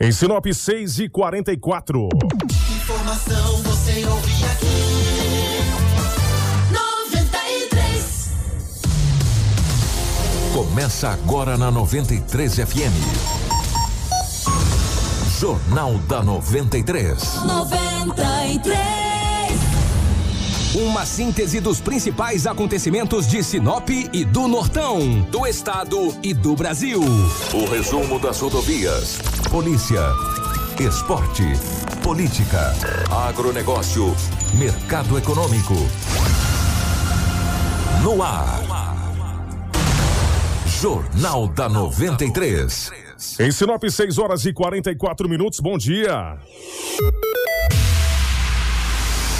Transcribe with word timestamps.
Em 0.00 0.12
Sinop 0.12 0.46
6 0.46 1.00
e 1.00 1.08
44. 1.08 2.08
Informação 2.70 3.62
você 3.64 4.04
ouve 4.06 4.44
aqui. 4.44 4.66
93. 6.70 8.30
Começa 10.54 11.08
agora 11.08 11.58
na 11.58 11.72
93 11.72 12.54
FM. 12.54 12.94
Jornal 15.40 15.98
da 16.06 16.22
93. 16.22 17.42
93. 17.44 18.98
Uma 20.76 21.04
síntese 21.04 21.58
dos 21.58 21.80
principais 21.80 22.46
acontecimentos 22.46 23.26
de 23.26 23.42
Sinop 23.42 23.88
e 23.90 24.24
do 24.24 24.46
Nortão, 24.46 25.22
do 25.22 25.44
estado 25.44 26.14
e 26.22 26.32
do 26.32 26.54
Brasil. 26.54 27.00
O 27.52 27.64
resumo 27.68 28.20
das 28.20 28.38
rodovias. 28.38 29.18
Polícia. 29.50 30.02
Esporte. 30.78 31.42
Política. 32.02 32.74
Agronegócio. 33.10 34.14
Mercado 34.58 35.16
econômico. 35.16 35.74
No 38.02 38.22
ar. 38.22 38.60
Jornal 40.66 41.48
da 41.48 41.66
93. 41.66 42.90
Em 43.40 43.50
Sinop 43.50 43.82
6 43.88 44.18
horas 44.18 44.44
e 44.44 44.52
44 44.52 45.26
minutos. 45.26 45.60
Bom 45.60 45.78
dia. 45.78 46.36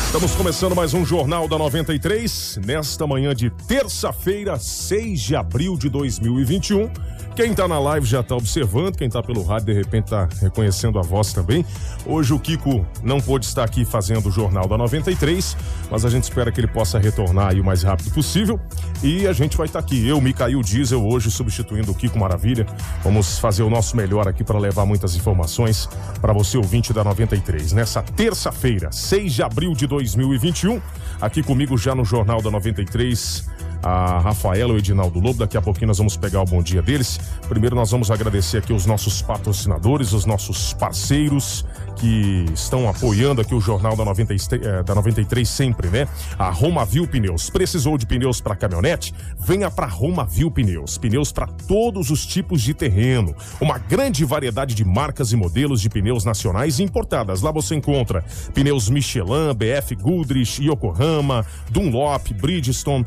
Estamos 0.06 0.34
começando 0.34 0.74
mais 0.74 0.94
um 0.94 1.04
Jornal 1.04 1.46
da 1.46 1.58
93, 1.58 2.60
nesta 2.64 3.06
manhã 3.06 3.34
de 3.34 3.50
terça-feira, 3.50 4.58
6 4.58 5.20
de 5.20 5.36
abril 5.36 5.76
de 5.76 5.90
2021. 5.90 6.90
Quem 7.38 7.54
tá 7.54 7.68
na 7.68 7.78
live 7.78 8.04
já 8.04 8.20
tá 8.20 8.34
observando, 8.34 8.96
quem 8.96 9.08
tá 9.08 9.22
pelo 9.22 9.44
rádio 9.44 9.66
de 9.66 9.72
repente 9.72 10.10
tá 10.10 10.28
reconhecendo 10.42 10.98
a 10.98 11.02
voz 11.02 11.32
também. 11.32 11.64
Hoje 12.04 12.34
o 12.34 12.38
Kiko 12.40 12.84
não 13.00 13.20
pôde 13.20 13.46
estar 13.46 13.62
aqui 13.62 13.84
fazendo 13.84 14.28
o 14.28 14.32
Jornal 14.32 14.66
da 14.66 14.76
93, 14.76 15.56
mas 15.88 16.04
a 16.04 16.10
gente 16.10 16.24
espera 16.24 16.50
que 16.50 16.58
ele 16.58 16.66
possa 16.66 16.98
retornar 16.98 17.52
aí 17.52 17.60
o 17.60 17.64
mais 17.64 17.84
rápido 17.84 18.10
possível. 18.10 18.58
E 19.04 19.24
a 19.24 19.32
gente 19.32 19.56
vai 19.56 19.66
estar 19.66 19.78
aqui, 19.78 20.04
eu, 20.04 20.20
Micael 20.20 20.60
Diesel, 20.64 21.00
hoje 21.00 21.30
substituindo 21.30 21.92
o 21.92 21.94
Kiko 21.94 22.18
Maravilha. 22.18 22.66
Vamos 23.04 23.38
fazer 23.38 23.62
o 23.62 23.70
nosso 23.70 23.96
melhor 23.96 24.26
aqui 24.26 24.42
para 24.42 24.58
levar 24.58 24.84
muitas 24.84 25.14
informações 25.14 25.88
para 26.20 26.32
você 26.32 26.58
ouvinte 26.58 26.92
da 26.92 27.04
93. 27.04 27.72
Nessa 27.72 28.02
terça-feira, 28.02 28.90
6 28.90 29.32
de 29.32 29.44
abril 29.44 29.74
de 29.74 29.86
2021, 29.86 30.82
aqui 31.20 31.44
comigo 31.44 31.78
já 31.78 31.94
no 31.94 32.04
Jornal 32.04 32.42
da 32.42 32.50
93 32.50 33.57
a 33.82 34.18
Rafaela 34.18 34.72
e 34.72 34.76
o 34.76 34.78
Edinaldo 34.78 35.20
Lobo. 35.20 35.38
Daqui 35.38 35.56
a 35.56 35.62
pouquinho 35.62 35.88
nós 35.88 35.98
vamos 35.98 36.16
pegar 36.16 36.42
o 36.42 36.44
bom 36.44 36.62
dia 36.62 36.82
deles. 36.82 37.18
Primeiro 37.48 37.76
nós 37.76 37.90
vamos 37.90 38.10
agradecer 38.10 38.58
aqui 38.58 38.72
os 38.72 38.86
nossos 38.86 39.22
patrocinadores, 39.22 40.12
os 40.12 40.24
nossos 40.24 40.72
parceiros 40.74 41.64
que 41.98 42.46
estão 42.54 42.88
apoiando 42.88 43.40
aqui 43.40 43.54
o 43.54 43.60
Jornal 43.60 43.96
da 43.96 44.04
93, 44.04 44.48
eh, 44.62 44.82
da 44.82 44.94
93 44.94 45.48
sempre, 45.48 45.88
né? 45.88 46.06
A 46.38 46.48
Romavil 46.48 47.06
Pneus. 47.06 47.50
Precisou 47.50 47.98
de 47.98 48.06
pneus 48.06 48.40
para 48.40 48.54
caminhonete? 48.54 49.12
Venha 49.38 49.70
para 49.70 49.86
Romavil 49.86 50.50
Pneus. 50.50 50.96
Pneus 50.96 51.32
para 51.32 51.46
todos 51.46 52.10
os 52.10 52.24
tipos 52.24 52.62
de 52.62 52.72
terreno. 52.72 53.34
Uma 53.60 53.78
grande 53.78 54.24
variedade 54.24 54.74
de 54.74 54.84
marcas 54.84 55.32
e 55.32 55.36
modelos 55.36 55.80
de 55.80 55.88
pneus 55.88 56.24
nacionais 56.24 56.78
e 56.78 56.84
importadas. 56.84 57.42
Lá 57.42 57.50
você 57.50 57.74
encontra 57.74 58.24
pneus 58.54 58.88
Michelin, 58.88 59.52
BF 59.54 59.96
Goodrich, 59.96 60.62
Yokohama, 60.62 61.44
Dunlop, 61.70 62.32
Bridgestone, 62.34 63.04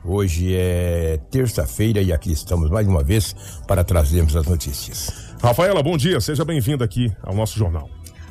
Hoje 0.05 0.55
é 0.55 1.19
terça-feira 1.29 2.00
e 2.00 2.12
aqui 2.12 2.31
estamos 2.31 2.71
mais 2.71 2.87
uma 2.87 3.03
vez 3.03 3.34
para 3.67 3.83
trazermos 3.83 4.37
as 4.37 4.47
notícias. 4.47 5.34
Rafaela, 5.43 5.83
bom 5.83 5.97
dia. 5.97 6.21
Seja 6.21 6.45
bem-vinda 6.45 6.84
aqui 6.84 7.12
ao 7.21 7.34
nosso 7.34 7.59
jornal. 7.59 7.91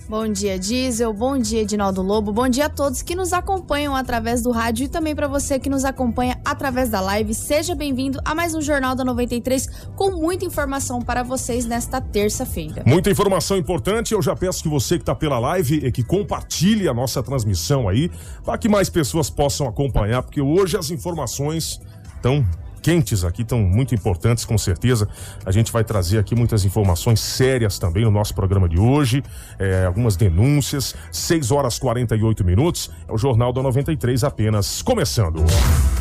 Bom 0.10 0.28
dia, 0.28 0.58
Diesel. 0.58 1.14
Bom 1.14 1.38
dia, 1.38 1.62
Edinaldo 1.62 2.02
Lobo. 2.02 2.34
Bom 2.34 2.50
dia 2.50 2.66
a 2.66 2.70
todos 2.70 3.04
que 3.04 3.14
nos 3.14 3.32
acompanham 3.32 3.96
através 3.96 4.42
do 4.42 4.50
rádio 4.50 4.86
e 4.86 4.88
também 4.88 5.14
para 5.14 5.28
você 5.28 5.60
que 5.60 5.70
nos 5.70 5.86
acompanha 5.86 6.42
através 6.44 6.90
da 6.90 7.00
live. 7.00 7.32
Seja 7.36 7.76
bem-vindo 7.76 8.20
a 8.26 8.34
mais 8.34 8.56
um 8.56 8.60
Jornal 8.60 8.96
da 8.96 9.06
93 9.06 9.70
com 9.96 10.14
muita 10.14 10.46
informação 10.46 11.00
para 11.00 11.22
vocês 11.22 11.68
nesta 11.68 12.02
terça-feira. 12.02 12.82
Muita 12.88 13.12
informação 13.12 13.56
importante. 13.56 14.16
Eu 14.16 14.22
já 14.24 14.36
peço 14.36 14.64
que 14.64 14.68
você 14.68 14.96
que 14.98 15.04
está 15.04 15.14
pela 15.14 15.38
live 15.38 15.76
e 15.86 15.92
que 15.92 16.02
compartilhe 16.02 16.88
a 16.88 16.94
nossa 16.94 17.22
transmissão 17.22 17.88
aí 17.88 18.10
para 18.44 18.58
que 18.58 18.68
mais 18.68 18.90
pessoas 18.90 19.30
possam 19.30 19.68
acompanhar, 19.68 20.24
porque 20.24 20.42
hoje 20.42 20.76
as 20.76 20.90
informações 20.90 21.80
estão 22.16 22.44
quentes 22.80 23.24
aqui, 23.24 23.42
estão 23.42 23.60
muito 23.60 23.94
importantes, 23.94 24.46
com 24.46 24.58
certeza. 24.58 25.08
A 25.46 25.52
gente 25.52 25.72
vai 25.72 25.84
trazer 25.84 26.18
aqui 26.18 26.36
muitas 26.36 26.66
informações 26.66 27.20
sérias 27.20 27.78
também 27.78 28.04
no 28.04 28.12
nosso 28.12 28.34
programa 28.34 28.68
de 28.68 28.80
hoje, 28.80 29.24
é, 29.58 29.86
algumas 29.86 30.16
denúncias. 30.16 30.96
6 31.12 31.52
horas 31.52 31.78
48 31.78 32.44
minutos. 32.44 32.90
É 33.08 33.12
o 33.12 33.18
Jornal 33.18 33.52
da 33.52 33.62
93 33.62 34.24
apenas 34.24 34.82
começando. 34.82 35.44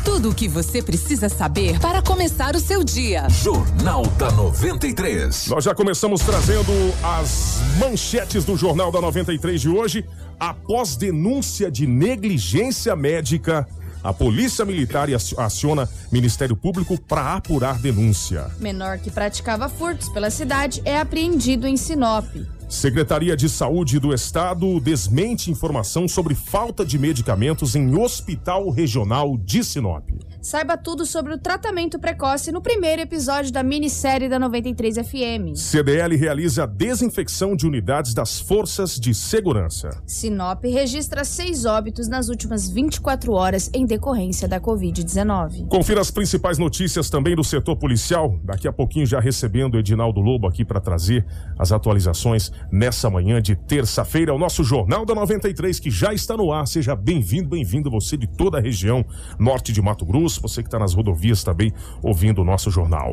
Tudo 0.03 0.29
o 0.29 0.35
que 0.35 0.47
você 0.47 0.81
precisa 0.81 1.29
saber 1.29 1.79
para 1.79 2.01
começar 2.01 2.55
o 2.55 2.59
seu 2.59 2.83
dia. 2.83 3.27
Jornal 3.29 4.05
da 4.17 4.31
93. 4.31 5.47
Nós 5.47 5.63
já 5.63 5.75
começamos 5.75 6.21
trazendo 6.21 6.71
as 7.03 7.59
manchetes 7.79 8.45
do 8.45 8.55
Jornal 8.55 8.91
da 8.91 9.01
93 9.01 9.61
de 9.61 9.69
hoje. 9.69 10.05
Após 10.39 10.95
denúncia 10.95 11.69
de 11.69 11.85
negligência 11.85 12.95
médica, 12.95 13.67
a 14.03 14.13
Polícia 14.13 14.63
Militar 14.63 15.09
aciona 15.37 15.89
Ministério 16.11 16.55
Público 16.55 16.99
para 16.99 17.35
apurar 17.35 17.79
denúncia. 17.79 18.49
Menor 18.59 18.99
que 18.99 19.11
praticava 19.11 19.67
furtos 19.67 20.09
pela 20.09 20.29
cidade 20.29 20.81
é 20.85 20.99
apreendido 20.99 21.67
em 21.67 21.75
Sinop. 21.75 22.25
Secretaria 22.69 23.35
de 23.35 23.49
Saúde 23.49 23.99
do 23.99 24.13
Estado 24.13 24.79
desmente 24.79 25.49
informação 25.49 26.07
sobre 26.07 26.35
falta 26.35 26.85
de 26.85 26.99
medicamentos 26.99 27.75
em 27.75 27.97
Hospital 27.97 28.69
Regional 28.69 29.35
de 29.37 29.63
Sinop. 29.63 30.07
Saiba 30.41 30.77
tudo 30.77 31.05
sobre 31.05 31.33
o 31.33 31.37
tratamento 31.37 31.99
precoce 31.99 32.49
no 32.49 32.61
primeiro 32.61 33.01
episódio 33.01 33.51
da 33.51 33.61
minissérie 33.61 34.29
da 34.29 34.39
93 34.39 34.95
FM. 34.95 35.53
CDL 35.53 36.15
realiza 36.15 36.63
a 36.63 36.65
desinfecção 36.65 37.57
de 37.57 37.67
unidades 37.67 38.13
das 38.13 38.39
forças 38.39 38.97
de 38.97 39.13
segurança. 39.13 39.89
Sinop 40.07 40.63
registra 40.63 41.25
seis 41.25 41.65
óbitos 41.65 42.07
nas 42.07 42.29
últimas 42.29 42.69
24 42.69 43.33
horas 43.33 43.69
em 43.73 43.85
decorrência 43.85 44.47
da 44.47 44.61
Covid-19. 44.61 45.67
Confira 45.67 45.99
as 45.99 46.09
principais 46.09 46.57
notícias 46.57 47.09
também 47.09 47.35
do 47.35 47.43
setor 47.43 47.75
policial. 47.75 48.39
Daqui 48.41 48.65
a 48.65 48.71
pouquinho 48.71 49.05
já 49.05 49.19
recebendo 49.19 49.75
o 49.75 49.79
Edinaldo 49.79 50.21
Lobo 50.21 50.47
aqui 50.47 50.63
para 50.63 50.79
trazer 50.79 51.25
as 51.57 51.73
atualizações 51.73 52.49
nessa 52.71 53.09
manhã 53.09 53.41
de 53.41 53.57
terça-feira. 53.57 54.33
O 54.33 54.39
nosso 54.39 54.63
Jornal 54.63 55.05
da 55.05 55.13
93 55.13 55.81
que 55.81 55.91
já 55.91 56.13
está 56.13 56.37
no 56.37 56.53
ar. 56.53 56.65
Seja 56.65 56.95
bem-vindo, 56.95 57.49
bem-vindo 57.49 57.91
você 57.91 58.15
de 58.15 58.25
toda 58.27 58.57
a 58.57 58.61
região 58.61 59.05
norte 59.37 59.73
de 59.73 59.81
Mato 59.81 60.05
Grosso, 60.05 60.28
você 60.37 60.61
que 60.61 60.67
está 60.67 60.77
nas 60.77 60.93
rodovias 60.93 61.43
também 61.43 61.71
ouvindo 62.03 62.41
o 62.41 62.45
nosso 62.45 62.69
jornal. 62.69 63.11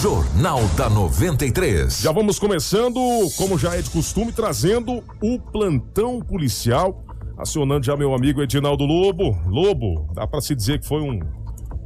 Jornal 0.00 0.60
da 0.76 0.88
93. 0.88 2.00
Já 2.00 2.10
vamos 2.10 2.38
começando, 2.38 2.98
como 3.36 3.58
já 3.58 3.76
é 3.76 3.82
de 3.82 3.90
costume, 3.90 4.32
trazendo 4.32 5.04
o 5.22 5.38
plantão 5.38 6.20
policial. 6.20 7.04
Acionando 7.38 7.86
já 7.86 7.96
meu 7.96 8.14
amigo 8.14 8.42
Edinaldo 8.42 8.84
Lobo. 8.84 9.38
Lobo, 9.46 10.08
dá 10.14 10.26
para 10.26 10.40
se 10.40 10.54
dizer 10.54 10.80
que 10.80 10.86
foi 10.86 11.00
um 11.00 11.20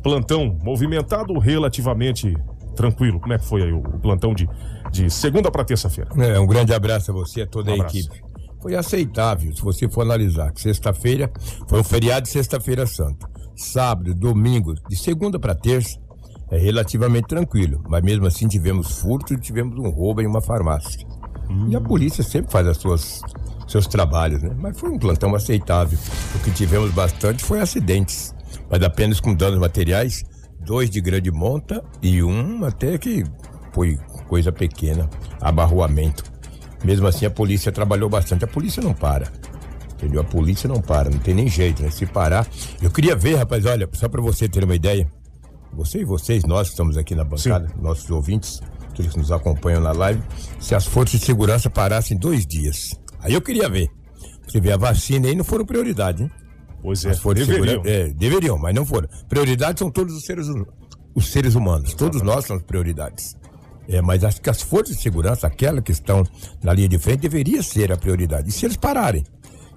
plantão 0.02 0.58
movimentado 0.62 1.38
relativamente 1.38 2.34
tranquilo. 2.74 3.18
Como 3.20 3.32
é 3.32 3.38
que 3.38 3.46
foi 3.46 3.62
aí 3.62 3.72
o, 3.72 3.80
plantão 4.00 4.34
de, 4.34 4.48
de 4.92 5.10
segunda 5.10 5.50
para 5.50 5.64
terça-feira? 5.64 6.10
É, 6.18 6.38
um 6.38 6.46
grande 6.46 6.74
abraço 6.74 7.10
a 7.10 7.14
você 7.14 7.40
e 7.40 7.42
a 7.42 7.46
toda 7.46 7.72
Um 7.72 7.82
a 7.82 7.86
equipe. 7.86 8.22
Foi 8.60 8.74
aceitável, 8.74 9.54
se 9.54 9.62
você 9.62 9.88
for 9.88 10.02
analisar, 10.02 10.50
que 10.52 10.60
sexta-feira 10.60 11.30
foi 11.68 11.80
um 11.80 11.84
feriado 11.84 12.22
de 12.22 12.30
sexta-feira 12.30 12.86
santa. 12.86 13.28
Sábado, 13.56 14.14
domingo, 14.14 14.74
de 14.88 14.96
segunda 14.96 15.38
para 15.38 15.54
terça, 15.54 15.98
é 16.50 16.58
relativamente 16.58 17.28
tranquilo. 17.28 17.82
Mas 17.88 18.02
mesmo 18.02 18.26
assim 18.26 18.48
tivemos 18.48 18.98
furto 18.98 19.34
e 19.34 19.40
tivemos 19.40 19.78
um 19.78 19.88
roubo 19.90 20.20
em 20.20 20.26
uma 20.26 20.40
farmácia. 20.40 21.06
E 21.68 21.76
a 21.76 21.80
polícia 21.80 22.24
sempre 22.24 22.50
faz 22.50 22.66
as 22.66 22.78
suas 22.78 23.20
seus 23.66 23.86
trabalhos, 23.86 24.42
né? 24.42 24.54
Mas 24.58 24.78
foi 24.78 24.90
um 24.90 24.98
plantão 24.98 25.34
aceitável. 25.34 25.98
O 26.34 26.38
que 26.40 26.50
tivemos 26.50 26.90
bastante 26.90 27.42
foi 27.42 27.60
acidentes, 27.60 28.34
mas 28.70 28.82
apenas 28.82 29.20
com 29.20 29.34
danos 29.34 29.58
materiais, 29.58 30.22
dois 30.60 30.90
de 30.90 31.00
grande 31.00 31.30
monta 31.30 31.82
e 32.02 32.22
um 32.22 32.64
até 32.64 32.98
que 32.98 33.24
foi 33.72 33.98
coisa 34.28 34.52
pequena, 34.52 35.08
abarroamento. 35.40 36.24
Mesmo 36.84 37.06
assim, 37.06 37.24
a 37.24 37.30
polícia 37.30 37.72
trabalhou 37.72 38.08
bastante. 38.10 38.44
A 38.44 38.48
polícia 38.48 38.82
não 38.82 38.92
para. 38.92 39.32
Entendeu? 40.04 40.20
A 40.20 40.24
polícia 40.24 40.68
não 40.68 40.80
para, 40.82 41.08
não 41.08 41.18
tem 41.18 41.32
nem 41.34 41.48
jeito, 41.48 41.82
né? 41.82 41.90
Se 41.90 42.04
parar. 42.04 42.46
Eu 42.82 42.90
queria 42.90 43.16
ver, 43.16 43.36
rapaz, 43.36 43.64
olha, 43.64 43.88
só 43.94 44.06
pra 44.08 44.20
você 44.20 44.46
ter 44.48 44.62
uma 44.62 44.74
ideia. 44.74 45.10
Você 45.72 46.00
e 46.00 46.04
vocês, 46.04 46.44
nós 46.44 46.68
que 46.68 46.74
estamos 46.74 46.96
aqui 46.98 47.14
na 47.14 47.24
bancada, 47.24 47.68
nossos 47.80 48.08
ouvintes, 48.10 48.60
aqueles 48.90 49.12
que 49.12 49.18
nos 49.18 49.32
acompanham 49.32 49.80
na 49.80 49.92
live, 49.92 50.22
se 50.60 50.74
as 50.74 50.84
forças 50.86 51.18
de 51.20 51.26
segurança 51.26 51.70
parassem 51.70 52.16
dois 52.18 52.46
dias. 52.46 52.90
Aí 53.20 53.32
eu 53.32 53.40
queria 53.40 53.68
ver. 53.68 53.88
Você 54.46 54.60
vê, 54.60 54.72
a 54.72 54.76
vacina 54.76 55.26
aí 55.26 55.34
não 55.34 55.42
foram 55.44 55.64
prioridade, 55.64 56.22
hein? 56.24 56.30
Pois 56.82 57.02
é, 57.06 57.10
As 57.10 57.18
forças 57.18 57.46
de 57.46 57.52
deveriam. 57.54 57.82
segurança- 57.82 58.10
é, 58.10 58.12
deveriam, 58.12 58.58
mas 58.58 58.74
não 58.74 58.84
foram. 58.84 59.08
Prioridade 59.26 59.78
são 59.78 59.90
todos 59.90 60.14
os 60.14 60.24
seres, 60.24 60.46
os 61.14 61.32
seres 61.32 61.54
humanos. 61.54 61.94
Todos 61.94 62.20
nós 62.20 62.44
somos 62.44 62.62
prioridades. 62.62 63.34
É, 63.88 64.00
mas 64.02 64.22
acho 64.22 64.40
que 64.40 64.48
as 64.50 64.62
forças 64.62 64.96
de 64.96 65.02
segurança, 65.02 65.46
aquelas 65.46 65.82
que 65.82 65.92
estão 65.92 66.22
na 66.62 66.72
linha 66.72 66.88
de 66.88 66.98
frente, 66.98 67.20
deveria 67.20 67.62
ser 67.62 67.90
a 67.90 67.96
prioridade. 67.96 68.48
E 68.48 68.52
se 68.52 68.64
eles 68.66 68.76
pararem? 68.76 69.24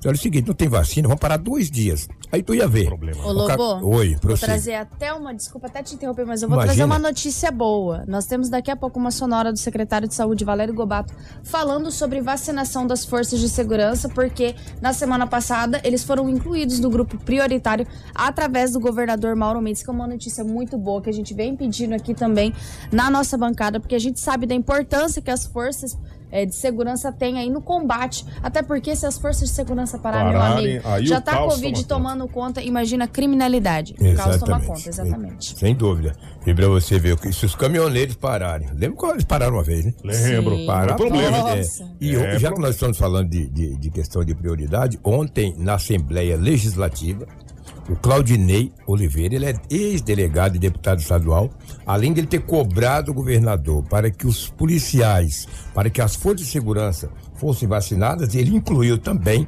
Olha 0.07 0.15
o 0.15 0.19
seguinte, 0.19 0.47
não 0.47 0.53
tem 0.55 0.67
vacina, 0.67 1.07
vamos 1.07 1.19
parar 1.19 1.37
dois 1.37 1.69
dias. 1.69 2.07
Aí 2.31 2.41
tu 2.41 2.53
ia 2.55 2.67
ver. 2.67 2.85
Problema. 2.85 3.25
Ô, 3.25 3.31
O 3.43 3.47
ca- 3.47 3.55
Lobo, 3.55 3.87
Oi, 3.95 4.11
vou 4.11 4.19
prossiga. 4.19 4.47
trazer 4.47 4.73
até 4.75 5.13
uma, 5.13 5.33
desculpa 5.33 5.67
até 5.67 5.83
te 5.83 5.95
interromper, 5.95 6.25
mas 6.25 6.41
eu 6.41 6.47
vou 6.47 6.57
Imagina. 6.57 6.73
trazer 6.73 6.83
uma 6.85 6.99
notícia 6.99 7.51
boa. 7.51 8.03
Nós 8.07 8.25
temos 8.25 8.49
daqui 8.49 8.71
a 8.71 8.75
pouco 8.75 8.99
uma 8.99 9.11
sonora 9.11 9.51
do 9.51 9.59
secretário 9.59 10.07
de 10.07 10.13
Saúde, 10.15 10.43
Valério 10.45 10.73
Gobato, 10.73 11.13
falando 11.43 11.91
sobre 11.91 12.21
vacinação 12.21 12.85
das 12.87 13.05
forças 13.05 13.39
de 13.39 13.49
segurança, 13.49 14.07
porque 14.09 14.55
na 14.81 14.93
semana 14.93 15.27
passada 15.27 15.79
eles 15.83 16.03
foram 16.03 16.29
incluídos 16.29 16.79
no 16.79 16.89
grupo 16.89 17.17
prioritário 17.17 17.85
através 18.13 18.71
do 18.71 18.79
governador 18.79 19.35
Mauro 19.35 19.61
Mendes, 19.61 19.83
que 19.83 19.89
é 19.89 19.93
uma 19.93 20.07
notícia 20.07 20.43
muito 20.43 20.77
boa 20.77 21.01
que 21.01 21.09
a 21.09 21.13
gente 21.13 21.33
vem 21.33 21.55
pedindo 21.55 21.93
aqui 21.93 22.13
também 22.13 22.53
na 22.91 23.09
nossa 23.09 23.37
bancada, 23.37 23.79
porque 23.79 23.95
a 23.95 23.99
gente 23.99 24.19
sabe 24.19 24.45
da 24.45 24.55
importância 24.55 25.21
que 25.21 25.31
as 25.31 25.45
forças 25.45 25.97
eh, 26.31 26.45
de 26.45 26.55
segurança 26.55 27.11
têm 27.11 27.37
aí 27.39 27.49
no 27.49 27.61
combate. 27.61 28.25
Até 28.41 28.61
porque 28.61 28.95
se 28.95 29.05
as 29.05 29.17
forças 29.17 29.49
de 29.49 29.55
segurança 29.55 29.97
pararem, 29.97 30.31
meu 30.31 30.39
Pararem, 30.39 30.65
amigo, 30.77 30.87
aí 30.87 31.05
já 31.05 31.17
o 31.17 31.21
tá 31.21 31.31
caos 31.31 31.55
Covid 31.55 31.85
toma 31.85 32.09
conta. 32.09 32.17
tomando 32.17 32.27
conta, 32.33 32.61
imagina 32.61 33.05
a 33.05 33.07
criminalidade. 33.07 33.95
O 33.99 34.15
caos 34.15 34.37
toma 34.37 34.59
conta, 34.61 34.89
exatamente. 34.89 35.57
Sem 35.57 35.75
dúvida. 35.75 36.13
E 36.45 36.53
pra 36.53 36.67
você 36.67 36.97
ver, 36.97 37.17
que 37.19 37.31
se 37.33 37.45
os 37.45 37.55
caminhoneiros 37.55 38.15
pararem. 38.15 38.69
Lembra 38.73 38.95
quando 38.97 39.11
eles 39.13 39.25
pararam 39.25 39.55
uma 39.55 39.63
vez, 39.63 39.83
né? 39.85 39.93
Lembro. 40.03 40.55
Sim. 40.55 40.65
Parar, 40.65 40.97
Foi 40.97 41.07
problema. 41.09 41.57
é. 41.57 41.61
E 41.99 42.15
É, 42.15 42.39
já 42.39 42.51
que 42.53 42.59
nós 42.61 42.75
estamos 42.75 42.97
falando 42.97 43.29
de, 43.29 43.47
de- 43.49 43.75
de 43.75 43.89
questão 43.91 44.23
de 44.23 44.33
prioridade, 44.33 44.97
ontem 45.03 45.53
na 45.57 45.73
Assembleia 45.75 46.37
Legislativa, 46.37 47.27
o 47.89 47.95
Claudinei 47.95 48.71
Oliveira, 48.85 49.35
ele 49.35 49.45
é 49.45 49.55
ex-delegado 49.69 50.55
e 50.55 50.59
deputado 50.59 50.99
estadual, 50.99 51.49
além 51.85 52.13
de 52.13 52.19
ele 52.19 52.27
ter 52.27 52.41
cobrado 52.41 53.11
o 53.11 53.13
governador 53.13 53.83
para 53.83 54.11
que 54.11 54.27
os 54.27 54.49
policiais, 54.49 55.47
para 55.73 55.89
que 55.89 56.01
as 56.01 56.15
forças 56.15 56.41
de 56.41 56.51
segurança 56.51 57.09
fossem 57.35 57.67
vacinadas, 57.67 58.35
ele 58.35 58.55
incluiu 58.55 58.97
também 58.97 59.47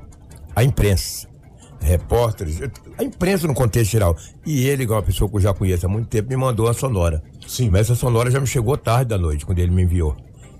a 0.55 0.63
imprensa. 0.63 1.27
Repórteres, 1.81 2.59
a 2.97 3.03
imprensa 3.03 3.47
no 3.47 3.53
contexto 3.53 3.91
geral. 3.91 4.15
E 4.45 4.67
ele, 4.67 4.83
igual 4.83 4.99
uma 4.99 5.05
pessoa 5.05 5.29
que 5.29 5.37
eu 5.37 5.41
já 5.41 5.53
conheço 5.53 5.85
há 5.85 5.89
muito 5.89 6.07
tempo, 6.07 6.29
me 6.29 6.35
mandou 6.35 6.65
uma 6.65 6.73
sonora. 6.73 7.23
Sim. 7.47 7.69
Mas 7.69 7.81
essa 7.81 7.95
sonora 7.95 8.29
já 8.29 8.39
me 8.39 8.47
chegou 8.47 8.75
tarde 8.77 9.05
da 9.09 9.17
noite, 9.17 9.45
quando 9.45 9.59
ele 9.59 9.71
me 9.71 9.83
enviou. 9.83 10.15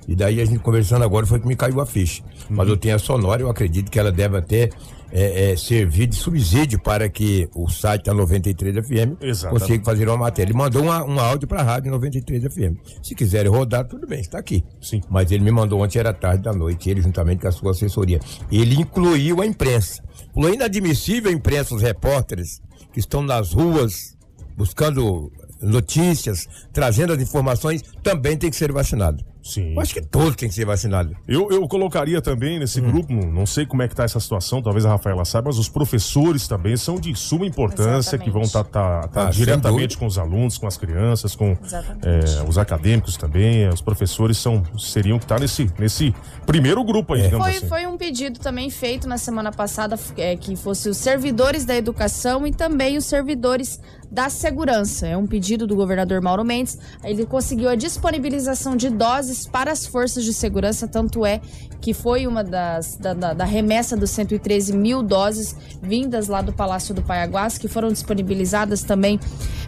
E 0.08 0.16
daí 0.16 0.42
a 0.42 0.46
gente 0.46 0.60
conversando 0.60 1.04
agora 1.04 1.26
foi 1.26 1.40
que 1.40 1.48
me 1.48 1.56
caiu 1.56 1.82
a 1.82 1.86
ficha. 1.86 2.24
Mas 2.50 2.68
Uhum. 2.68 2.74
eu 2.74 2.78
tenho 2.78 2.96
a 2.96 3.00
sonora, 3.00 3.42
eu 3.42 3.50
acredito 3.50 3.92
que 3.92 4.00
ela 4.00 4.12
deve 4.12 4.38
até 4.38 4.70
é, 5.12 5.52
é, 5.52 5.56
servir 5.58 6.08
de 6.08 6.16
subsídio 6.16 6.80
para 6.80 7.10
que 7.10 7.50
o 7.56 7.68
site 7.70 8.06
da 8.06 8.14
93 8.14 8.76
FM 8.86 9.18
Exatamente. 9.22 9.62
consiga 9.62 9.84
fazer 9.86 10.08
uma 10.08 10.18
matéria. 10.18 10.52
Ele 10.52 10.58
mandou 10.58 10.84
uma- 10.84 11.04
um 11.04 11.20
áudio 11.20 11.48
para 11.48 11.62
a 11.62 11.64
Rádio 11.64 11.92
93 11.92 12.44
FM. 12.44 12.76
Se 13.02 13.16
quiserem 13.16 13.52
rodar, 13.52 13.86
tudo 13.88 14.06
bem, 14.08 14.20
está 14.20 14.38
aqui. 14.40 14.64
Sim. 14.82 15.02
Mas 15.10 15.32
ele 15.32 15.44
me 15.44 15.52
mandou 15.52 15.82
ontem, 15.82 16.00
era 16.00 16.14
tarde 16.14 16.44
da 16.44 16.54
noite, 16.54 16.90
ele 16.90 17.02
juntamente 17.02 17.42
com 17.42 17.48
a 17.48 17.52
sua 17.52 17.72
assessoria. 17.72 18.20
Ele 18.52 18.76
incluiu 18.76 19.42
a 19.42 19.46
imprensa. 19.46 20.04
Falou 20.34 20.54
inadmissível 20.54 21.32
a 21.32 21.34
imprensa, 21.34 21.74
os 21.76 21.82
repórteres 21.82 22.62
que 22.94 23.00
estão 23.00 23.22
nas 23.22 23.54
ruas 23.54 24.16
buscando 24.56 25.32
notícias, 25.62 26.48
trazendo 26.74 27.14
as 27.14 27.22
informações, 27.22 27.82
também 28.04 28.38
tem 28.38 28.50
que 28.50 28.56
ser 28.56 28.72
vacinado. 28.72 29.24
Sim. 29.42 29.74
Eu 29.74 29.80
acho 29.82 29.94
que 29.94 30.02
todos 30.02 30.36
têm 30.36 30.50
que 30.50 30.56
ser 30.56 30.66
vacinados. 30.66 31.16
Eu, 31.28 31.50
eu 31.50 31.68
colocaria 31.68 32.22
também 32.22 32.58
Hum. 32.58 32.60
nesse 32.60 32.82
grupo, 32.82 33.12
não- 33.14 33.32
não 33.32 33.46
sei 33.46 33.66
como 33.66 33.82
é 33.82 33.88
que 33.88 33.96
tá 33.96 34.04
essa 34.04 34.20
situação, 34.20 34.62
talvez 34.62 34.86
a 34.86 34.90
Rafaela 34.90 35.24
saiba, 35.26 35.48
mas 35.50 35.58
os 35.58 35.70
professores 35.70 36.48
também 36.48 36.76
são 36.78 37.00
de 37.00 37.16
suma 37.16 37.46
importância, 37.46 38.16
Exatamente. 38.16 38.26
que 38.26 38.32
vão 38.32 38.42
estar 38.42 38.66
Ah, 38.74 39.32
sem 39.32 39.44
diretamente 39.44 39.82
dúvida. 39.96 39.98
com 40.00 40.06
os 40.06 40.18
alunos, 40.18 40.58
com 40.58 40.68
as 40.68 40.78
crianças, 40.78 41.36
com 41.36 41.58
é, 42.04 42.48
os 42.48 42.58
acadêmicos 42.58 43.16
também. 43.18 43.68
Os 43.70 43.82
professores 43.82 44.38
são, 44.38 44.62
seriam 44.78 45.18
que 45.18 45.26
estar 45.26 45.40
nesse, 45.40 45.72
nesse 45.80 46.14
primeiro 46.46 46.84
grupo 46.84 47.14
aí, 47.14 47.24
digamos 47.24 47.46
Foi, 47.48 47.56
assim. 47.58 47.68
foi 47.68 47.88
um 47.88 47.98
pedido 47.98 48.40
também 48.40 48.70
feito 48.70 49.08
na 49.08 49.18
semana 49.18 49.52
passada 49.52 49.98
é, 50.18 50.36
que 50.36 50.56
fosse 50.56 50.90
os 50.90 50.98
servidores 50.98 51.66
da 51.66 51.76
educação 51.76 52.46
e 52.46 52.52
também 52.54 52.98
os 52.98 53.06
servidores 53.06 53.80
da 54.12 54.30
segurança. 54.30 55.08
É 55.08 55.16
um 55.16 55.28
pedido 55.28 55.68
do 55.68 55.76
governador 55.76 56.22
Mauro 56.22 56.44
Mendes. 56.44 56.78
Ele 57.04 57.26
conseguiu 57.26 57.70
a 57.70 57.76
disponibilização 57.76 58.76
de 58.76 58.90
doses 58.90 59.46
para 59.48 59.72
as 59.72 59.86
forças 59.86 60.24
de 60.24 60.34
segurança, 60.34 60.88
tanto 60.88 61.26
é 61.26 61.40
que 61.82 61.94
foi 61.94 62.26
uma 62.28 62.44
das 62.44 62.96
da, 62.98 63.14
da- 63.14 63.34
da 63.34 63.46
remessa 63.46 63.96
dos 63.96 64.10
113 64.10 64.76
mil 64.76 65.02
doses 65.04 65.56
vindas 65.82 66.28
lá 66.28 66.42
do 66.42 66.52
Palácio 66.52 66.94
do 66.94 67.02
Paiaguás, 67.02 67.58
que 67.58 67.68
foram 67.68 67.90
disponibilizadas 67.90 68.84
também 68.84 69.20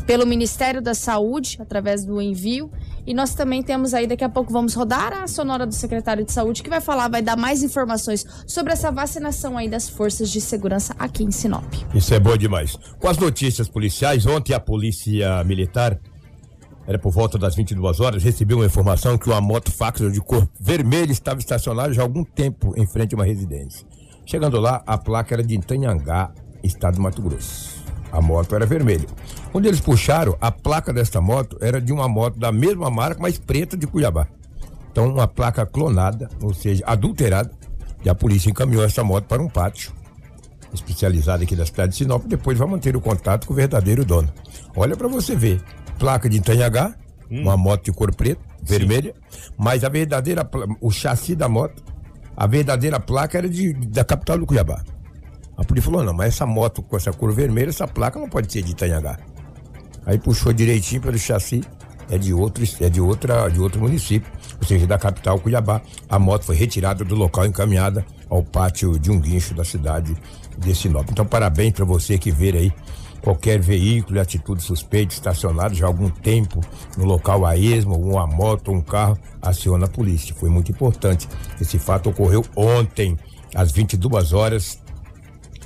pelo 0.05 0.25
Ministério 0.25 0.81
da 0.81 0.93
Saúde 0.93 1.57
através 1.61 2.03
do 2.03 2.21
envio. 2.21 2.71
E 3.05 3.13
nós 3.13 3.33
também 3.33 3.63
temos 3.63 3.93
aí, 3.93 4.05
daqui 4.05 4.23
a 4.23 4.29
pouco 4.29 4.51
vamos 4.51 4.73
rodar 4.73 5.13
a 5.13 5.27
sonora 5.27 5.65
do 5.65 5.73
secretário 5.73 6.25
de 6.25 6.31
saúde, 6.31 6.61
que 6.61 6.69
vai 6.69 6.81
falar, 6.81 7.09
vai 7.09 7.21
dar 7.21 7.35
mais 7.35 7.63
informações 7.63 8.25
sobre 8.45 8.73
essa 8.73 8.91
vacinação 8.91 9.57
aí 9.57 9.67
das 9.67 9.89
forças 9.89 10.29
de 10.29 10.39
segurança 10.39 10.95
aqui 10.99 11.23
em 11.23 11.31
Sinop. 11.31 11.65
Isso 11.93 12.13
é 12.13 12.19
bom 12.19 12.37
demais. 12.37 12.77
Com 12.99 13.07
as 13.07 13.17
notícias 13.17 13.67
policiais, 13.67 14.25
ontem 14.25 14.53
a 14.53 14.59
polícia 14.59 15.43
militar, 15.43 15.99
era 16.87 16.99
por 16.99 17.11
volta 17.11 17.37
das 17.37 17.55
22 17.55 17.99
horas, 17.99 18.23
recebeu 18.23 18.57
uma 18.57 18.65
informação 18.65 19.17
que 19.17 19.29
uma 19.29 19.39
moto 19.39 19.71
Factor 19.71 20.11
de 20.11 20.19
cor 20.19 20.47
vermelha 20.59 21.11
estava 21.11 21.39
estacionada 21.39 21.93
já 21.93 22.01
há 22.01 22.05
algum 22.05 22.23
tempo 22.23 22.73
em 22.75 22.85
frente 22.87 23.15
a 23.15 23.17
uma 23.17 23.25
residência. 23.25 23.85
Chegando 24.25 24.59
lá, 24.59 24.83
a 24.85 24.97
placa 24.97 25.35
era 25.35 25.43
de 25.43 25.55
Itanhangá, 25.55 26.31
estado 26.63 26.95
de 26.95 27.01
Mato 27.01 27.21
Grosso. 27.21 27.70
A 28.11 28.21
moto 28.21 28.55
era 28.55 28.65
vermelha. 28.65 29.07
Quando 29.51 29.65
eles 29.65 29.79
puxaram, 29.79 30.37
a 30.41 30.51
placa 30.51 30.91
desta 30.91 31.21
moto 31.21 31.57
era 31.61 31.79
de 31.79 31.93
uma 31.93 32.07
moto 32.07 32.37
da 32.37 32.51
mesma 32.51 32.89
marca, 32.89 33.21
mas 33.21 33.37
preta 33.37 33.77
de 33.77 33.87
Cuiabá. 33.87 34.27
Então, 34.91 35.07
uma 35.07 35.27
placa 35.27 35.65
clonada, 35.65 36.29
ou 36.41 36.53
seja, 36.53 36.83
adulterada, 36.85 37.51
e 38.03 38.09
a 38.09 38.15
polícia 38.15 38.49
encaminhou 38.49 38.83
essa 38.83 39.03
moto 39.03 39.25
para 39.25 39.41
um 39.41 39.47
pátio 39.47 39.93
especializado 40.73 41.43
aqui 41.43 41.55
da 41.55 41.65
cidade 41.65 41.91
de 41.91 41.97
Sinop. 41.97 42.25
Depois 42.25 42.57
vai 42.57 42.67
manter 42.67 42.95
o 42.95 43.01
contato 43.01 43.47
com 43.47 43.53
o 43.53 43.55
verdadeiro 43.55 44.03
dono. 44.03 44.29
Olha 44.75 44.95
para 44.95 45.07
você 45.07 45.35
ver, 45.35 45.61
placa 45.99 46.29
de 46.29 46.37
Itanhagá, 46.37 46.95
uma 47.29 47.55
moto 47.55 47.85
de 47.85 47.91
cor 47.91 48.13
preta, 48.13 48.41
vermelha, 48.61 49.13
mas 49.57 49.83
a 49.83 49.89
verdadeira, 49.89 50.49
o 50.81 50.91
chassi 50.91 51.35
da 51.35 51.47
moto, 51.47 51.83
a 52.35 52.47
verdadeira 52.47 52.99
placa 52.99 53.37
era 53.37 53.49
de, 53.49 53.73
da 53.73 54.03
capital 54.03 54.37
do 54.37 54.45
Cuiabá. 54.45 54.83
A 55.61 55.63
polícia 55.63 55.91
falou, 55.91 56.03
não, 56.03 56.11
mas 56.11 56.29
essa 56.29 56.45
moto 56.45 56.81
com 56.81 56.97
essa 56.97 57.13
cor 57.13 57.31
vermelha, 57.31 57.69
essa 57.69 57.87
placa 57.87 58.17
não 58.19 58.27
pode 58.27 58.51
ser 58.51 58.63
de 58.63 58.71
Itanhagá. 58.71 59.19
Aí 60.07 60.17
puxou 60.17 60.51
direitinho 60.51 61.01
pelo 61.01 61.19
chassi, 61.19 61.61
é 62.09 62.17
de 62.17 62.33
outro, 62.33 62.63
é 62.79 62.89
de 62.89 62.99
outra, 62.99 63.47
de 63.47 63.61
outro 63.61 63.79
município, 63.79 64.31
ou 64.59 64.67
seja, 64.67 64.87
da 64.87 64.97
capital 64.97 65.39
Cuiabá. 65.39 65.79
A 66.09 66.17
moto 66.17 66.45
foi 66.45 66.55
retirada 66.55 67.05
do 67.05 67.13
local 67.13 67.45
e 67.45 67.49
encaminhada 67.49 68.03
ao 68.27 68.41
pátio 68.41 68.97
de 68.97 69.11
um 69.11 69.19
guincho 69.19 69.53
da 69.53 69.63
cidade 69.63 70.17
de 70.57 70.75
Sinop. 70.75 71.07
Então, 71.11 71.27
parabéns 71.27 71.73
para 71.73 71.85
você 71.85 72.17
que 72.17 72.31
vê 72.31 72.49
aí 72.57 72.73
qualquer 73.21 73.61
veículo 73.61 74.17
e 74.17 74.19
atitude 74.19 74.63
suspeita 74.63 75.13
estacionado 75.13 75.75
já 75.75 75.85
há 75.85 75.87
algum 75.87 76.09
tempo 76.09 76.59
no 76.97 77.05
local 77.05 77.45
a 77.45 77.55
esmo, 77.55 77.95
uma 77.95 78.25
moto 78.25 78.69
ou 78.69 78.77
um 78.77 78.81
carro, 78.81 79.15
aciona 79.39 79.85
a 79.85 79.89
polícia. 79.89 80.33
Foi 80.33 80.49
muito 80.49 80.71
importante. 80.71 81.29
Esse 81.61 81.77
fato 81.77 82.09
ocorreu 82.09 82.43
ontem, 82.55 83.15
às 83.53 83.71
22 83.71 84.33
horas, 84.33 84.80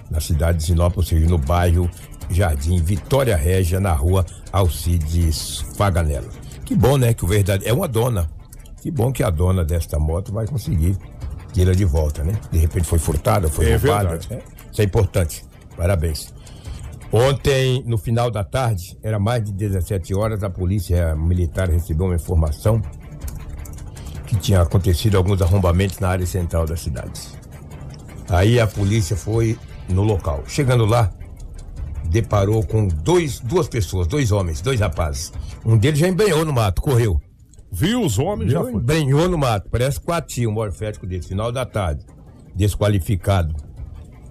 na 0.09 0.19
cidade 0.19 0.59
de 0.59 0.65
Sinop, 0.65 0.95
ou 0.97 1.03
seja, 1.03 1.27
no 1.27 1.37
bairro 1.37 1.89
Jardim 2.29 2.81
Vitória 2.81 3.35
Régia, 3.35 3.79
na 3.79 3.93
rua 3.93 4.25
Alcides 4.51 5.63
Faganella. 5.77 6.29
Que 6.63 6.75
bom, 6.75 6.97
né? 6.97 7.13
Que 7.13 7.23
o 7.23 7.27
verdade 7.27 7.67
é 7.67 7.73
uma 7.73 7.87
dona. 7.87 8.29
Que 8.81 8.89
bom 8.91 9.11
que 9.11 9.23
a 9.23 9.29
dona 9.29 9.63
desta 9.63 9.99
moto 9.99 10.31
vai 10.33 10.47
conseguir 10.47 10.97
tê-la 11.53 11.73
de 11.73 11.85
volta, 11.85 12.23
né? 12.23 12.33
De 12.51 12.57
repente 12.57 12.87
foi 12.87 12.99
furtada, 12.99 13.47
foi 13.49 13.69
É 13.69 13.75
roubada. 13.77 14.19
né? 14.29 14.41
Isso 14.71 14.81
é 14.81 14.83
importante. 14.85 15.45
Parabéns. 15.77 16.33
Ontem, 17.11 17.83
no 17.85 17.97
final 17.97 18.29
da 18.29 18.43
tarde, 18.43 18.97
era 19.01 19.17
mais 19.19 19.43
de 19.43 19.53
17 19.53 20.13
horas, 20.13 20.43
a 20.43 20.49
polícia 20.49 21.15
militar 21.15 21.69
recebeu 21.69 22.07
uma 22.07 22.15
informação 22.15 22.81
que 24.25 24.35
tinha 24.35 24.61
acontecido 24.61 25.15
alguns 25.17 25.41
arrombamentos 25.41 25.99
na 25.99 26.09
área 26.09 26.25
central 26.25 26.65
da 26.65 26.75
cidade. 26.75 27.21
Aí 28.27 28.59
a 28.59 28.67
polícia 28.67 29.15
foi 29.15 29.57
no 29.89 30.03
local. 30.03 30.43
Chegando 30.47 30.85
lá, 30.85 31.11
deparou 32.09 32.65
com 32.65 32.87
dois, 32.87 33.39
duas 33.39 33.67
pessoas, 33.67 34.07
dois 34.07 34.31
homens, 34.31 34.61
dois 34.61 34.79
rapazes. 34.79 35.31
Um 35.65 35.77
deles 35.77 35.99
já 35.99 36.07
embrenhou 36.07 36.45
no 36.45 36.53
mato, 36.53 36.81
correu. 36.81 37.19
Viu 37.71 38.01
os 38.01 38.17
homens? 38.17 38.51
Já 38.51 38.59
Já 38.59 38.63
foi. 38.63 38.73
embrenhou 38.73 39.27
no 39.27 39.37
mato, 39.37 39.69
parece 39.69 39.99
quatinho, 39.99 40.51
morfético 40.51 41.05
dele, 41.05 41.21
final 41.23 41.51
da 41.51 41.65
tarde. 41.65 42.05
Desqualificado, 42.55 43.53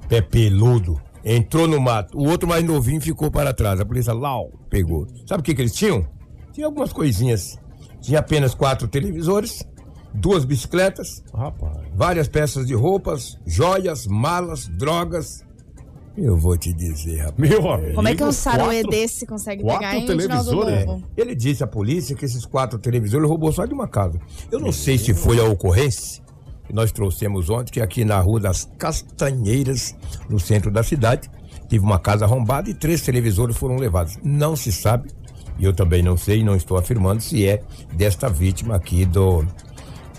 pé 0.08 0.22
peludo, 0.22 0.98
entrou 1.24 1.68
no 1.68 1.80
mato. 1.80 2.16
O 2.16 2.28
outro 2.28 2.48
mais 2.48 2.64
novinho 2.64 3.00
ficou 3.00 3.30
para 3.30 3.52
trás. 3.52 3.80
A 3.80 3.84
polícia 3.84 4.14
ó, 4.14 4.46
pegou. 4.70 5.06
Sabe 5.26 5.40
o 5.40 5.44
que, 5.44 5.54
que 5.54 5.60
eles 5.60 5.74
tinham? 5.74 6.06
Tinha 6.52 6.66
algumas 6.66 6.92
coisinhas. 6.92 7.58
Tinha 8.00 8.20
apenas 8.20 8.54
quatro 8.54 8.86
televisores, 8.88 9.62
duas 10.14 10.44
bicicletas, 10.44 11.22
Rapaz. 11.34 11.76
várias 11.94 12.28
peças 12.28 12.66
de 12.66 12.74
roupas, 12.74 13.36
joias, 13.44 14.06
malas, 14.06 14.66
drogas. 14.68 15.42
Eu 16.16 16.36
vou 16.36 16.56
te 16.56 16.72
dizer, 16.72 17.18
rapaz. 17.22 17.36
Meu 17.50 17.68
amigo. 17.72 17.94
Como 17.94 18.06
é 18.06 18.14
que 18.14 18.22
um 18.22 18.30
saruê 18.30 18.82
quatro- 18.82 18.90
desse 18.90 19.26
consegue 19.26 19.62
quatro 19.64 19.80
pegar, 19.80 19.96
Edinaldo 19.96 20.16
televisores, 20.16 20.86
Lobo? 20.86 21.02
Ele 21.16 21.34
disse 21.34 21.64
à 21.64 21.66
polícia 21.66 22.14
que 22.14 22.24
esses 22.24 22.46
quatro 22.46 22.78
televisores 22.78 23.22
ele 23.24 23.28
roubou 23.28 23.50
só 23.52 23.66
de 23.66 23.74
uma 23.74 23.88
casa. 23.88 24.20
Eu 24.50 24.60
não 24.60 24.70
sei 24.70 24.96
se 24.96 25.12
foi 25.12 25.40
a 25.40 25.44
ocorrência 25.44 26.22
que 26.66 26.72
nós 26.72 26.92
trouxemos 26.92 27.50
ontem, 27.50 27.72
que 27.72 27.80
aqui 27.80 28.04
na 28.04 28.20
Rua 28.20 28.38
das 28.40 28.70
Castanheiras, 28.78 29.94
no 30.30 30.38
centro 30.38 30.70
da 30.70 30.82
cidade, 30.84 31.28
tive 31.68 31.84
uma 31.84 31.98
casa 31.98 32.24
arrombada 32.24 32.70
e 32.70 32.74
três 32.74 33.02
televisores 33.02 33.56
foram 33.56 33.76
levados. 33.76 34.16
Não 34.22 34.54
se 34.54 34.70
sabe, 34.70 35.10
e 35.58 35.64
eu 35.64 35.72
também 35.72 36.00
não 36.02 36.16
sei, 36.16 36.44
não 36.44 36.54
estou 36.54 36.76
afirmando 36.76 37.20
se 37.22 37.44
é 37.46 37.60
desta 37.92 38.28
vítima 38.28 38.76
aqui 38.76 39.04
do. 39.04 39.44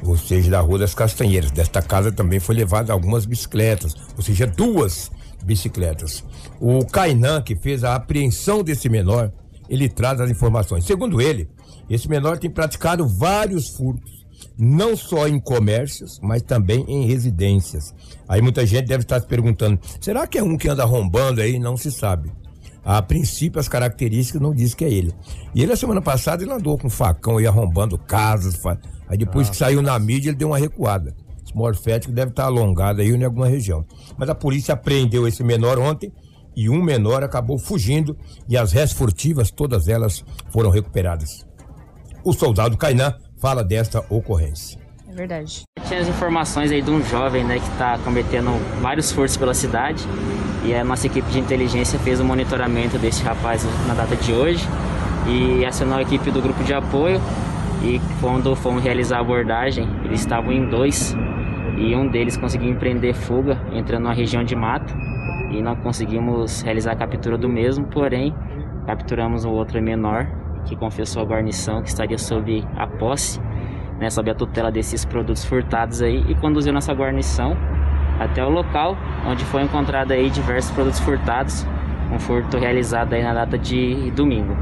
Ou 0.04 0.18
seja, 0.18 0.52
da 0.52 0.60
Rua 0.60 0.80
das 0.80 0.94
Castanheiras. 0.94 1.52
Desta 1.52 1.82
casa 1.82 2.12
também 2.12 2.40
foi 2.40 2.56
levada 2.56 2.92
algumas 2.92 3.26
bicicletas, 3.26 3.96
ou 4.16 4.24
seja, 4.24 4.46
duas 4.46 5.12
bicicletas. 5.44 6.24
O 6.60 6.86
Kainan, 6.86 7.42
que 7.42 7.56
fez 7.56 7.84
a 7.84 7.96
apreensão 7.96 8.64
desse 8.64 8.90
menor, 8.90 9.32
ele 9.70 9.88
traz 9.90 10.20
as 10.20 10.30
informações. 10.30 10.86
Segundo 10.86 11.22
ele, 11.22 11.50
esse 11.90 12.10
menor 12.10 12.38
tem 12.38 12.50
praticado 12.50 13.08
vários 13.08 13.70
furtos, 13.70 14.26
não 14.58 14.96
só 14.96 15.28
em 15.28 15.40
comércios, 15.40 16.20
mas 16.22 16.42
também 16.42 16.86
em 16.88 17.06
residências. 17.06 17.94
Aí 18.28 18.42
muita 18.42 18.66
gente 18.66 18.88
deve 18.88 19.04
estar 19.04 19.20
se 19.20 19.28
perguntando: 19.28 19.80
será 20.00 20.28
que 20.28 20.38
é 20.38 20.44
um 20.44 20.58
que 20.58 20.70
anda 20.70 20.84
arrombando 20.84 21.42
aí? 21.42 21.60
Não 21.60 21.78
se 21.78 21.92
sabe. 21.92 22.32
A 22.84 23.02
princípio, 23.02 23.60
as 23.60 23.68
características 23.68 24.40
não 24.40 24.54
diz 24.54 24.76
que 24.76 24.86
é 24.86 24.90
ele. 24.90 25.12
E 25.56 25.64
ele, 25.64 25.74
a 25.74 25.76
semana 25.76 26.04
passada, 26.04 26.44
ele 26.44 26.52
andou 26.52 26.78
com 26.78 26.88
facão 26.88 27.38
aí 27.38 27.48
arrombando 27.48 27.98
casas. 27.98 28.56
Aí 29.08 29.18
depois 29.18 29.50
que 29.50 29.56
saiu 29.56 29.82
na 29.82 29.98
mídia, 30.00 30.30
ele 30.30 30.38
deu 30.38 30.50
uma 30.50 30.58
recuada. 30.58 31.16
Esse 31.44 31.56
morfético 31.56 32.14
deve 32.14 32.32
estar 32.32 32.46
alongado 32.46 33.02
aí 33.02 33.10
em 33.10 33.24
alguma 33.24 33.48
região. 33.48 33.86
Mas 34.18 34.30
a 34.30 34.36
polícia 34.36 34.74
apreendeu 34.74 35.28
esse 35.28 35.44
menor 35.44 35.78
ontem 35.78 36.12
e 36.56 36.70
um 36.70 36.82
menor 36.82 37.24
acabou 37.24 37.58
fugindo 37.58 38.18
e 38.48 38.58
as 38.58 38.72
réis 38.72 38.92
furtivas, 38.92 39.52
todas 39.52 39.88
elas 39.88 40.24
foram 40.50 40.70
recuperadas. 40.70 41.46
O 42.24 42.34
soldado 42.34 42.78
Kainan 42.78 43.14
fala 43.38 43.64
desta 43.64 44.04
ocorrência. 44.10 44.80
É 45.08 45.14
verdade. 45.14 45.64
Tinha 45.88 46.00
as 46.00 46.08
informações 46.08 46.72
aí 46.72 46.82
de 46.82 46.90
um 46.90 47.04
jovem, 47.04 47.44
né, 47.44 47.60
que 47.60 47.68
está 47.68 48.00
cometendo 48.00 48.50
vários 48.82 49.12
furtos 49.12 49.38
pela 49.38 49.54
cidade. 49.54 50.04
E 50.64 50.74
a 50.74 50.84
nossa 50.84 51.06
equipe 51.06 51.30
de 51.30 51.38
inteligência 51.38 52.00
fez 52.00 52.20
o 52.20 52.26
monitoramento 52.26 52.98
desse 52.98 53.22
rapaz 53.22 53.64
na 53.88 53.94
data 53.94 54.16
de 54.16 54.34
hoje 54.34 54.68
e 55.28 55.64
acionou 55.64 55.98
a 55.98 56.02
equipe 56.02 56.32
do 56.32 56.42
grupo 56.42 56.64
de 56.64 56.74
apoio. 56.74 57.22
E 57.86 58.02
quando 58.20 58.56
fomos 58.56 58.84
realizar 58.84 59.18
a 59.18 59.22
abordagem, 59.22 59.88
eles 60.04 60.22
estavam 60.22 60.52
em 60.52 60.68
dois 60.68 61.16
e 61.78 61.96
um 61.96 62.08
deles 62.08 62.36
conseguiu 62.36 62.70
empreender 62.72 63.14
fuga, 63.14 63.62
entrando 63.72 64.04
numa 64.04 64.14
região 64.14 64.44
de 64.44 64.56
mato. 64.56 64.92
E 65.52 65.62
não 65.62 65.76
conseguimos 65.76 66.64
realizar 66.64 66.94
a 66.94 66.96
captura 66.96 67.38
do 67.38 67.48
mesmo, 67.48 67.86
porém, 67.86 68.34
capturamos 68.88 69.46
o 69.46 69.52
outro 69.52 69.80
menor 69.82 70.26
que 70.66 70.76
confessou 70.76 71.22
a 71.22 71.26
guarnição 71.26 71.84
que 71.84 71.90
estaria 71.90 72.18
sob 72.18 72.66
a 72.76 72.88
posse 72.88 73.40
né, 74.00 74.10
sob 74.10 74.30
a 74.30 74.36
tutela 74.36 74.72
desses 74.72 75.06
produtos 75.06 75.46
furtados 75.46 76.02
aí 76.02 76.24
e 76.28 76.36
conduziu 76.36 76.74
nossa 76.74 76.94
guarnição 76.94 77.56
até 78.20 78.44
o 78.44 78.50
local 78.50 78.98
onde 79.28 79.44
foi 79.46 79.64
encontrado 79.64 80.12
aí 80.12 80.30
diversos 80.30 80.72
produtos 80.72 81.00
furtados, 81.00 81.66
um 82.12 82.20
furto 82.20 82.58
realizado 82.58 83.14
aí 83.14 83.24
na 83.24 83.34
data 83.34 83.58
de 83.58 84.12
domingo. 84.12 84.56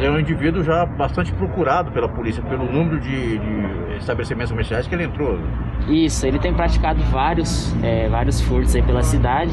É 0.00 0.10
um 0.10 0.18
indivíduo 0.18 0.62
já 0.62 0.84
bastante 0.84 1.32
procurado 1.32 1.90
pela 1.90 2.08
polícia, 2.08 2.42
pelo 2.42 2.64
número 2.70 3.00
de, 3.00 3.38
de 3.38 3.96
estabelecimentos 3.98 4.50
comerciais 4.50 4.86
que 4.86 4.94
ele 4.94 5.04
entrou. 5.04 5.38
Isso, 5.88 6.26
ele 6.26 6.38
tem 6.38 6.52
praticado 6.52 7.02
vários, 7.04 7.74
é, 7.82 8.08
vários 8.08 8.40
furtos 8.40 8.74
aí 8.74 8.82
pela 8.82 9.02
cidade 9.02 9.52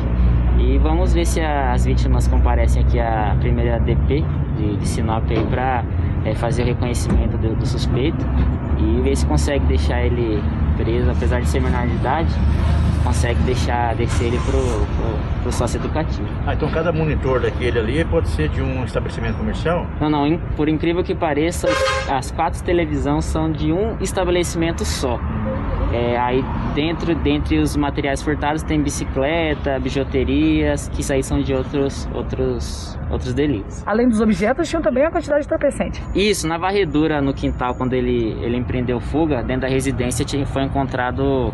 e 0.59 0.77
vamos 0.77 1.13
ver 1.13 1.25
se 1.25 1.39
a- 1.39 1.71
as 1.73 1.85
vítimas 1.85 2.27
comparecem 2.27 2.83
aqui 2.83 2.99
à 2.99 3.35
primeira 3.39 3.79
DP 3.79 4.25
de, 4.57 4.77
de 4.77 4.87
Sinop 4.87 5.23
aí 5.29 5.43
para 5.45 5.83
fazer 6.35 6.63
o 6.63 6.65
reconhecimento 6.65 7.37
do, 7.37 7.55
do 7.55 7.65
suspeito 7.65 8.23
e 8.77 9.01
ver 9.01 9.15
se 9.15 9.25
consegue 9.25 9.65
deixar 9.65 10.01
ele 10.05 10.41
preso, 10.77 11.09
apesar 11.11 11.41
de 11.41 11.47
ser 11.47 11.61
menor 11.61 11.85
de 11.87 11.93
idade, 11.95 12.29
consegue 13.03 13.39
deixar 13.41 13.95
descer 13.95 14.27
ele 14.27 14.37
pro, 14.39 14.51
pro, 14.61 15.41
pro 15.43 15.51
sócio 15.51 15.79
educativo. 15.79 16.27
Ah, 16.45 16.53
então 16.53 16.69
cada 16.69 16.91
monitor 16.91 17.39
daquele 17.41 17.79
ali 17.79 18.05
pode 18.05 18.27
ser 18.29 18.49
de 18.49 18.61
um 18.61 18.83
estabelecimento 18.83 19.37
comercial? 19.37 19.85
Não, 19.99 20.09
não, 20.09 20.27
in- 20.27 20.39
por 20.55 20.69
incrível 20.69 21.03
que 21.03 21.13
pareça, 21.15 21.67
as 22.09 22.29
quatro 22.31 22.63
televisões 22.63 23.25
são 23.25 23.51
de 23.51 23.71
um 23.71 23.97
estabelecimento 23.99 24.85
só. 24.85 25.19
É, 25.93 26.17
aí 26.17 26.41
dentro, 26.73 27.13
dentre 27.15 27.57
os 27.57 27.75
materiais 27.75 28.21
furtados 28.21 28.63
tem 28.63 28.81
bicicleta, 28.81 29.77
bijuterias, 29.77 30.87
que 30.87 31.01
isso 31.01 31.11
aí 31.11 31.21
são 31.21 31.41
de 31.41 31.53
outros, 31.53 32.07
outros, 32.13 32.97
outros 33.09 33.33
delitos. 33.33 33.83
Além 33.85 34.07
dos 34.07 34.21
objetos, 34.21 34.40
tinham 34.69 34.81
também 34.81 35.05
a 35.05 35.11
quantidade 35.11 35.41
de 35.41 35.47
entorpecente. 35.47 36.01
Isso, 36.15 36.47
na 36.47 36.57
varredura 36.57 37.21
no 37.21 37.33
quintal, 37.33 37.75
quando 37.75 37.93
ele, 37.93 38.31
ele 38.43 38.57
empreendeu 38.57 38.99
fuga, 38.99 39.41
dentro 39.43 39.61
da 39.61 39.67
residência 39.67 40.23
tinha, 40.25 40.45
foi 40.45 40.63
encontrado 40.63 41.53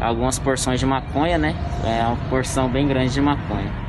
algumas 0.00 0.38
porções 0.38 0.78
de 0.80 0.86
maconha, 0.86 1.38
né? 1.38 1.54
É 1.84 2.06
uma 2.06 2.16
porção 2.28 2.68
bem 2.70 2.86
grande 2.86 3.12
de 3.14 3.20
maconha. 3.20 3.86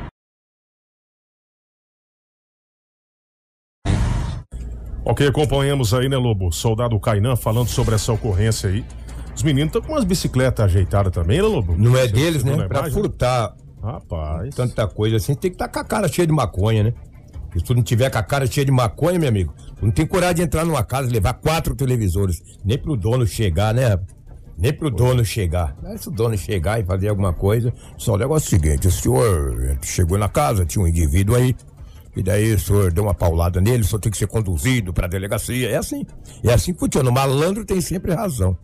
Ok, 5.04 5.26
acompanhamos 5.26 5.94
aí, 5.94 6.08
né, 6.08 6.16
Lobo? 6.16 6.52
Soldado 6.52 6.98
Kainan 7.00 7.34
falando 7.36 7.68
sobre 7.68 7.94
essa 7.94 8.12
ocorrência 8.12 8.68
aí. 8.68 8.84
Os 9.34 9.42
meninos 9.42 9.68
estão 9.68 9.80
com 9.80 9.92
umas 9.92 10.04
bicicletas 10.04 10.64
ajeitadas 10.66 11.12
também, 11.12 11.38
né, 11.38 11.44
Lobo? 11.44 11.74
Não 11.78 11.96
é 11.96 12.06
deles, 12.06 12.44
né? 12.44 12.56
na 12.56 12.68
Pra 12.68 12.80
imagem? 12.80 13.02
furtar 13.02 13.54
Rapaz. 13.82 14.54
tanta 14.54 14.86
coisa 14.86 15.16
assim, 15.16 15.34
tem 15.34 15.50
que 15.50 15.54
estar 15.54 15.68
com 15.68 15.78
a 15.78 15.84
cara 15.84 16.08
cheia 16.08 16.26
de 16.26 16.32
maconha, 16.32 16.82
né? 16.84 16.92
Se 17.58 17.64
tu 17.64 17.74
não 17.74 17.82
tiver 17.82 18.10
com 18.10 18.18
a 18.18 18.22
cara 18.22 18.46
cheia 18.46 18.64
de 18.64 18.70
maconha, 18.70 19.18
meu 19.18 19.28
amigo, 19.28 19.52
tu 19.76 19.84
não 19.84 19.92
tem 19.92 20.06
coragem 20.06 20.36
de 20.36 20.42
entrar 20.42 20.64
numa 20.64 20.84
casa 20.84 21.08
e 21.08 21.12
levar 21.12 21.34
quatro 21.34 21.74
televisores. 21.74 22.42
Nem 22.64 22.78
pro 22.78 22.96
dono 22.96 23.26
chegar, 23.26 23.74
né? 23.74 23.98
Nem 24.56 24.72
pro 24.72 24.90
dono 24.90 25.24
chegar. 25.24 25.76
Se 25.98 26.08
o 26.08 26.10
dono 26.10 26.36
chegar 26.36 26.80
e 26.80 26.84
fazer 26.84 27.08
alguma 27.08 27.32
coisa, 27.32 27.72
só 27.96 28.14
o 28.14 28.16
negócio 28.16 28.46
é 28.46 28.58
o 28.58 28.60
seguinte, 28.60 28.88
o 28.88 28.90
senhor 28.90 29.78
chegou 29.82 30.18
na 30.18 30.28
casa, 30.28 30.64
tinha 30.64 30.84
um 30.84 30.88
indivíduo 30.88 31.36
aí, 31.36 31.54
e 32.16 32.22
daí 32.22 32.52
o 32.52 32.58
senhor 32.58 32.92
deu 32.92 33.04
uma 33.04 33.14
paulada 33.14 33.60
nele, 33.60 33.84
só 33.84 33.98
tem 33.98 34.10
que 34.10 34.18
ser 34.18 34.26
conduzido 34.26 34.92
pra 34.92 35.06
delegacia. 35.06 35.70
É 35.70 35.76
assim. 35.76 36.04
É 36.42 36.52
assim 36.52 36.72
que 36.72 36.80
funciona. 36.80 37.08
O 37.08 37.12
malandro 37.12 37.64
tem 37.64 37.80
sempre 37.80 38.12
razão. 38.12 38.58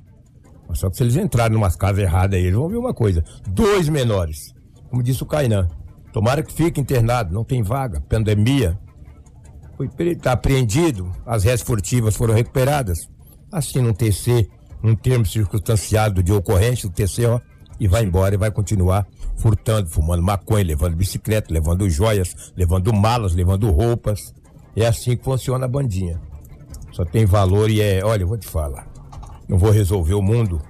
Só 0.73 0.91
que 0.91 0.97
se 0.97 1.05
eles 1.05 1.15
entrarem 1.15 1.55
numa 1.55 1.71
casa 1.71 2.03
errada 2.03 2.35
aí, 2.35 2.43
eles 2.43 2.57
vão 2.57 2.69
ver 2.69 2.79
uma 2.79 2.93
coisa. 2.93 3.23
Dois 3.47 3.89
menores. 3.89 4.53
Como 4.91 5.03
disse 5.03 5.23
o 5.23 5.27
Cainan. 5.27 5.69
Tomara 6.13 6.43
que 6.43 6.53
fique 6.53 6.81
internado, 6.81 7.33
não 7.33 7.45
tem 7.45 7.63
vaga. 7.63 8.01
Pandemia. 8.01 8.77
Foi 9.77 9.89
tá 10.17 10.33
apreendido, 10.33 11.11
as 11.27 11.45
réis 11.45 11.61
furtivas 11.61 12.15
foram 12.17 12.35
recuperadas. 12.35 13.09
Assina 13.51 13.89
um 13.89 13.93
TC, 13.93 14.49
um 14.83 14.95
termo 14.95 15.27
circunstanciado 15.27 16.23
de 16.23 16.33
ocorrência, 16.33 16.89
o 16.89 16.93
TC, 16.93 17.27
ó, 17.27 17.41
e 17.81 17.89
vai 17.89 18.05
embora 18.05 18.35
e 18.35 18.39
vai 18.39 18.51
continuar 18.51 19.07
furtando, 19.37 19.89
fumando 19.89 20.23
maconha, 20.23 20.65
levando 20.65 20.97
bicicleta, 20.97 21.53
levando 21.53 21.89
joias, 21.91 22.53
levando 22.57 22.93
malas, 22.93 23.35
levando 23.35 23.71
roupas. 23.71 24.33
É 24.77 24.87
assim 24.87 25.17
que 25.17 25.25
funciona 25.25 25.65
a 25.65 25.69
bandinha. 25.69 26.21
Só 26.93 27.05
tem 27.05 27.25
valor 27.27 27.71
e 27.71 27.81
é, 27.81 28.05
olha, 28.05 28.23
eu 28.23 28.29
vou 28.29 28.39
te 28.39 28.47
falar. 28.47 28.87
Não 29.49 29.59
vou 29.59 29.71
resolver 29.71 30.15
o 30.15 30.23
mundo, 30.23 30.61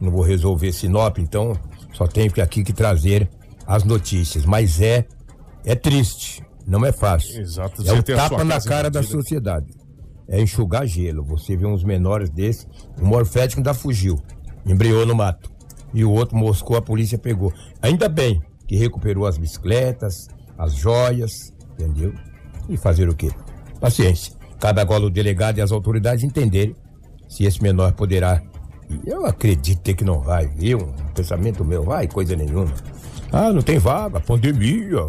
não 0.00 0.10
vou 0.10 0.22
resolver 0.22 0.72
Sinop, 0.72 1.18
então 1.18 1.56
só 1.92 2.06
tenho 2.06 2.32
aqui 2.42 2.64
que 2.64 2.72
trazer 2.72 3.28
as 3.66 3.84
notícias. 3.84 4.44
Mas 4.44 4.80
é, 4.80 5.06
é 5.64 5.74
triste, 5.74 6.42
não 6.68 6.84
é 6.84 6.92
fácil. 6.92 7.40
Exato, 7.40 7.82
É 7.88 7.92
um 7.94 8.02
tapa 8.02 8.44
na 8.44 8.60
cara 8.60 8.90
da 8.90 9.02
sociedade. 9.02 9.66
É 10.28 10.38
enxugar 10.38 10.86
gelo. 10.86 11.24
Você 11.24 11.56
vê 11.56 11.66
uns 11.66 11.82
menores 11.82 12.28
desses, 12.28 12.68
um 13.00 13.06
morfético 13.06 13.60
ainda 13.60 13.72
fugiu, 13.72 14.20
embriou 14.66 15.06
no 15.06 15.14
mato. 15.14 15.50
E 15.94 16.04
o 16.04 16.10
outro 16.12 16.36
moscou, 16.36 16.76
a 16.76 16.82
polícia 16.82 17.16
pegou. 17.18 17.50
Ainda 17.80 18.06
bem 18.10 18.42
que 18.66 18.76
recuperou 18.76 19.26
as 19.26 19.38
bicicletas, 19.38 20.28
as 20.58 20.74
joias, 20.74 21.54
entendeu? 21.72 22.12
E 22.68 22.76
fazer 22.76 23.08
o 23.08 23.16
quê? 23.16 23.30
Paciência. 23.80 24.34
Cabe 24.60 24.82
agora 24.82 25.04
o 25.04 25.10
delegado 25.10 25.56
e 25.56 25.62
as 25.62 25.72
autoridades 25.72 26.22
entenderem 26.22 26.76
se 27.26 27.44
esse 27.44 27.62
menor 27.62 27.94
poderá. 27.94 28.42
Eu 29.06 29.24
acredito 29.24 29.94
que 29.94 30.04
não 30.04 30.20
vai, 30.20 30.46
viu? 30.48 30.78
Um 30.78 31.12
pensamento 31.14 31.64
meu, 31.64 31.84
vai, 31.84 32.06
coisa 32.06 32.36
nenhuma. 32.36 32.74
Ah, 33.32 33.52
não 33.52 33.60
tem 33.62 33.78
vaga, 33.78 34.20
pandemia. 34.20 35.00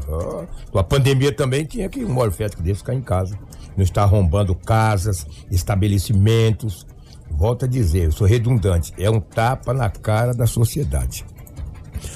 Ah. 0.73 0.79
A 0.79 0.83
pandemia 0.83 1.31
também 1.31 1.65
tinha 1.65 1.87
que 1.87 2.03
um 2.03 2.11
morfético 2.13 2.61
desse 2.61 2.79
ficar 2.79 2.93
em 2.93 3.01
casa. 3.01 3.37
Não 3.77 3.83
está 3.83 4.03
arrombando 4.03 4.53
casas, 4.53 5.25
estabelecimentos. 5.49 6.85
Volto 7.31 7.65
a 7.65 7.67
dizer, 7.67 8.05
eu 8.05 8.11
sou 8.11 8.27
redundante, 8.27 8.91
é 8.97 9.09
um 9.09 9.19
tapa 9.19 9.73
na 9.73 9.89
cara 9.89 10.33
da 10.33 10.45
sociedade. 10.47 11.23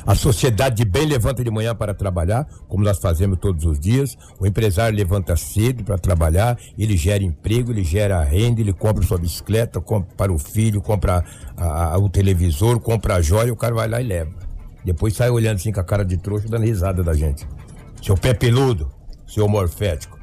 A 0.05 0.15
sociedade 0.15 0.77
de 0.77 0.85
bem 0.85 1.05
levanta 1.05 1.43
de 1.43 1.51
manhã 1.51 1.75
para 1.75 1.93
trabalhar, 1.93 2.47
como 2.67 2.83
nós 2.83 2.99
fazemos 2.99 3.37
todos 3.37 3.63
os 3.65 3.79
dias. 3.79 4.17
O 4.39 4.47
empresário 4.47 4.97
levanta 4.97 5.35
cedo 5.35 5.83
para 5.83 5.97
trabalhar, 5.97 6.57
ele 6.77 6.95
gera 6.97 7.23
emprego, 7.23 7.71
ele 7.71 7.83
gera 7.83 8.21
renda, 8.23 8.59
ele 8.61 8.73
compra 8.73 9.03
sua 9.05 9.17
bicicleta, 9.17 9.79
compra 9.81 10.09
para 10.17 10.33
o 10.33 10.39
filho, 10.39 10.81
compra 10.81 11.23
a- 11.55 11.93
a- 11.93 11.97
o 11.97 12.09
televisor, 12.09 12.79
compra 12.79 13.15
a 13.15 13.21
joia, 13.21 13.51
o 13.53 13.57
cara 13.57 13.75
vai 13.75 13.87
lá 13.87 14.01
e 14.01 14.05
leva. 14.05 14.42
Depois 14.83 15.15
sai 15.15 15.29
olhando 15.29 15.55
assim 15.55 15.71
com 15.71 15.79
a 15.79 15.83
cara 15.83 16.03
de 16.03 16.17
trouxa, 16.17 16.47
dando 16.47 16.65
risada 16.65 17.03
da 17.03 17.13
gente. 17.13 17.47
Seu 18.01 18.15
pé 18.15 18.33
peludo, 18.33 18.91
seu 19.27 19.47
morfético. 19.47 20.19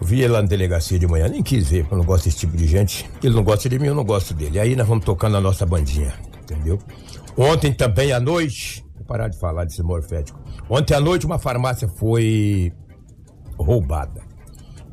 Eu 0.00 0.06
vi 0.06 0.20
ele 0.22 0.32
lá 0.32 0.42
na 0.42 0.48
delegacia 0.48 0.98
de 0.98 1.06
manhã, 1.06 1.28
nem 1.28 1.42
quis 1.42 1.68
ver, 1.68 1.82
porque 1.82 1.94
eu 1.94 1.98
não 1.98 2.04
gosto 2.04 2.24
desse 2.24 2.38
tipo 2.38 2.56
de 2.56 2.66
gente. 2.66 3.08
Ele 3.22 3.34
não 3.34 3.44
gosta 3.44 3.68
de 3.68 3.78
mim, 3.78 3.86
eu 3.86 3.94
não 3.94 4.04
gosto 4.04 4.34
dele. 4.34 4.58
Aí 4.58 4.74
nós 4.74 4.86
vamos 4.86 5.04
tocando 5.04 5.36
a 5.36 5.40
nossa 5.40 5.64
bandinha, 5.64 6.12
entendeu? 6.42 6.78
Ontem 7.36 7.72
também 7.72 8.12
à 8.12 8.18
noite, 8.18 8.84
vou 8.96 9.04
parar 9.04 9.28
de 9.28 9.38
falar 9.38 9.64
desse 9.64 9.82
morfético. 9.82 10.40
Ontem 10.68 10.94
à 10.94 11.00
noite 11.00 11.26
uma 11.26 11.38
farmácia 11.38 11.86
foi 11.86 12.72
roubada. 13.58 14.22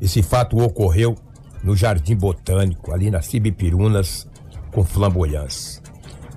Esse 0.00 0.22
fato 0.22 0.58
ocorreu 0.58 1.16
no 1.62 1.76
Jardim 1.76 2.16
Botânico, 2.16 2.92
ali 2.92 3.10
na 3.10 3.22
Cibipirunas, 3.22 4.28
com 4.72 4.84
flamboyância. 4.84 5.82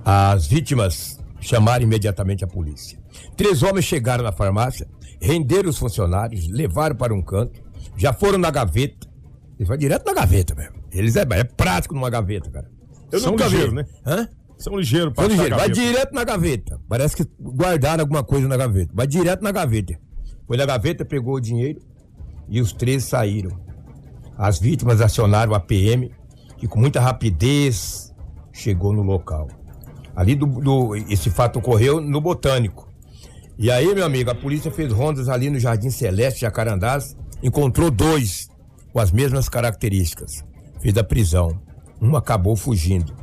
As 0.04 0.46
vítimas 0.46 1.15
chamaram 1.46 1.84
imediatamente 1.84 2.44
a 2.44 2.46
polícia. 2.46 2.98
Três 3.36 3.62
homens 3.62 3.84
chegaram 3.84 4.24
na 4.24 4.32
farmácia, 4.32 4.86
renderam 5.20 5.70
os 5.70 5.78
funcionários, 5.78 6.48
levaram 6.48 6.96
para 6.96 7.14
um 7.14 7.22
canto, 7.22 7.62
já 7.96 8.12
foram 8.12 8.38
na 8.38 8.50
gaveta. 8.50 9.06
Eles 9.56 9.68
vão 9.68 9.76
direto 9.76 10.04
na 10.04 10.12
gaveta 10.12 10.54
mesmo. 10.54 10.76
Eles 10.92 11.16
é, 11.16 11.22
é 11.30 11.44
prático 11.44 11.94
numa 11.94 12.10
gaveta, 12.10 12.50
cara. 12.50 12.68
Eu 13.12 13.20
São 13.20 13.30
nunca 13.32 13.44
vi. 13.48 13.56
ligeiros, 13.56 13.74
né? 13.74 13.84
Hã? 14.04 14.28
São 14.58 14.76
ligeiros 14.76 15.12
São 15.14 15.26
ligeiros. 15.28 15.56
Vai 15.56 15.70
direto 15.70 16.12
na 16.12 16.24
gaveta. 16.24 16.80
Parece 16.88 17.16
que 17.16 17.24
guardaram 17.40 18.02
alguma 18.02 18.24
coisa 18.24 18.48
na 18.48 18.56
gaveta. 18.56 18.92
Vai 18.94 19.06
direto 19.06 19.42
na 19.42 19.52
gaveta. 19.52 19.98
Foi 20.46 20.56
na 20.56 20.66
gaveta, 20.66 21.04
pegou 21.04 21.34
o 21.34 21.40
dinheiro 21.40 21.80
e 22.48 22.60
os 22.60 22.72
três 22.72 23.04
saíram. 23.04 23.58
As 24.36 24.58
vítimas 24.58 25.00
acionaram 25.00 25.54
a 25.54 25.60
PM, 25.60 26.10
que 26.58 26.66
com 26.66 26.80
muita 26.80 27.00
rapidez 27.00 28.12
chegou 28.52 28.92
no 28.92 29.02
local. 29.02 29.48
Ali 30.16 30.34
do, 30.34 30.46
do- 30.46 30.96
esse 30.96 31.28
fato 31.30 31.58
ocorreu 31.58 32.00
no 32.00 32.20
Botânico. 32.20 32.88
E 33.58 33.70
aí, 33.70 33.94
meu 33.94 34.04
amigo, 34.04 34.30
a 34.30 34.34
polícia 34.34 34.70
fez 34.70 34.92
rondas 34.92 35.28
ali 35.28 35.48
no 35.50 35.58
Jardim 35.58 35.90
Celeste, 35.90 36.40
Jacarandás, 36.40 37.16
encontrou 37.42 37.90
dois 37.90 38.48
com 38.92 38.98
as 39.00 39.12
mesmas 39.12 39.48
características. 39.48 40.42
Fez 40.80 40.96
a 40.96 41.04
prisão. 41.04 41.58
Um 42.00 42.16
acabou 42.16 42.56
fugindo. 42.56 43.14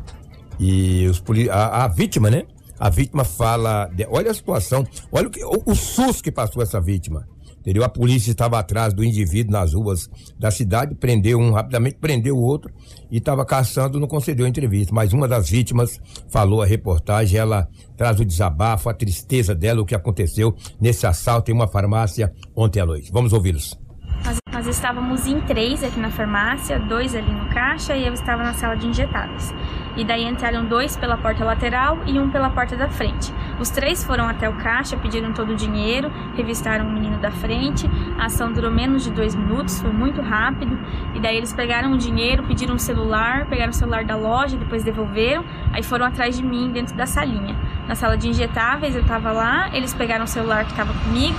E 0.59 1.05
os 1.07 1.19
poli- 1.19 1.49
a, 1.49 1.83
a 1.83 1.87
vítima, 1.87 2.29
né? 2.29 2.43
A 2.79 2.89
vítima 2.89 3.23
fala. 3.23 3.87
de- 3.93 4.07
olha 4.09 4.31
a 4.31 4.33
situação, 4.33 4.85
olha 5.11 5.27
o, 5.27 5.31
que, 5.31 5.43
o, 5.43 5.63
o 5.65 5.75
susto 5.75 6.23
que 6.23 6.31
passou 6.31 6.61
essa 6.61 6.79
vítima. 6.81 7.27
Entendeu? 7.63 7.81
A 7.85 7.89
polícia 7.89 8.29
estava 8.29 8.59
atrás 8.59 8.93
do 8.93 9.05
indivíduo 9.05 9.53
nas 9.53 9.73
ruas 9.73 10.09
da 10.37 10.51
cidade, 10.51 10.95
prendeu 10.95 11.39
um 11.39 11.51
rapidamente, 11.51 11.95
prendeu 11.95 12.37
o 12.37 12.41
outro 12.41 12.69
e 13.09 13.19
estava 13.19 13.45
caçando, 13.45 14.01
não 14.01 14.07
concedeu 14.07 14.45
entrevista. 14.45 14.93
Mas 14.93 15.13
uma 15.13 15.29
das 15.29 15.49
vítimas 15.49 15.97
falou 16.29 16.61
a 16.61 16.65
reportagem, 16.65 17.39
ela 17.39 17.69
traz 17.95 18.19
o 18.19 18.25
desabafo, 18.25 18.89
a 18.89 18.93
tristeza 18.93 19.55
dela, 19.55 19.81
o 19.81 19.85
que 19.85 19.95
aconteceu 19.95 20.53
nesse 20.79 21.07
assalto 21.07 21.51
em 21.51 21.53
uma 21.53 21.67
farmácia 21.67 22.33
ontem 22.53 22.81
à 22.81 22.85
noite. 22.85 23.09
Vamos 23.13 23.31
ouvi-los. 23.31 23.79
Nós, 24.25 24.37
nós 24.51 24.67
estávamos 24.67 25.25
em 25.25 25.39
três 25.41 25.83
aqui 25.85 25.99
na 25.99 26.11
farmácia, 26.11 26.77
dois 26.79 27.15
ali 27.15 27.31
no 27.31 27.47
caixa 27.49 27.95
e 27.95 28.05
eu 28.05 28.13
estava 28.13 28.43
na 28.43 28.53
sala 28.53 28.75
de 28.75 28.87
injetáveis. 28.87 29.53
E 29.95 30.03
daí 30.03 30.23
entraram 30.23 30.65
dois 30.65 30.97
pela 30.97 31.17
porta 31.17 31.43
lateral 31.43 31.99
e 32.05 32.19
um 32.19 32.29
pela 32.29 32.49
porta 32.49 32.75
da 32.75 32.89
frente. 32.89 33.33
Os 33.59 33.69
três 33.69 34.03
foram 34.03 34.27
até 34.27 34.49
o 34.49 34.53
caixa, 34.53 34.97
pediram 34.97 35.33
todo 35.33 35.51
o 35.51 35.55
dinheiro, 35.55 36.11
revistaram 36.35 36.87
o 36.87 36.91
menino 36.91 37.17
da 37.17 37.29
frente. 37.31 37.89
A 38.17 38.25
ação 38.25 38.51
durou 38.51 38.71
menos 38.71 39.03
de 39.03 39.11
dois 39.11 39.35
minutos, 39.35 39.79
foi 39.79 39.91
muito 39.91 40.21
rápido. 40.21 40.77
E 41.13 41.19
daí 41.19 41.37
eles 41.37 41.53
pegaram 41.53 41.91
o 41.91 41.97
dinheiro, 41.97 42.43
pediram 42.43 42.75
um 42.75 42.79
celular, 42.79 43.45
pegaram 43.45 43.71
o 43.71 43.75
celular 43.75 44.03
da 44.03 44.15
loja, 44.15 44.57
depois 44.57 44.83
devolveram. 44.83 45.45
Aí 45.71 45.83
foram 45.83 46.05
atrás 46.05 46.35
de 46.35 46.43
mim 46.43 46.71
dentro 46.71 46.95
da 46.95 47.05
salinha. 47.05 47.55
Na 47.87 47.95
sala 47.95 48.17
de 48.17 48.27
injetáveis 48.29 48.95
eu 48.95 49.03
tava 49.05 49.31
lá, 49.31 49.69
eles 49.73 49.93
pegaram 49.93 50.25
o 50.25 50.27
celular 50.27 50.65
que 50.65 50.73
tava 50.73 50.93
comigo. 50.93 51.37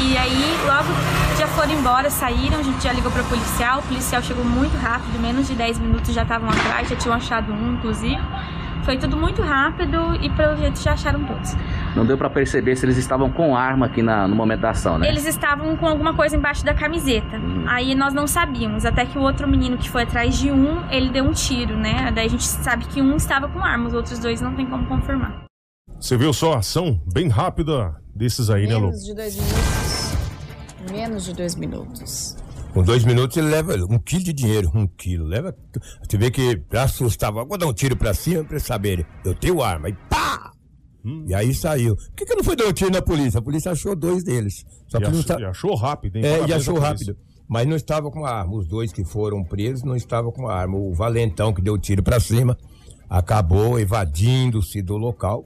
E 0.00 0.16
aí 0.18 0.56
logo 0.66 0.88
já 1.38 1.46
foram 1.46 1.72
embora, 1.72 2.10
saíram, 2.10 2.58
a 2.58 2.62
gente 2.62 2.82
já 2.82 2.92
ligou 2.92 3.10
para 3.12 3.22
policial, 3.24 3.78
o 3.78 3.82
policial 3.82 4.20
chegou 4.22 4.44
muito 4.44 4.76
rápido, 4.76 5.20
menos 5.20 5.46
de 5.46 5.54
10 5.54 5.78
minutos 5.78 6.12
já 6.12 6.22
estavam 6.22 6.48
atrás, 6.48 6.88
já 6.88 6.96
tinham 6.96 7.14
achado 7.14 7.52
um, 7.52 7.74
inclusive. 7.74 7.93
Foi 8.84 8.98
tudo 8.98 9.16
muito 9.16 9.40
rápido 9.40 10.14
e 10.20 10.28
pelo 10.30 10.56
jeito 10.56 10.78
já 10.78 10.92
acharam 10.92 11.24
todos. 11.24 11.56
Não 11.96 12.04
deu 12.04 12.18
pra 12.18 12.28
perceber 12.28 12.76
se 12.76 12.84
eles 12.84 12.98
estavam 12.98 13.30
com 13.30 13.56
arma 13.56 13.86
aqui 13.86 14.02
na- 14.02 14.28
no 14.28 14.36
momento 14.36 14.60
da 14.60 14.70
ação, 14.70 14.98
né? 14.98 15.08
Eles 15.08 15.24
estavam 15.24 15.74
com 15.76 15.86
alguma 15.86 16.12
coisa 16.14 16.36
embaixo 16.36 16.62
da 16.64 16.74
camiseta. 16.74 17.40
Aí 17.66 17.94
nós 17.94 18.12
não 18.12 18.26
sabíamos, 18.26 18.84
até 18.84 19.06
que 19.06 19.16
o 19.18 19.22
outro 19.22 19.48
menino 19.48 19.78
que 19.78 19.88
foi 19.88 20.02
atrás 20.02 20.36
de 20.38 20.50
um, 20.50 20.86
ele 20.90 21.08
deu 21.08 21.24
um 21.24 21.32
tiro, 21.32 21.76
né? 21.78 22.12
Daí 22.14 22.26
a 22.26 22.28
gente 22.28 22.44
sabe 22.44 22.84
que 22.84 23.00
um 23.00 23.16
estava 23.16 23.48
com 23.48 23.58
arma, 23.60 23.86
os 23.88 23.94
outros 23.94 24.18
dois 24.18 24.42
não 24.42 24.52
tem 24.54 24.66
como 24.66 24.84
confirmar. 24.86 25.44
Você 25.98 26.18
viu 26.18 26.32
só 26.34 26.52
a 26.52 26.58
ação 26.58 27.00
bem 27.10 27.28
rápida 27.28 27.94
desses 28.14 28.50
aí, 28.50 28.66
né, 28.66 28.74
Lu? 28.74 28.88
Menos 28.88 29.04
de 29.06 29.14
dois 29.14 29.34
minutos. 29.36 30.16
Menos 30.92 31.24
de 31.24 31.32
dois 31.34 31.54
minutos. 31.54 32.36
Com 32.74 32.82
dois 32.82 33.04
minutos 33.04 33.36
ele 33.36 33.46
leva 33.48 33.76
um 33.88 33.98
quilo 33.98 34.24
de 34.24 34.32
dinheiro. 34.32 34.70
Um 34.74 34.86
quilo. 34.86 35.24
Leva. 35.24 35.54
Você 36.02 36.18
vê 36.18 36.30
que 36.30 36.60
assustava. 36.72 37.44
Vou 37.44 37.56
dar 37.56 37.66
um 37.66 37.72
tiro 37.72 37.96
pra 37.96 38.12
cima 38.12 38.42
pra 38.44 38.54
eles 38.54 38.64
saberem. 38.66 39.06
Eu 39.24 39.34
tenho 39.34 39.62
arma. 39.62 39.88
E 39.88 39.94
pá! 40.10 40.50
Hum. 41.04 41.24
E 41.28 41.34
aí 41.34 41.54
saiu. 41.54 41.94
Por 41.96 42.12
que, 42.16 42.24
que 42.26 42.34
não 42.34 42.42
foi 42.42 42.56
dar 42.56 42.66
um 42.66 42.72
tiro 42.72 42.90
na 42.90 43.00
polícia? 43.00 43.38
A 43.38 43.42
polícia 43.42 43.70
achou 43.70 43.94
dois 43.94 44.24
deles. 44.24 44.64
Só 44.88 44.98
E 44.98 45.04
achou- 45.06 45.22
tá- 45.24 45.40
e 45.40 45.44
achou 45.44 45.74
rápido, 45.76 46.16
hein? 46.16 46.24
É, 46.26 46.46
e 46.46 46.52
achou 46.52 46.78
rápido. 46.78 47.16
Mas 47.46 47.66
não 47.66 47.76
estava 47.76 48.10
com 48.10 48.24
a 48.24 48.30
arma. 48.30 48.56
Os 48.56 48.66
dois 48.66 48.92
que 48.92 49.04
foram 49.04 49.44
presos 49.44 49.84
não 49.84 49.94
estavam 49.94 50.32
com 50.32 50.48
a 50.48 50.54
arma. 50.54 50.76
O 50.76 50.92
valentão 50.92 51.52
que 51.52 51.62
deu 51.62 51.78
tiro 51.78 52.02
pra 52.02 52.18
cima 52.18 52.58
acabou 53.08 53.78
evadindo-se 53.78 54.82
do 54.82 54.96
local. 54.96 55.44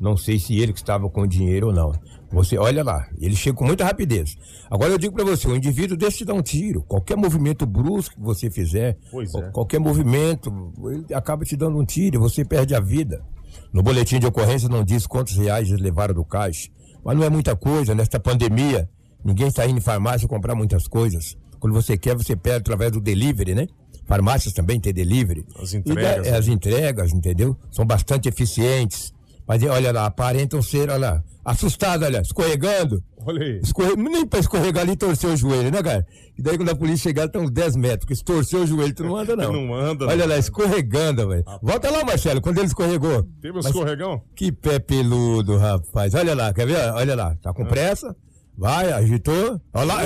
Não 0.00 0.16
sei 0.16 0.38
se 0.38 0.58
ele 0.58 0.72
que 0.72 0.78
estava 0.78 1.10
com 1.10 1.26
dinheiro 1.26 1.66
ou 1.66 1.72
não. 1.74 1.92
Você 2.32 2.56
olha 2.56 2.84
lá, 2.84 3.08
ele 3.18 3.34
chega 3.34 3.56
com 3.56 3.64
muita 3.64 3.84
rapidez. 3.84 4.36
Agora 4.70 4.92
eu 4.92 4.98
digo 4.98 5.14
para 5.14 5.24
você, 5.24 5.48
o 5.48 5.56
indivíduo 5.56 5.96
deixa 5.96 6.18
te 6.18 6.24
dar 6.24 6.34
um 6.34 6.42
tiro. 6.42 6.82
Qualquer 6.82 7.16
movimento 7.16 7.66
brusco 7.66 8.14
que 8.14 8.20
você 8.22 8.48
fizer, 8.48 8.96
é. 9.40 9.50
qualquer 9.50 9.80
movimento, 9.80 10.72
ele 10.90 11.12
acaba 11.12 11.44
te 11.44 11.56
dando 11.56 11.76
um 11.78 11.84
tiro 11.84 12.16
e 12.16 12.18
você 12.18 12.44
perde 12.44 12.74
a 12.74 12.80
vida. 12.80 13.24
No 13.72 13.82
boletim 13.82 14.20
de 14.20 14.26
ocorrência 14.26 14.68
não 14.68 14.84
diz 14.84 15.06
quantos 15.06 15.36
reais 15.36 15.68
eles 15.68 15.80
levaram 15.80 16.14
do 16.14 16.24
caixa, 16.24 16.68
mas 17.04 17.16
não 17.16 17.24
é 17.24 17.28
muita 17.30 17.56
coisa 17.56 17.94
nesta 17.94 18.20
pandemia. 18.20 18.88
Ninguém 19.24 19.48
está 19.48 19.66
indo 19.66 19.78
em 19.78 19.82
farmácia 19.82 20.28
comprar 20.28 20.54
muitas 20.54 20.86
coisas. 20.86 21.36
Quando 21.58 21.74
você 21.74 21.98
quer, 21.98 22.16
você 22.16 22.36
pede 22.36 22.56
através 22.56 22.92
do 22.92 23.00
delivery, 23.00 23.54
né? 23.54 23.66
Farmácias 24.06 24.54
também 24.54 24.80
tem 24.80 24.92
delivery. 24.92 25.44
As 25.60 25.74
entregas, 25.74 26.24
da- 26.24 26.30
né? 26.30 26.36
as 26.38 26.48
entregas, 26.48 27.12
entendeu? 27.12 27.56
São 27.70 27.84
bastante 27.84 28.28
eficientes. 28.28 29.12
Mas 29.50 29.60
olha 29.64 29.90
lá, 29.90 30.06
aparentam 30.06 30.62
ser, 30.62 30.88
olha 30.88 30.96
lá, 30.96 31.24
assustados, 31.44 32.06
olha, 32.06 32.20
escorregando. 32.20 33.02
Olha 33.26 33.44
aí. 33.44 33.58
Escorre... 33.60 33.96
Nem 33.96 34.24
pra 34.24 34.38
escorregar 34.38 34.84
ali 34.84 34.94
torceu 34.94 35.30
o 35.30 35.36
joelho, 35.36 35.72
né, 35.72 35.82
cara? 35.82 36.06
E 36.38 36.40
daí 36.40 36.56
quando 36.56 36.68
a 36.68 36.76
polícia 36.76 37.10
chegar, 37.10 37.28
tá 37.28 37.40
uns 37.40 37.50
10 37.50 37.74
metros, 37.74 37.98
porque 38.02 38.14
se 38.14 38.22
torceu 38.22 38.60
o 38.60 38.66
joelho, 38.68 38.94
tu 38.94 39.02
não 39.02 39.16
anda, 39.16 39.34
não. 39.34 39.50
Não 39.52 39.74
anda, 39.74 40.06
Olha 40.06 40.18
não. 40.18 40.28
lá, 40.28 40.38
escorregando, 40.38 41.26
velho. 41.26 41.42
Volta 41.60 41.90
lá, 41.90 42.04
Marcelo, 42.04 42.40
quando 42.40 42.58
ele 42.58 42.68
escorregou. 42.68 43.24
Teve 43.42 43.54
um 43.54 43.56
Mas 43.56 43.66
escorregão? 43.66 44.22
Que 44.36 44.52
pé 44.52 44.78
peludo, 44.78 45.56
rapaz. 45.56 46.14
Olha 46.14 46.32
lá, 46.32 46.54
quer 46.54 46.68
ver? 46.68 46.76
Olha 46.92 47.16
lá, 47.16 47.34
tá 47.42 47.52
com 47.52 47.64
pressa? 47.64 48.14
Vai, 48.56 48.92
agitou. 48.92 49.60
Olha 49.74 49.84
lá, 49.84 49.98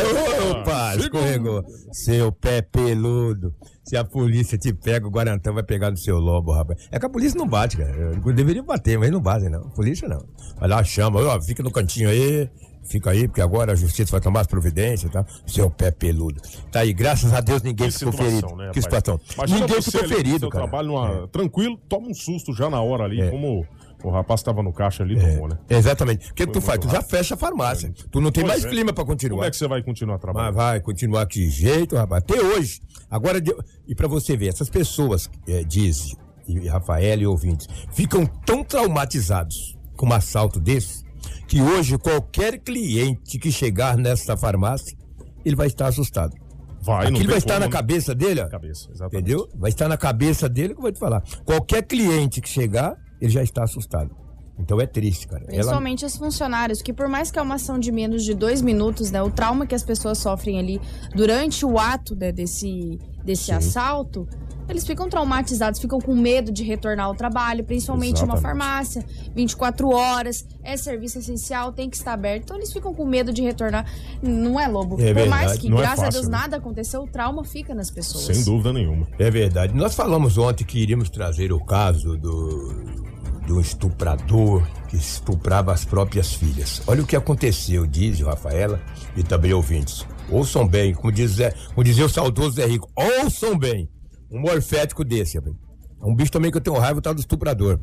opa, 0.52 0.96
escorregou. 0.96 1.62
Seu 1.92 2.32
pé 2.32 2.62
peludo. 2.62 3.54
Se 3.84 3.96
a 3.96 4.04
polícia 4.04 4.56
te 4.56 4.72
pega, 4.72 5.06
o 5.06 5.10
Guarantã 5.10 5.52
vai 5.52 5.62
pegar 5.62 5.90
no 5.90 5.96
seu 5.96 6.18
lobo, 6.18 6.52
rapaz. 6.52 6.88
É 6.90 6.98
que 6.98 7.04
a 7.04 7.08
polícia 7.08 7.38
não 7.38 7.46
bate, 7.46 7.76
cara. 7.76 7.90
Eu 7.92 8.32
deveria 8.32 8.62
bater, 8.62 8.98
mas 8.98 9.10
não 9.10 9.20
batem, 9.20 9.50
não. 9.50 9.68
Polícia 9.70 10.08
não. 10.08 10.24
Vai 10.58 10.68
lá, 10.68 10.82
chama, 10.82 11.20
ó, 11.20 11.40
fica 11.40 11.62
no 11.62 11.70
cantinho 11.70 12.08
aí. 12.08 12.48
Fica 12.86 13.10
aí, 13.12 13.26
porque 13.26 13.40
agora 13.40 13.72
a 13.72 13.74
justiça 13.74 14.10
vai 14.10 14.20
tomar 14.20 14.40
as 14.40 14.46
providências, 14.46 15.10
tá? 15.10 15.24
Seu 15.46 15.70
pé 15.70 15.90
peludo. 15.90 16.38
Tá 16.70 16.80
aí, 16.80 16.92
graças 16.92 17.32
a 17.32 17.40
Deus 17.40 17.62
ninguém 17.62 17.88
Que 17.90 17.98
ficou 17.98 18.12
ferido. 18.12 18.54
né, 18.56 18.70
que 18.74 18.82
situação. 18.82 19.18
Imagina 19.36 19.60
ninguém 19.60 19.80
ficou 19.82 20.06
ferido, 20.08 20.50
cara. 20.50 20.64
trabalho 20.68 20.88
numa- 20.88 21.26
tranquilo, 21.28 21.78
toma 21.88 22.08
um 22.08 22.14
susto 22.14 22.52
já 22.54 22.68
na 22.68 22.82
hora 22.82 23.04
ali, 23.04 23.22
É. 23.22 23.30
como 23.30 23.66
o 24.08 24.10
rapaz 24.10 24.40
estava 24.40 24.62
no 24.62 24.72
caixa 24.72 25.02
ali, 25.02 25.18
tomou, 25.18 25.48
né? 25.48 25.58
Exatamente. 25.68 26.30
O 26.30 26.34
que, 26.34 26.46
que 26.46 26.52
tu 26.52 26.60
faz? 26.60 26.78
Tu 26.78 26.88
já 26.88 27.02
fecha 27.02 27.34
a 27.34 27.36
farmácia. 27.38 27.92
Tu 28.10 28.20
não 28.20 28.30
tem 28.30 28.42
Pois 28.44 28.54
mais 28.54 28.64
é. 28.64 28.68
clima 28.68 28.92
pra 28.92 29.04
continuar. 29.04 29.36
Como 29.36 29.44
é 29.46 29.50
que 29.50 29.56
você 29.56 29.66
vai 29.68 29.82
continuar 29.82 30.14
Mas 30.14 30.20
trabalhando? 30.20 30.54
vai 30.54 30.80
continuar 30.80 31.26
que 31.26 31.48
jeito, 31.48 31.96
rapaz. 31.96 32.22
Até 32.22 32.40
hoje. 32.40 32.80
Agora, 33.10 33.40
de- 33.40 33.54
e 33.86 33.94
pra 33.94 34.06
você 34.08 34.36
ver, 34.36 34.48
essas 34.48 34.68
pessoas, 34.70 35.28
é, 35.48 35.62
diz 35.64 36.14
e 36.46 36.68
Rafael 36.68 37.20
e 37.20 37.26
ouvintes, 37.26 37.66
ficam 37.92 38.26
tão 38.26 38.62
traumatizados 38.62 39.76
com 39.96 40.06
um 40.06 40.12
assalto 40.12 40.60
desse, 40.60 41.04
que 41.46 41.60
hoje 41.60 41.96
qualquer 41.98 42.58
cliente 42.58 43.38
que 43.38 43.50
chegar 43.50 43.96
nessa 43.96 44.36
farmácia, 44.36 44.96
ele 45.44 45.56
vai 45.56 45.66
estar 45.68 45.86
assustado. 45.88 46.34
Vai, 46.82 47.06
Aquilo 47.06 47.28
vai 47.30 47.38
estar 47.38 47.54
como, 47.54 47.60
na 47.60 47.66
né? 47.66 47.72
cabeça 47.72 48.14
dele, 48.14 48.42
ó. 48.42 48.48
Cabeça, 48.48 48.90
exatamente. 48.90 49.16
Entendeu? 49.30 49.48
Vai 49.54 49.70
estar 49.70 49.88
na 49.88 49.96
cabeça 49.96 50.48
dele 50.50 50.74
que 50.74 50.78
eu 50.80 50.82
vou 50.82 50.92
te 50.92 50.98
falar. 50.98 51.22
Qualquer 51.44 51.82
cliente 51.82 52.42
que 52.42 52.48
chegar, 52.48 52.94
ele 53.24 53.32
já 53.32 53.42
está 53.42 53.64
assustado. 53.64 54.10
Então 54.58 54.80
é 54.80 54.86
triste, 54.86 55.26
cara. 55.26 55.42
Ela- 55.44 55.54
Principalmente 55.56 56.04
os 56.04 56.16
funcionários, 56.16 56.80
que 56.80 56.92
por 56.92 57.08
mais 57.08 57.30
que 57.30 57.38
é 57.38 57.42
uma 57.42 57.56
ação 57.56 57.78
de 57.78 57.90
menos 57.90 58.22
de 58.22 58.34
dois 58.34 58.62
minutos, 58.62 59.10
né? 59.10 59.20
O 59.20 59.30
trauma 59.30 59.66
que 59.66 59.74
as 59.74 59.82
pessoas 59.82 60.18
sofrem 60.18 60.58
ali 60.60 60.80
durante 61.14 61.66
o 61.66 61.76
ato 61.76 62.14
né, 62.14 62.30
desse, 62.30 62.98
desse 63.24 63.50
assalto, 63.50 64.28
eles 64.68 64.86
ficam 64.86 65.08
traumatizados, 65.08 65.80
ficam 65.80 65.98
com 65.98 66.14
medo 66.14 66.52
de 66.52 66.62
retornar 66.62 67.06
ao 67.06 67.14
trabalho, 67.16 67.64
principalmente 67.64 68.22
uma 68.22 68.34
Exatamente. 68.34 68.42
farmácia, 68.42 69.04
24 69.34 69.90
horas, 69.90 70.46
é 70.62 70.76
serviço 70.76 71.18
essencial, 71.18 71.72
tem 71.72 71.90
que 71.90 71.96
estar 71.96 72.12
aberto. 72.12 72.44
Então 72.44 72.56
eles 72.56 72.72
ficam 72.72 72.94
com 72.94 73.04
medo 73.04 73.32
de 73.32 73.42
retornar. 73.42 73.84
Não 74.22 74.58
é, 74.58 74.68
Lobo? 74.68 74.94
É 75.00 75.12
por 75.12 75.26
mais 75.28 75.40
verdade, 75.42 75.58
que, 75.60 75.68
não 75.68 75.78
é 75.78 75.80
graças 75.80 75.98
a 75.98 76.04
fácil, 76.06 76.20
Deus, 76.20 76.30
né? 76.32 76.38
nada 76.38 76.56
aconteceu, 76.58 77.02
o 77.02 77.08
trauma 77.08 77.42
fica 77.44 77.74
nas 77.74 77.90
pessoas. 77.90 78.24
Sem 78.36 78.44
dúvida 78.44 78.72
nenhuma. 78.72 79.06
É 79.18 79.30
verdade. 79.30 79.74
Nós 79.74 79.94
falamos 79.96 80.38
ontem 80.38 80.64
que 80.64 80.78
iríamos 80.78 81.10
trazer 81.10 81.52
o 81.52 81.58
caso 81.62 82.16
do, 82.16 83.03
do 83.46 83.60
estuprador 83.60 84.66
que 84.88 84.96
estuprava 84.96 85.72
as 85.72 85.84
próprias 85.84 86.34
filhas. 86.34 86.82
Olha 86.86 87.02
o 87.02 87.06
que 87.06 87.16
aconteceu, 87.16 87.86
diz 87.86 88.20
Rafaela 88.20 88.80
e 89.16 89.22
também 89.22 89.52
ouvintes. 89.52 90.06
Ouçam 90.30 90.66
bem, 90.66 90.94
como, 90.94 91.12
diz, 91.12 91.36
como 91.68 91.84
dizia 91.84 92.06
o 92.06 92.08
saudoso 92.08 92.56
Zé 92.56 92.66
Rico, 92.66 92.90
ouçam 92.96 93.58
bem. 93.58 93.88
Um 94.30 94.40
morfético 94.40 95.04
desse. 95.04 95.38
É 95.38 95.42
um 96.02 96.14
bicho 96.14 96.32
também 96.32 96.50
que 96.50 96.56
eu 96.56 96.60
tenho 96.60 96.78
raiva, 96.78 96.98
o 96.98 97.02
tal 97.02 97.14
do 97.14 97.20
estuprador. 97.20 97.78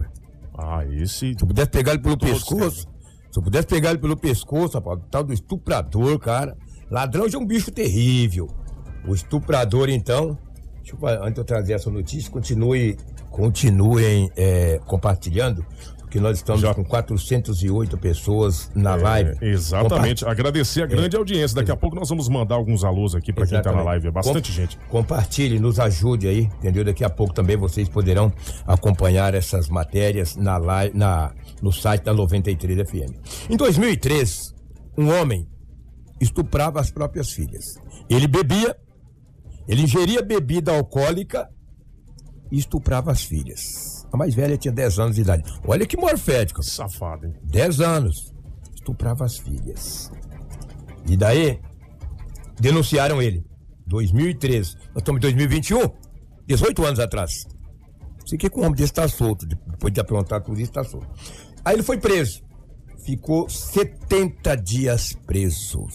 Ah, 0.57 0.85
esse. 0.85 1.33
Se 1.33 1.41
eu 1.41 1.47
pudesse 1.47 1.69
pegar 1.69 1.93
ele 1.93 2.01
pelo 2.01 2.17
pescoço, 2.17 2.87
se 3.31 3.39
eu 3.39 3.41
pudesse 3.41 3.67
pegar 3.67 3.91
ele 3.91 3.99
pelo 3.99 4.17
pescoço, 4.17 4.73
rapaz, 4.77 4.99
o 4.99 5.09
tal 5.09 5.23
do 5.23 5.33
estuprador, 5.33 6.19
cara. 6.19 6.57
Ladrão 6.89 7.29
já 7.29 7.37
é 7.37 7.41
um 7.41 7.45
bicho 7.45 7.71
terrível. 7.71 8.49
O 9.07 9.15
estuprador, 9.15 9.89
então. 9.89 10.37
Deixa 10.83 10.97
eu, 10.99 11.07
antes 11.23 11.35
de 11.35 11.39
eu 11.39 11.45
trazer 11.45 11.73
essa 11.73 11.89
notícia, 11.89 12.29
continue, 12.29 12.97
continuem 13.31 14.29
é, 14.35 14.79
compartilhando, 14.85 15.65
porque 16.01 16.19
nós 16.19 16.37
estamos 16.37 16.61
Já. 16.61 16.73
com 16.73 16.83
408 16.83 17.97
pessoas 17.97 18.69
na 18.75 18.95
live. 18.95 19.37
É, 19.41 19.47
exatamente. 19.47 20.25
Agradecer 20.25 20.83
a 20.83 20.85
grande 20.85 21.15
audiência. 21.15 21.55
Daqui 21.55 21.71
a 21.71 21.75
pouco 21.77 21.95
nós 21.95 22.09
vamos 22.09 22.27
mandar 22.27 22.55
alguns 22.55 22.83
alôs 22.83 23.15
aqui 23.15 23.31
pra 23.31 23.47
quem 23.47 23.61
tá 23.61 23.71
na 23.71 23.81
live. 23.81 24.09
É 24.09 24.11
bastante 24.11 24.51
Com- 24.51 24.55
gente. 24.55 24.77
Compartilhe, 24.89 25.57
nos 25.57 25.79
ajude 25.79 26.27
aí, 26.27 26.41
entendeu? 26.59 26.83
Daqui 26.83 27.05
a 27.05 27.09
pouco 27.09 27.33
também 27.33 27.55
vocês 27.55 27.87
poderão 27.87 28.31
acompanhar 28.67 29.33
essas 29.33 29.69
matérias 29.69 30.35
na 30.35 30.57
live, 30.57 30.97
na, 30.97 31.33
no 31.61 31.71
site 31.71 32.03
da 32.03 32.13
93 32.13 32.89
FM. 32.89 33.15
Em 33.49 33.55
2003, 33.55 34.53
um 34.97 35.09
homem 35.09 35.47
estuprava 36.19 36.81
as 36.81 36.91
próprias 36.91 37.31
filhas. 37.31 37.75
Ele 38.09 38.27
bebia, 38.27 38.75
ele 39.65 39.83
ingeria 39.83 40.21
bebida 40.21 40.75
alcoólica 40.75 41.47
e 42.51 42.57
estuprava 42.57 43.11
as 43.11 43.23
filhas. 43.23 44.05
A 44.11 44.17
mais 44.17 44.35
velha 44.35 44.57
tinha 44.57 44.73
10 44.73 44.99
anos 44.99 45.15
de 45.15 45.21
idade. 45.21 45.43
Olha 45.65 45.85
que 45.85 45.95
morfético. 45.95 46.61
Safado, 46.61 47.25
hein? 47.25 47.33
10 47.43 47.79
anos. 47.79 48.33
Estuprava 48.75 49.23
as 49.23 49.37
filhas. 49.37 50.11
E 51.07 51.15
daí, 51.15 51.59
denunciaram 52.59 53.21
ele. 53.21 53.45
2013. 53.87 54.75
Nós 54.93 54.97
estamos 54.97 55.19
em 55.19 55.21
2021. 55.21 55.89
18 56.45 56.85
anos 56.85 56.99
atrás. 56.99 57.47
Sei 58.25 58.37
que 58.37 58.49
com 58.49 58.61
um 58.61 58.63
homem 58.65 58.75
desse 58.75 58.91
está 58.91 59.07
solto. 59.07 59.45
Depois 59.45 59.93
de 59.93 59.99
aprontar 60.01 60.41
tudo 60.41 60.59
isso, 60.59 60.71
está 60.71 60.83
solto. 60.83 61.07
Aí 61.63 61.75
ele 61.75 61.83
foi 61.83 61.97
preso. 61.97 62.43
Ficou 63.05 63.49
70 63.49 64.55
dias 64.57 65.13
preso. 65.25 65.87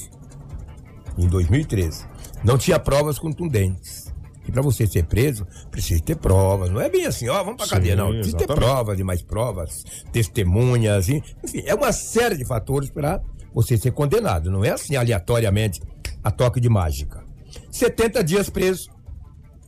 Em 1.19 1.29
2013. 1.29 2.07
Não 2.42 2.59
tinha 2.59 2.79
provas 2.79 3.19
contundentes. 3.19 4.12
E 4.46 4.52
para 4.52 4.62
você 4.62 4.87
ser 4.87 5.04
preso, 5.04 5.46
precisa 5.70 6.00
ter 6.02 6.16
provas. 6.16 6.70
Não 6.70 6.80
é 6.80 6.88
bem 6.88 7.06
assim, 7.06 7.28
ó, 7.28 7.42
vamos 7.42 7.64
Sim, 7.64 7.70
cadeia, 7.70 7.96
não. 7.96 8.11
Precisa 8.11 8.37
ter 8.37 8.44
exatamente. 8.44 8.64
provas 8.64 8.98
e 8.98 9.04
mais 9.04 9.22
provas, 9.22 9.85
testemunhas, 10.12 11.09
enfim, 11.09 11.62
é 11.64 11.74
uma 11.74 11.92
série 11.92 12.37
de 12.37 12.44
fatores 12.44 12.90
para 12.90 13.20
você 13.52 13.76
ser 13.76 13.90
condenado. 13.92 14.50
Não 14.50 14.64
é 14.64 14.70
assim 14.70 14.96
aleatoriamente, 14.96 15.80
a 16.22 16.30
toque 16.30 16.61
de 16.61 16.68
mágica. 16.68 17.24
70 17.70 18.22
dias 18.22 18.50
preso. 18.50 18.90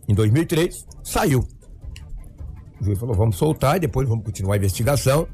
Em 0.09 0.15
2003, 0.15 0.87
saiu. 1.03 1.47
O 2.81 2.85
juiz 2.85 2.99
falou: 2.99 3.15
vamos 3.15 3.37
soltar 3.37 3.77
e 3.77 3.81
depois 3.81 4.09
vamos 4.09 4.25
continuar 4.25 4.55
a 4.55 4.57
investigação. 4.59 5.27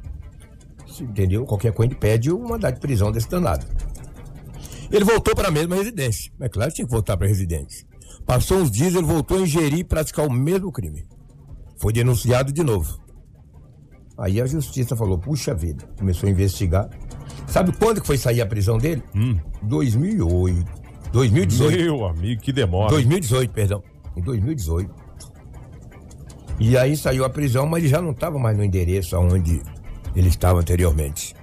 Entendeu? 1.00 1.44
Qualquer 1.44 1.72
coisa 1.72 1.92
ele 1.92 1.98
pede 1.98 2.32
um 2.32 2.46
mandado 2.48 2.74
de 2.74 2.80
prisão 2.80 3.10
desse 3.10 3.28
danado. 3.28 3.66
Ele 4.90 5.04
voltou 5.04 5.34
para 5.34 5.48
a 5.48 5.50
mesma 5.50 5.74
residência. 5.74 6.32
É 6.40 6.48
claro 6.48 6.70
que 6.70 6.76
tinha 6.76 6.86
que 6.86 6.92
voltar 6.92 7.16
para 7.16 7.26
a 7.26 7.28
residência. 7.28 7.86
Passou 8.26 8.58
uns 8.58 8.70
dias, 8.70 8.94
ele 8.94 9.06
voltou 9.06 9.38
a 9.38 9.40
ingerir 9.40 9.80
e 9.80 9.84
praticar 9.84 10.26
o 10.26 10.32
mesmo 10.32 10.72
crime. 10.72 11.06
Foi 11.76 11.92
denunciado 11.92 12.52
de 12.52 12.62
novo. 12.62 12.98
Aí 14.16 14.40
a 14.40 14.46
justiça 14.46 14.96
falou: 14.96 15.18
puxa 15.18 15.54
vida, 15.54 15.84
começou 15.98 16.28
a 16.28 16.32
investigar. 16.32 16.88
Sabe 17.46 17.72
quando 17.72 18.00
que 18.00 18.06
foi 18.06 18.16
sair 18.16 18.40
a 18.40 18.46
prisão 18.46 18.78
dele? 18.78 19.02
2008. 19.62 20.84
2018. 21.12 21.76
Meu 21.76 22.06
amigo, 22.06 22.40
que 22.40 22.52
demora. 22.52 22.88
2018, 22.90 23.52
perdão. 23.52 23.82
Em 24.16 24.22
2018. 24.22 24.90
E 26.60 26.76
aí 26.76 26.96
saiu 26.96 27.24
a 27.24 27.30
prisão, 27.30 27.66
mas 27.66 27.82
ele 27.82 27.90
já 27.90 28.00
não 28.00 28.12
estava 28.12 28.38
mais 28.38 28.56
no 28.56 28.64
endereço 28.64 29.16
onde 29.18 29.60
ele 30.14 30.28
estava 30.28 30.60
anteriormente. 30.60 31.34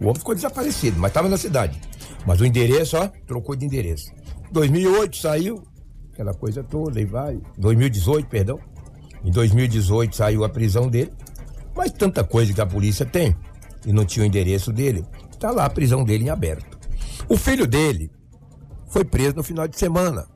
O 0.00 0.04
homem 0.04 0.16
ficou 0.16 0.34
desaparecido, 0.34 0.98
mas 0.98 1.10
estava 1.10 1.28
na 1.28 1.36
cidade. 1.36 1.80
Mas 2.26 2.40
o 2.40 2.46
endereço, 2.46 2.96
ó, 2.96 3.08
trocou 3.26 3.54
de 3.54 3.66
endereço. 3.66 4.10
2008 4.50 5.16
saiu, 5.16 5.62
aquela 6.14 6.32
coisa 6.32 6.62
toda, 6.62 7.00
e 7.00 7.04
vai. 7.04 7.38
2018, 7.58 8.26
perdão. 8.28 8.58
Em 9.24 9.30
2018 9.30 10.14
saiu 10.16 10.44
a 10.44 10.48
prisão 10.48 10.88
dele. 10.88 11.12
Mas 11.76 11.90
tanta 11.90 12.22
coisa 12.22 12.52
que 12.54 12.60
a 12.60 12.66
polícia 12.66 13.04
tem 13.04 13.36
e 13.84 13.92
não 13.92 14.04
tinha 14.04 14.22
o 14.22 14.26
endereço 14.26 14.72
dele, 14.72 15.04
está 15.30 15.50
lá 15.50 15.64
a 15.66 15.70
prisão 15.70 16.04
dele 16.04 16.24
em 16.24 16.30
aberto. 16.30 16.78
O 17.28 17.36
filho 17.36 17.66
dele 17.66 18.10
foi 18.88 19.04
preso 19.04 19.36
no 19.36 19.42
final 19.42 19.66
de 19.66 19.76
semana. 19.76 20.26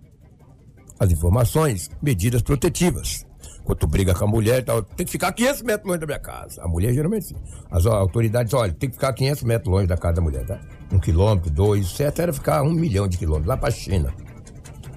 As 0.98 1.10
informações, 1.12 1.88
medidas 2.02 2.42
protetivas. 2.42 3.24
quando 3.64 3.78
tu 3.78 3.86
briga 3.86 4.14
com 4.14 4.24
a 4.24 4.28
mulher 4.28 4.64
tal, 4.64 4.82
tem 4.82 5.06
que 5.06 5.12
ficar 5.12 5.32
500 5.32 5.62
metros 5.62 5.86
longe 5.86 6.00
da 6.00 6.06
minha 6.06 6.18
casa. 6.18 6.60
A 6.62 6.66
mulher 6.66 6.92
geralmente, 6.92 7.36
as 7.70 7.86
autoridades, 7.86 8.52
olha, 8.52 8.72
tem 8.72 8.88
que 8.88 8.96
ficar 8.96 9.12
500 9.12 9.42
metros 9.44 9.72
longe 9.72 9.86
da 9.86 9.96
casa 9.96 10.14
da 10.14 10.22
mulher, 10.22 10.44
tá? 10.44 10.58
Um 10.90 10.98
quilômetro, 10.98 11.50
dois, 11.50 11.88
certo 11.90 12.20
era 12.20 12.32
ficar 12.32 12.62
um 12.62 12.72
milhão 12.72 13.06
de 13.06 13.16
quilômetros, 13.16 13.46
lá 13.48 13.56
pra 13.56 13.70
China. 13.70 14.12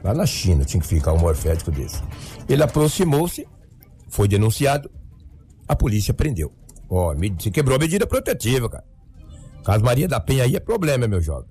Lá 0.04 0.14
na 0.14 0.26
China 0.26 0.66
tinha 0.66 0.82
que 0.82 0.88
ficar 0.88 1.14
um 1.14 1.20
morfético 1.20 1.72
desse. 1.72 2.02
Ele 2.50 2.64
aproximou-se, 2.64 3.48
foi 4.10 4.28
denunciado, 4.28 4.90
a 5.68 5.76
polícia 5.76 6.14
prendeu. 6.14 6.52
Ó, 6.90 7.14
me- 7.16 7.36
se 7.40 7.52
quebrou 7.52 7.76
a 7.76 7.80
medida 7.80 8.06
protetiva, 8.08 8.68
cara. 8.70 8.84
Caso 9.64 9.84
Maria 9.84 10.08
da 10.08 10.20
Penha 10.20 10.44
aí 10.44 10.56
é 10.56 10.60
problema, 10.60 11.08
meu 11.08 11.22
jovem. 11.22 11.50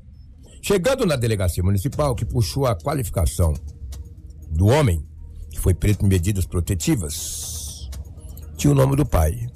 Chegando 0.63 1.07
na 1.07 1.17
delegacia 1.17 1.63
municipal, 1.63 2.15
que 2.15 2.25
puxou 2.25 2.67
a 2.67 2.75
qualificação 2.75 3.55
do 4.51 4.67
homem, 4.67 5.07
que 5.51 5.59
foi 5.59 5.73
preso 5.73 6.01
em 6.03 6.09
medidas 6.09 6.45
protetivas, 6.45 7.89
tinha 8.57 8.73
o 8.73 8.75
nome 8.75 8.97
do 8.97 9.07
pai. 9.07 9.47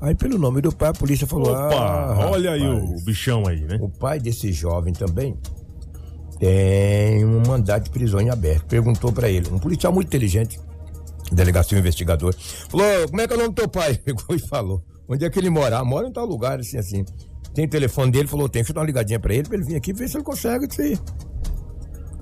Aí, 0.00 0.14
pelo 0.14 0.36
nome 0.36 0.60
do 0.60 0.72
pai, 0.74 0.90
a 0.90 0.92
polícia 0.92 1.26
falou: 1.26 1.52
Opa, 1.52 1.74
"Ah, 1.76 2.28
olha 2.30 2.50
aí 2.50 2.60
rapaz, 2.62 3.00
o 3.00 3.04
bichão 3.04 3.46
aí, 3.46 3.60
né? 3.60 3.78
O 3.80 3.88
pai 3.88 4.18
desse 4.18 4.52
jovem 4.52 4.92
também 4.92 5.38
tem 6.42 7.24
um 7.24 7.40
mandado 7.46 7.84
de 7.84 7.90
prisão 7.90 8.20
em 8.20 8.28
aberto. 8.28 8.66
Perguntou 8.66 9.12
pra 9.12 9.30
ele, 9.30 9.48
um 9.48 9.60
policial 9.60 9.92
muito 9.92 10.08
inteligente, 10.08 10.58
delegacia 11.30 11.78
investigador, 11.78 12.34
falou: 12.68 13.08
como 13.08 13.20
é 13.20 13.28
que 13.28 13.32
é 13.32 13.36
o 13.36 13.38
nome 13.38 13.50
do 13.50 13.54
teu 13.54 13.68
pai? 13.68 13.94
Pegou 14.04 14.34
e 14.34 14.40
falou: 14.40 14.82
onde 15.08 15.24
é 15.24 15.30
que 15.30 15.38
ele 15.38 15.50
mora? 15.50 15.78
Ah, 15.78 15.84
mora 15.84 16.08
em 16.08 16.12
tal 16.12 16.26
lugar, 16.26 16.58
assim, 16.58 16.78
assim. 16.78 17.04
Tem 17.54 17.66
o 17.66 17.70
telefone 17.70 18.10
dele, 18.10 18.26
falou: 18.26 18.48
tem, 18.48 18.60
deixa 18.60 18.72
eu 18.72 18.74
dar 18.74 18.80
uma 18.80 18.88
ligadinha 18.88 19.20
pra 19.20 19.32
ele, 19.32 19.44
pra 19.44 19.56
ele 19.56 19.64
vir 19.64 19.76
aqui 19.76 19.92
ver 19.92 20.08
se 20.08 20.16
ele 20.16 20.24
consegue 20.24 20.66
isso 20.68 20.82
aí. 20.82 20.98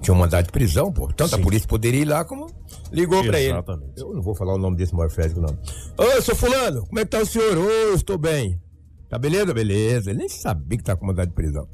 Tinha 0.02 0.14
um 0.14 0.18
mandado 0.18 0.44
de 0.44 0.52
prisão, 0.52 0.92
pô. 0.92 1.08
Tanto 1.08 1.36
a 1.36 1.38
polícia 1.38 1.66
poderia 1.66 2.02
ir 2.02 2.06
lá 2.06 2.22
como 2.22 2.46
ligou 2.92 3.24
pra 3.24 3.40
ele. 3.40 3.54
Eu 3.96 4.12
não 4.12 4.20
vou 4.20 4.34
falar 4.34 4.54
o 4.54 4.58
nome 4.58 4.76
desse 4.76 4.94
morfético, 4.94 5.40
não. 5.40 5.56
Ô, 5.96 6.20
seu 6.20 6.36
fulano, 6.36 6.86
como 6.86 7.00
é 7.00 7.04
que 7.04 7.10
tá 7.10 7.20
o 7.20 7.26
senhor? 7.26 7.56
Ô, 7.56 7.70
eu 7.70 7.94
estou 7.94 8.18
bem. 8.18 8.60
Tá 9.08 9.18
beleza? 9.18 9.54
Beleza. 9.54 10.10
Ele 10.10 10.20
nem 10.20 10.28
sabia 10.28 10.76
que 10.76 10.84
tá 10.84 10.94
com 10.94 11.06
mandado 11.06 11.28
de 11.28 11.34
prisão. 11.34 11.66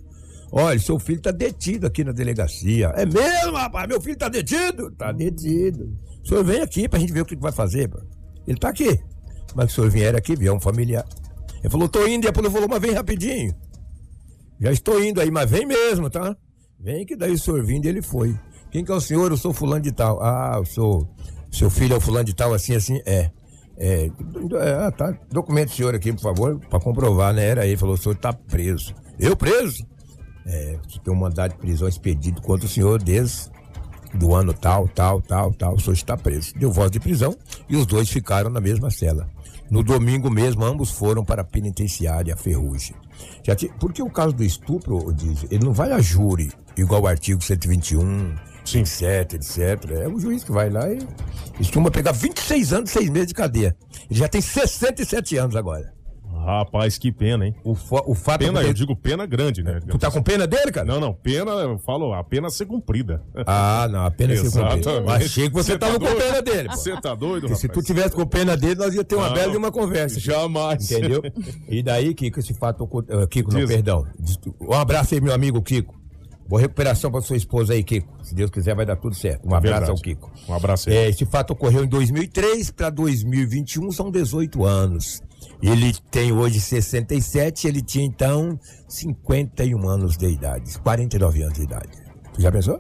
Olha, 0.53 0.79
seu 0.79 0.99
filho 0.99 1.21
tá 1.21 1.31
detido 1.31 1.87
aqui 1.87 2.05
na 2.05 2.13
delegacia. 2.13 2.93
É 2.97 3.05
mesmo, 3.05 3.57
rapaz? 3.57 3.89
Meu 3.89 4.01
filho 4.01 4.17
tá 4.17 4.29
detido? 4.29 4.91
Tá 4.93 5.13
detido. 5.13 5.93
O 6.23 6.29
senhor 6.29 6.45
vem 6.45 6.61
aqui 6.61 6.89
pra 6.89 6.99
gente 6.99 7.13
ver 7.13 7.23
o 7.23 7.27
que 7.27 7.37
vai 7.37 7.53
fazer, 7.53 7.89
pô. 7.89 7.99
Ele 8.47 8.59
tá 8.59 8.69
aqui. 8.69 8.99
Mas 9.55 9.73
o 9.73 9.75
senhor 9.75 9.91
vier 9.91 10.15
aqui, 10.15 10.37
vier 10.37 10.53
um 10.53 10.61
familiar. 10.61 11.05
Ele 11.61 11.71
falou, 11.71 11.89
tô 11.89 12.07
indo, 12.07 12.27
e 12.27 12.29
a 12.29 12.33
polícia 12.33 12.53
falou, 12.53 12.69
mas 12.69 12.81
vem 12.81 12.93
rapidinho. 12.93 13.55
Já 14.61 14.73
estou 14.73 15.03
indo 15.03 15.21
aí, 15.21 15.31
mas 15.31 15.51
vem 15.51 15.67
mesmo, 15.67 16.09
tá? 16.09 16.37
Vem 16.79 17.05
que 17.05 17.17
daí 17.17 17.33
o 17.33 17.39
senhor 17.39 17.65
vindo 17.65 17.87
ele 17.87 18.01
foi. 18.01 18.35
Quem 18.71 18.85
que 18.85 18.93
é 18.93 18.95
o 18.95 19.01
senhor? 19.01 19.31
Eu 19.31 19.37
sou 19.37 19.53
fulano 19.53 19.83
de 19.83 19.93
tal. 19.93 20.23
Ah, 20.23 20.61
o 20.61 20.65
seu, 20.65 21.09
seu 21.51 21.71
filho 21.71 21.95
é 21.95 21.97
o 21.97 22.01
fulano 22.01 22.25
de 22.25 22.35
tal, 22.35 22.55
assim, 22.55 22.75
assim? 22.75 23.01
É. 23.05 23.31
É, 23.79 24.07
é, 24.07 24.73
ah, 24.87 24.91
tá. 24.91 25.19
Documento 25.31 25.71
do 25.71 25.75
senhor 25.75 25.95
aqui, 25.95 26.13
por 26.13 26.23
favor, 26.23 26.59
pra 26.71 26.81
comprovar, 26.81 27.35
né? 27.35 27.45
Era 27.45 27.67
ele, 27.67 27.77
falou, 27.77 27.95
o 27.95 27.99
senhor 27.99 28.15
tá 28.15 28.33
preso. 28.33 28.95
Eu 29.19 29.37
preso? 29.37 29.85
É, 30.47 30.79
você 30.87 30.99
tem 31.01 31.13
um 31.13 31.17
mandado 31.17 31.53
de 31.53 31.59
prisão 31.59 31.89
expedido 31.89 32.41
contra 32.41 32.67
o 32.67 32.69
senhor 32.69 33.03
desde 33.03 33.51
do 34.15 34.35
ano 34.35 34.53
tal, 34.55 34.89
tal, 34.89 35.21
tal, 35.21 35.53
tal. 35.53 35.75
O 35.75 35.81
senhor 35.81 35.95
está 35.95 36.17
preso. 36.17 36.55
Deu 36.57 36.71
voz 36.71 36.91
de 36.91 37.01
prisão 37.01 37.37
e 37.69 37.77
os 37.77 37.87
dois 37.87 38.09
ficaram 38.09 38.51
na 38.51 38.61
mesma 38.61 38.91
cela. 38.91 39.29
No 39.71 39.83
domingo 39.83 40.31
mesmo, 40.31 40.65
ambos 40.65 40.91
foram 40.93 41.25
para 41.25 41.43
a 41.43 41.45
penitenciária 41.45 42.37
Ferrugem. 42.37 42.95
Já 43.43 43.57
porque 43.81 44.03
o 44.03 44.11
caso 44.11 44.33
do 44.33 44.45
estupro, 44.45 45.13
diz, 45.13 45.45
ele 45.51 45.65
não 45.65 45.73
vai 45.73 45.91
a 45.93 46.01
júri, 46.01 46.53
igual 46.77 47.03
o 47.03 47.07
artigo 47.07 47.43
121, 47.43 48.35
27, 48.65 49.37
etc. 49.37 49.91
É 49.91 50.09
o 50.09 50.21
juiz 50.21 50.45
que 50.45 50.53
vai 50.53 50.71
lá 50.71 50.89
e 50.93 50.99
costuma 51.57 51.91
pegar 51.91 52.13
26 52.13 52.73
anos, 52.73 52.91
6 52.91 53.11
meses 53.11 53.29
de 53.29 53.35
cadeia. 53.35 53.77
Ele 54.09 54.21
já 54.21 54.29
tem 54.29 54.41
67 54.41 55.37
anos 55.37 55.57
agora. 55.57 55.96
Rapaz, 56.47 56.97
que 56.97 57.11
pena, 57.11 57.45
hein? 57.47 57.55
O, 57.65 57.73
o 57.73 58.15
fato 58.15 58.39
Pena, 58.39 58.63
é 58.63 58.67
eu 58.69 58.73
digo 58.73 58.95
pena 58.95 59.27
grande, 59.27 59.63
né? 59.63 59.81
Tu 59.89 59.99
tá 59.99 60.11
com 60.11 60.23
pena 60.23 60.47
dele, 60.47 60.71
cara? 60.71 60.87
Não, 60.87 61.01
não, 61.01 61.13
pena, 61.13 61.51
eu 61.51 61.79
falo, 61.79 62.13
a 62.15 62.23
pena 62.23 62.49
ser 62.51 62.67
cumprida. 62.67 63.21
Ah, 63.47 63.89
não, 63.91 64.05
a 64.07 64.11
pena 64.11 64.37
ser 64.37 64.51
cumprida. 64.51 65.13
Achei 65.13 65.49
que 65.49 65.55
você 65.55 65.73
Cê 65.73 65.79
tá 65.79 65.87
tava 65.87 65.99
com 65.99 66.05
doido? 66.07 66.19
pena 66.19 66.41
dele. 66.43 66.69
Você 66.69 67.01
tá 67.01 67.15
doido, 67.15 67.41
Porque 67.49 67.57
se 67.57 67.67
rapaz? 67.67 67.85
tu 67.85 67.87
tivesse 67.87 68.15
com 68.15 68.25
pena 68.27 68.57
dele, 68.57 68.77
nós 68.77 68.95
ia 68.95 69.03
ter 69.05 69.17
uma 69.17 69.27
Não, 69.29 69.35
bela 69.35 69.51
de 69.51 69.57
uma 69.59 69.73
conversa. 69.73 70.21
Jamais. 70.21 70.91
Entendeu? 70.91 71.23
E 71.69 71.83
daí, 71.83 72.15
Kiko, 72.15 72.39
esse 72.39 72.55
fato 72.55 72.85
ocorreu. 72.85 73.23
eh, 73.23 73.27
Kiko, 73.27 73.53
não, 73.53 73.61
Diz. 73.61 73.69
perdão. 73.69 74.07
Diz- 74.19 74.39
Um 74.61 74.73
abraço 74.75 75.15
aí, 75.15 75.21
meu 75.21 75.35
amigo 75.35 75.61
Kiko. 75.63 75.95
Boa 76.49 76.61
recuperação 76.61 77.11
pra 77.11 77.21
sua 77.23 77.37
esposa 77.37 77.73
aí, 77.73 77.83
Kiko. 77.83 78.07
Se 78.23 78.33
Deus 78.33 78.51
quiser, 78.53 78.77
vai 78.77 78.87
dar 78.87 78.95
tudo 78.95 79.17
certo. 79.17 79.45
Um 79.45 79.53
abraço 79.53 79.81
Verdade. 79.81 79.91
ao 79.91 79.97
Kiko. 79.97 80.31
Um 80.49 80.55
abraço 80.55 80.89
aí. 80.89 80.97
É, 80.97 81.09
esse 81.09 81.27
fato 81.27 81.51
ocorreu 81.53 81.83
em 81.83 81.89
2003 81.89 82.71
para 82.71 82.89
2021, 82.89 83.91
são 83.91 84.13
18 84.13 84.65
anos. 84.65 85.21
Ele 85.63 85.93
tem 86.11 86.33
hoje 86.33 86.61
67, 86.61 87.67
ele 87.67 87.81
tinha 87.83 88.05
então 88.05 88.59
51 88.89 89.89
anos 89.89 90.17
de 90.17 90.27
idade, 90.27 90.79
49 90.81 91.43
anos 91.43 91.55
de 91.59 91.65
idade. 91.65 91.89
Tu 92.35 92.43
já 92.43 92.53
pensou? 92.53 92.79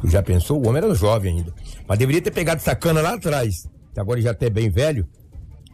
Tu 0.00 0.08
já 0.08 0.22
pensou? 0.22 0.58
O 0.58 0.68
homem 0.68 0.82
era 0.82 0.94
jovem 0.94 1.38
ainda. 1.38 1.54
Mas 1.86 1.98
deveria 1.98 2.20
ter 2.22 2.30
pegado 2.32 2.60
essa 2.60 2.74
cana 2.74 3.00
lá 3.00 3.14
atrás. 3.14 3.68
Agora 3.96 4.20
já 4.20 4.34
tá 4.34 4.48
bem 4.50 4.70
velho. 4.70 5.06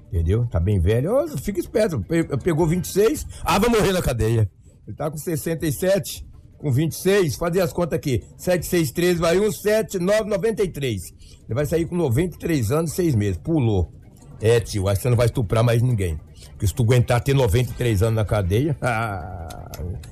Entendeu? 0.08 0.46
Tá 0.46 0.60
bem 0.60 0.78
velho. 0.80 1.14
Ô, 1.14 1.28
fica 1.38 1.60
esperto. 1.60 2.00
Pe- 2.02 2.24
Pegou 2.38 2.66
26, 2.66 3.24
ah, 3.44 3.58
vai 3.58 3.70
morrer 3.70 3.92
na 3.92 4.02
cadeia. 4.02 4.50
Ele 4.86 4.96
tá 4.96 5.10
com 5.10 5.16
67, 5.16 6.24
com 6.58 6.70
26, 6.72 7.36
fazer 7.36 7.60
as 7.60 7.72
contas 7.72 7.96
aqui. 7.98 8.22
7, 8.36 8.64
6, 8.66 8.90
13, 8.92 9.20
vai 9.20 9.38
1, 9.38 9.50
7, 9.52 9.98
9, 9.98 10.24
93. 10.28 11.02
Ele 11.46 11.54
vai 11.54 11.66
sair 11.66 11.86
com 11.86 11.96
93 11.96 12.70
anos 12.72 12.92
e 12.92 12.96
6 12.96 13.14
meses. 13.14 13.38
Pulou. 13.38 13.92
É, 14.40 14.60
tio, 14.60 14.88
acho 14.88 14.96
que 14.98 15.02
você 15.04 15.10
não 15.10 15.16
vai 15.16 15.26
estuprar 15.26 15.64
mais 15.64 15.80
ninguém. 15.82 16.18
Porque 16.50 16.66
se 16.66 16.74
tu 16.74 16.82
aguentar 16.82 17.20
ter 17.22 17.34
93 17.34 18.02
anos 18.02 18.16
na 18.16 18.24
cadeia, 18.24 18.76
ah, 18.82 19.70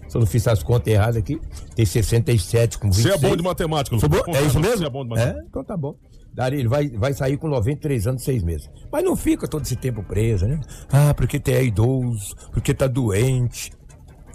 se 0.08 0.16
eu 0.16 0.20
não 0.20 0.26
fiz 0.26 0.46
as 0.48 0.62
contas 0.62 0.92
erradas 0.92 1.16
aqui, 1.16 1.40
tem 1.74 1.84
67 1.86 2.78
com 2.78 2.88
26. 2.90 3.18
Você 3.20 3.26
é 3.26 3.28
bom 3.30 3.36
de 3.36 3.42
matemática, 3.42 3.98
Sou 3.98 4.08
Lucas. 4.08 4.26
bom? 4.26 4.36
É 4.36 4.42
isso 4.42 4.60
mesmo? 4.60 4.78
Você 4.78 4.86
é 4.86 4.90
bom 4.90 5.04
de 5.06 5.12
É, 5.14 5.16
matemática. 5.16 5.46
então 5.48 5.64
tá 5.64 5.76
bom. 5.76 5.94
Ele 6.50 6.66
vai, 6.66 6.88
vai 6.88 7.12
sair 7.12 7.36
com 7.36 7.46
93 7.48 8.08
anos 8.08 8.22
e 8.22 8.24
6 8.24 8.42
meses. 8.42 8.68
Mas 8.90 9.04
não 9.04 9.14
fica 9.14 9.46
todo 9.46 9.62
esse 9.62 9.76
tempo 9.76 10.02
preso, 10.02 10.46
né? 10.48 10.58
Ah, 10.90 11.14
porque 11.14 11.38
tem 11.38 11.54
é 11.54 11.64
idoso, 11.64 12.34
porque 12.52 12.74
tá 12.74 12.88
doente, 12.88 13.70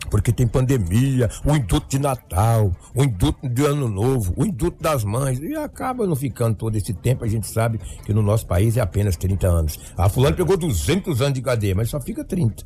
porque 0.10 0.32
tem 0.32 0.48
pandemia, 0.48 1.30
o 1.46 1.56
induto 1.56 1.88
de 1.88 2.00
Natal, 2.00 2.72
o 2.94 3.04
induto 3.04 3.48
de 3.48 3.66
Ano 3.66 3.88
Novo, 3.88 4.34
o 4.36 4.46
induto 4.46 4.82
das 4.82 5.04
mães. 5.04 5.40
E 5.40 5.56
acaba 5.56 6.06
não 6.06 6.16
ficando 6.16 6.56
todo 6.56 6.76
esse 6.76 6.94
tempo. 6.94 7.24
A 7.24 7.28
gente 7.28 7.48
sabe 7.48 7.80
que 8.06 8.14
no 8.14 8.22
nosso 8.22 8.46
país 8.48 8.78
é 8.78 8.82
apenas 8.82 9.16
30 9.16 9.48
anos. 9.48 9.80
Ah, 9.98 10.10
fulano 10.10 10.36
pegou 10.36 10.58
200 10.58 11.22
anos 11.22 11.34
de 11.34 11.42
cadeia, 11.42 11.76
mas 11.76 11.90
só 11.90 12.00
fica 12.00 12.24
30. 12.24 12.66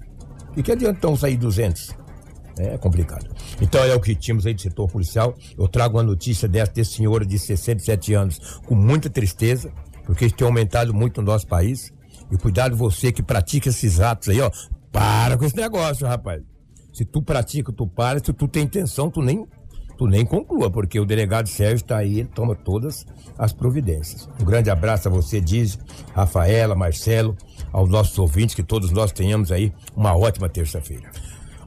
E 0.56 0.64
que 0.64 0.72
adianta 0.72 1.16
sair 1.16 1.38
200? 1.38 1.96
É 2.58 2.78
complicado. 2.78 3.28
Então 3.60 3.84
é 3.84 3.96
o 3.96 4.00
que 4.00 4.16
tínhamos 4.16 4.46
aí 4.46 4.54
do 4.54 4.62
setor 4.62 4.88
policial. 4.88 5.36
Eu 5.58 5.68
trago 5.68 5.98
uma 5.98 6.04
notícia 6.04 6.48
dessa 6.48 6.72
desse 6.72 6.94
senhor 6.94 7.26
de 7.26 7.40
67 7.40 8.14
anos 8.14 8.60
com 8.66 8.76
muita 8.76 9.10
tristeza, 9.10 9.72
porque 10.06 10.26
isso 10.26 10.36
tem 10.36 10.46
aumentado 10.46 10.94
muito 10.94 11.22
no 11.22 11.28
nosso 11.28 11.48
país. 11.48 11.92
E 12.32 12.38
cuidado 12.38 12.76
você 12.76 13.12
que 13.12 13.24
pratica 13.24 13.70
esses 13.70 14.00
atos 14.00 14.30
aí, 14.30 14.40
ó. 14.40 14.52
Para 14.92 15.38
com 15.38 15.46
esse 15.46 15.56
negócio, 15.56 16.06
rapaz. 16.06 16.53
Se 16.94 17.04
tu 17.04 17.22
pratica, 17.22 17.74
tu 17.74 17.88
para. 17.88 18.20
Se 18.20 18.32
tu 18.32 18.48
tem 18.48 18.64
intenção, 18.64 19.10
tu 19.10 19.22
nem, 19.22 19.48
tu 19.98 20.06
nem 20.06 20.24
conclua, 20.24 20.70
porque 20.70 21.00
o 21.00 21.06
delegado 21.06 21.50
Sérgio 21.50 21.78
está 21.78 21.98
aí, 21.98 22.20
ele 22.20 22.30
toma 22.30 22.56
todas 22.56 23.06
as 23.38 23.52
providências. 23.52 24.30
Um 24.40 24.46
grande 24.46 24.70
abraço 24.70 25.08
a 25.08 25.12
você, 25.12 25.42
Diz, 25.42 25.80
Rafaela, 26.14 26.76
Marcelo, 26.76 27.36
aos 27.72 27.90
nossos 27.90 28.18
ouvintes, 28.20 28.54
que 28.54 28.64
todos 28.64 28.92
nós 28.92 29.12
tenhamos 29.12 29.52
aí 29.52 29.74
uma 29.96 30.16
ótima 30.16 30.48
terça-feira. 30.48 31.10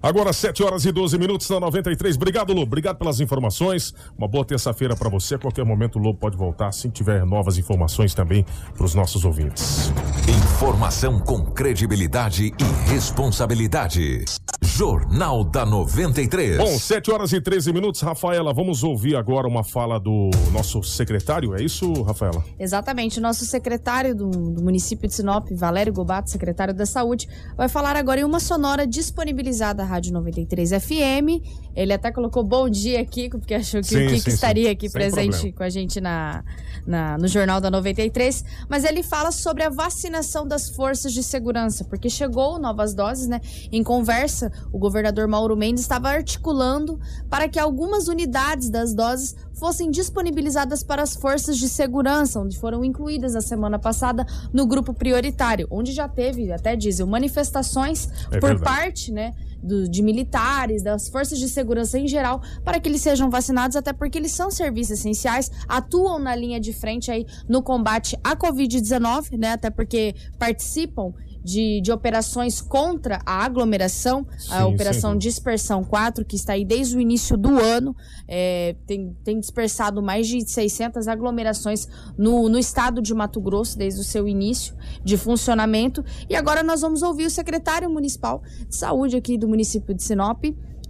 Agora, 0.03 0.33
7 0.33 0.63
horas 0.63 0.85
e 0.85 0.93
12 0.93 1.19
minutos 1.19 1.49
na 1.51 1.61
93. 1.61 2.17
Obrigado, 2.17 2.53
Lobo. 2.53 2.63
Obrigado 2.63 2.97
pelas 2.97 3.21
informações. 3.21 3.95
Uma 4.17 4.29
boa 4.29 4.45
terça-feira 4.45 4.97
para 4.97 5.09
você. 5.09 5.37
A 5.37 5.39
qualquer 5.39 5.65
momento 5.65 5.99
o 5.99 6.03
Lobo 6.03 6.19
pode 6.19 6.37
voltar, 6.37 6.73
se 6.73 6.89
tiver 6.91 7.25
novas 7.25 7.59
informações 7.59 8.15
também 8.15 8.45
para 8.75 8.85
os 8.85 8.95
nossos 8.95 9.25
ouvintes. 9.25 9.93
Informação 10.29 11.19
com 11.21 11.45
credibilidade 11.45 12.53
e 12.59 12.91
responsabilidade. 12.91 14.25
Jornal 14.63 15.45
da 15.45 15.65
93. 15.65 16.59
Bom, 16.59 16.79
7 16.79 17.11
horas 17.11 17.33
e 17.33 17.41
13 17.41 17.73
minutos. 17.73 18.01
Rafaela, 18.01 18.53
vamos 18.53 18.83
ouvir 18.83 19.17
agora 19.17 19.47
uma 19.47 19.63
fala 19.63 19.99
do 19.99 20.31
nosso 20.53 20.83
secretário. 20.83 21.55
É 21.55 21.63
isso, 21.63 22.03
Rafaela? 22.03 22.45
Exatamente. 22.59 23.19
O 23.19 23.23
nosso 23.23 23.45
secretário 23.45 24.15
do, 24.15 24.29
do 24.29 24.63
município 24.63 25.09
de 25.09 25.15
Sinop, 25.15 25.49
Valério 25.53 25.93
Gobato, 25.93 26.31
secretário 26.31 26.75
da 26.75 26.87
Saúde, 26.87 27.29
vai 27.57 27.69
falar 27.69 27.97
agora 27.97 28.21
em 28.21 28.25
uma 28.25 28.41
sonora 28.41 28.87
disponibilizada 28.87 29.85
Rádio 29.97 30.13
93 30.13 30.71
FM. 30.71 31.43
Ele 31.75 31.93
até 31.93 32.11
colocou 32.13 32.43
bom 32.45 32.69
dia, 32.69 33.05
Kiko, 33.05 33.39
porque 33.39 33.55
achou 33.55 33.81
que 33.81 33.87
Sim, 33.89 34.07
o 34.07 34.09
Kiko 34.11 34.21
sim, 34.23 34.31
estaria 34.31 34.71
aqui 34.71 34.89
Sem 34.89 35.01
presente 35.01 35.31
problema. 35.33 35.57
com 35.57 35.63
a 35.63 35.69
gente 35.71 36.01
na, 36.01 36.45
na- 36.87 37.19
no 37.19 37.27
Jornal 37.29 37.61
da 37.61 37.71
93. 37.71 38.45
Mas 38.69 38.85
ele 38.85 39.03
fala 39.03 39.31
sobre 39.33 39.63
a 39.63 39.69
vacinação 39.71 40.47
das 40.47 40.69
forças 40.71 41.13
de 41.13 41.23
segurança, 41.23 41.85
porque 41.85 42.09
chegou 42.11 42.59
novas 42.59 42.95
doses, 42.95 43.27
né? 43.27 43.41
Em 43.73 43.83
conversa 43.83 44.07
conversa, 44.07 44.53
o 44.73 44.79
governador 44.79 45.27
Mauro 45.27 45.57
Mendes 45.57 45.83
estava 45.83 46.09
articulando 46.11 47.01
para 47.29 47.49
que 47.49 47.59
algumas 47.59 48.07
unidades 48.09 48.71
das 48.71 48.95
doses 48.95 49.35
fossem 49.59 49.91
disponibilizadas 49.91 50.83
para 50.83 51.03
as 51.03 51.17
forças 51.17 51.57
de 51.59 51.67
segurança, 51.69 52.39
onde 52.39 52.57
foram 52.59 52.85
incluídas 52.85 53.33
na 53.35 53.41
semana 53.41 53.79
passada 53.79 54.25
no 54.53 54.65
grupo 54.67 54.93
prioritário, 54.95 55.67
onde 55.71 55.93
já 55.93 56.07
teve, 56.07 56.53
até 56.53 56.77
dizem, 56.77 57.05
manifestações 57.07 58.09
É 58.31 58.39
por 58.39 58.51
verdade. 58.51 58.63
parte, 58.63 59.11
né? 59.11 59.35
Do- 59.67 59.89
de 59.89 60.03
militares, 60.03 60.83
das 60.83 61.09
forças 61.09 61.39
de 61.39 61.49
segurança 61.49 61.99
em 61.99 62.07
geral, 62.07 62.41
para 62.65 62.79
que 62.81 62.89
eles 62.89 63.01
sejam 63.03 63.29
vacinados, 63.29 63.77
até 63.77 63.93
porque 63.93 64.17
eles 64.17 64.33
são 64.33 64.51
serviços 64.51 64.99
essenciais, 65.01 65.51
atuam 65.69 66.19
na 66.19 66.35
linha 66.35 66.61
de 66.61 66.73
frente 66.73 67.11
aí 67.11 67.27
no 67.49 67.63
combate 67.63 68.17
à 68.23 68.37
Covid-19, 68.37 69.37
né? 69.37 69.53
Até 69.53 69.69
porque 69.71 70.15
participam 70.39 71.13
de, 71.47 71.81
de 71.81 71.93
operações 71.93 72.61
contra 72.61 73.21
a 73.25 73.45
aglomeração, 73.45 74.27
Sim, 74.37 74.53
a 74.53 74.67
Operação 74.67 75.13
dúvida. 75.13 75.31
Dispersão 75.31 75.85
4, 75.85 76.25
que 76.25 76.35
está 76.35 76.55
aí 76.55 76.65
desde 76.65 76.97
o 76.97 77.01
início 77.01 77.37
do 77.37 77.57
ano, 77.61 77.95
é, 78.27 78.75
tem, 78.85 79.17
tem 79.23 79.39
dispersado 79.39 80.03
mais 80.03 80.27
de 80.27 80.45
600 80.45 81.07
aglomerações 81.07 81.87
no, 82.19 82.49
no 82.49 82.59
estado 82.59 83.01
de 83.01 83.15
Mato 83.15 83.41
Grosso, 83.41 83.79
desde 83.79 84.01
o 84.01 84.05
seu 84.05 84.27
início 84.27 84.75
de 85.05 85.17
funcionamento. 85.17 86.05
E 86.29 86.35
agora 86.35 86.65
nós 86.65 86.81
vamos 86.81 87.03
ouvir 87.03 87.27
o 87.27 87.31
secretário 87.31 87.89
municipal 87.89 88.43
de 88.69 88.75
saúde 88.75 89.17
aqui 89.17 89.39
do 89.39 89.47
município 89.47 89.95
de 89.95 90.03
Sinop 90.03 90.45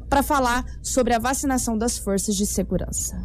para 0.08 0.22
falar 0.22 0.64
sobre 0.82 1.12
a 1.12 1.18
vacinação 1.18 1.76
das 1.76 1.98
forças 1.98 2.34
de 2.34 2.46
segurança. 2.46 3.22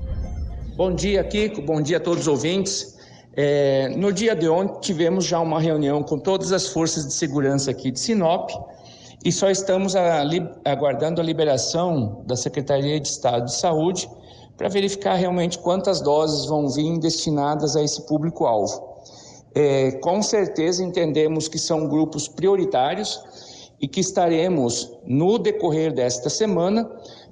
Bom 0.76 0.94
dia, 0.94 1.24
Kiko. 1.24 1.62
Bom 1.62 1.82
dia 1.82 1.96
a 1.96 2.00
todos 2.02 2.24
os 2.24 2.28
ouvintes. 2.28 3.00
É, 3.34 3.90
no 3.96 4.12
dia 4.12 4.36
de 4.36 4.50
ontem, 4.50 4.82
tivemos 4.82 5.26
já 5.26 5.40
uma 5.40 5.60
reunião 5.60 6.04
com 6.04 6.20
todas 6.20 6.52
as 6.52 6.68
forças 6.68 7.08
de 7.08 7.14
segurança 7.14 7.72
aqui 7.72 7.90
de 7.90 8.00
Sinop 8.00 8.50
e 9.24 9.32
só 9.32 9.50
estamos 9.50 9.96
a 9.96 10.24
aguardando 10.66 11.22
a 11.22 11.24
liberação 11.24 12.24
da 12.26 12.36
Secretaria 12.36 13.00
de 13.00 13.08
Estado 13.08 13.46
de 13.46 13.56
Saúde 13.56 14.10
para 14.58 14.68
verificar 14.68 15.16
realmente 15.16 15.58
quantas 15.60 16.02
doses 16.02 16.46
vão 16.46 16.68
vir 16.68 17.00
destinadas 17.00 17.76
a 17.76 17.84
esse 17.84 18.06
público-alvo. 18.06 18.92
É, 19.56 19.92
com 19.94 20.22
certeza 20.22 20.84
entendemos 20.84 21.48
que 21.48 21.58
são 21.58 21.88
grupos 21.88 22.28
prioritários 22.28 23.20
e 23.80 23.88
que 23.88 24.00
estaremos, 24.00 24.92
no 25.06 25.40
decorrer 25.40 25.94
desta 25.94 26.30
semana, 26.30 26.90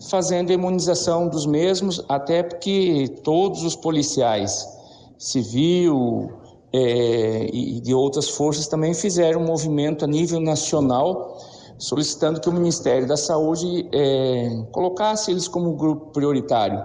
fazendo 0.09 0.49
a 0.49 0.53
imunização 0.53 1.27
dos 1.27 1.45
mesmos, 1.45 2.03
até 2.09 2.41
porque 2.41 3.05
todos 3.23 3.63
os 3.63 3.75
policiais, 3.75 4.78
civil 5.19 6.31
é, 6.73 7.47
e 7.53 7.79
de 7.81 7.93
outras 7.93 8.29
forças 8.29 8.67
também 8.67 8.95
fizeram 8.95 9.41
um 9.41 9.45
movimento 9.45 10.03
a 10.03 10.07
nível 10.07 10.39
nacional 10.39 11.37
solicitando 11.79 12.41
que 12.41 12.49
o 12.49 12.51
Ministério 12.51 13.07
da 13.07 13.15
Saúde 13.15 13.87
é, 13.93 14.63
colocasse 14.71 15.31
eles 15.31 15.47
como 15.47 15.73
grupo 15.75 16.07
prioritário. 16.11 16.83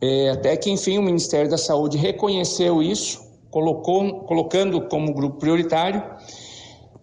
É, 0.00 0.30
até 0.30 0.56
que, 0.56 0.70
enfim, 0.70 0.98
o 0.98 1.02
Ministério 1.02 1.50
da 1.50 1.56
Saúde 1.56 1.96
reconheceu 1.96 2.82
isso, 2.82 3.20
colocou, 3.50 4.20
colocando 4.20 4.88
como 4.88 5.14
grupo 5.14 5.38
prioritário, 5.38 6.02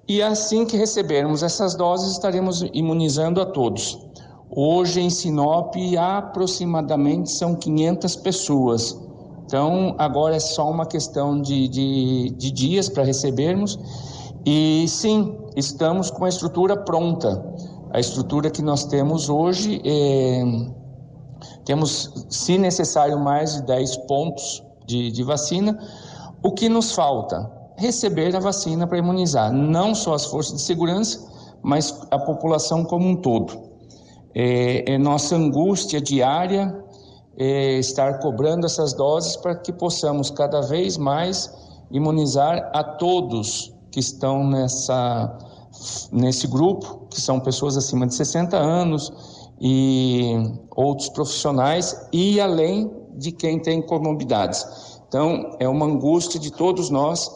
e 0.08 0.22
assim 0.22 0.65
que 0.65 0.78
recebermos 0.78 1.43
essas 1.43 1.76
doses, 1.76 2.13
estaremos 2.13 2.63
imunizando 2.72 3.41
a 3.41 3.46
todos. 3.46 4.00
Hoje, 4.50 5.02
em 5.02 5.10
Sinop, 5.10 5.76
aproximadamente 6.00 7.32
são 7.32 7.56
500 7.56 8.15
pessoas. 8.17 9.07
Então, 9.47 9.95
agora 9.97 10.36
é 10.36 10.41
só 10.41 10.69
uma 10.69 10.86
questão 10.86 11.41
de, 11.41 11.69
de, 11.69 12.29
de 12.31 12.51
dias 12.51 12.89
para 12.89 13.05
recebermos. 13.05 13.79
E 14.45 14.86
sim, 14.89 15.38
estamos 15.55 16.12
com 16.12 16.25
a 16.25 16.29
estrutura 16.29 16.75
pronta. 16.75 17.41
A 17.91 17.99
estrutura 17.99 18.49
que 18.49 18.62
nós 18.62 18.83
temos 18.83 19.29
hoje 19.29 19.81
é, 19.86 20.43
temos, 21.63 22.25
se 22.29 22.57
necessário, 22.57 23.17
mais 23.17 23.53
de 23.53 23.62
10 23.62 23.97
pontos 23.99 24.62
de, 24.86 25.13
de 25.13 25.23
vacina. 25.23 25.79
O 26.43 26.51
que 26.51 26.67
nos 26.67 26.91
falta? 26.91 27.49
Receber 27.77 28.36
a 28.36 28.41
vacina 28.41 28.86
para 28.86 28.97
imunizar, 28.97 29.53
não 29.53 29.95
só 29.95 30.13
as 30.13 30.25
forças 30.25 30.55
de 30.55 30.62
segurança, 30.62 31.25
mas 31.63 31.97
a 32.12 32.19
população 32.19 32.83
como 32.83 33.07
um 33.07 33.15
todo. 33.15 33.57
É, 34.36 34.91
é 34.91 34.97
nossa 34.97 35.38
angústia 35.38 36.01
diária 36.01 36.83
estar 37.38 38.19
cobrando 38.19 38.65
essas 38.65 38.93
doses 38.93 39.36
para 39.36 39.56
que 39.56 39.71
possamos 39.71 40.32
cada 40.32 40.62
vez 40.62 40.97
mais 40.97 41.54
imunizar 41.91 42.69
a 42.73 42.84
todos 42.84 43.73
que 43.91 44.00
estão 44.00 44.45
nessa, 44.47 45.38
nesse 46.12 46.47
grupo, 46.47 47.08
que 47.10 47.21
são 47.21 47.39
pessoas 47.39 47.78
acima 47.78 48.08
de 48.08 48.15
60 48.15 48.58
anos 48.58 49.12
e 49.60 50.36
outros 50.76 51.10
profissionais, 51.10 52.08
e 52.12 52.39
além 52.39 52.91
de 53.15 53.32
quem 53.32 53.60
tem 53.60 53.82
comorbidades. 53.82 54.65
Então, 55.08 55.56
é 55.60 55.67
uma 55.67 55.86
angústia 55.86 56.39
de 56.39 56.52
todos 56.52 56.89
nós, 56.89 57.32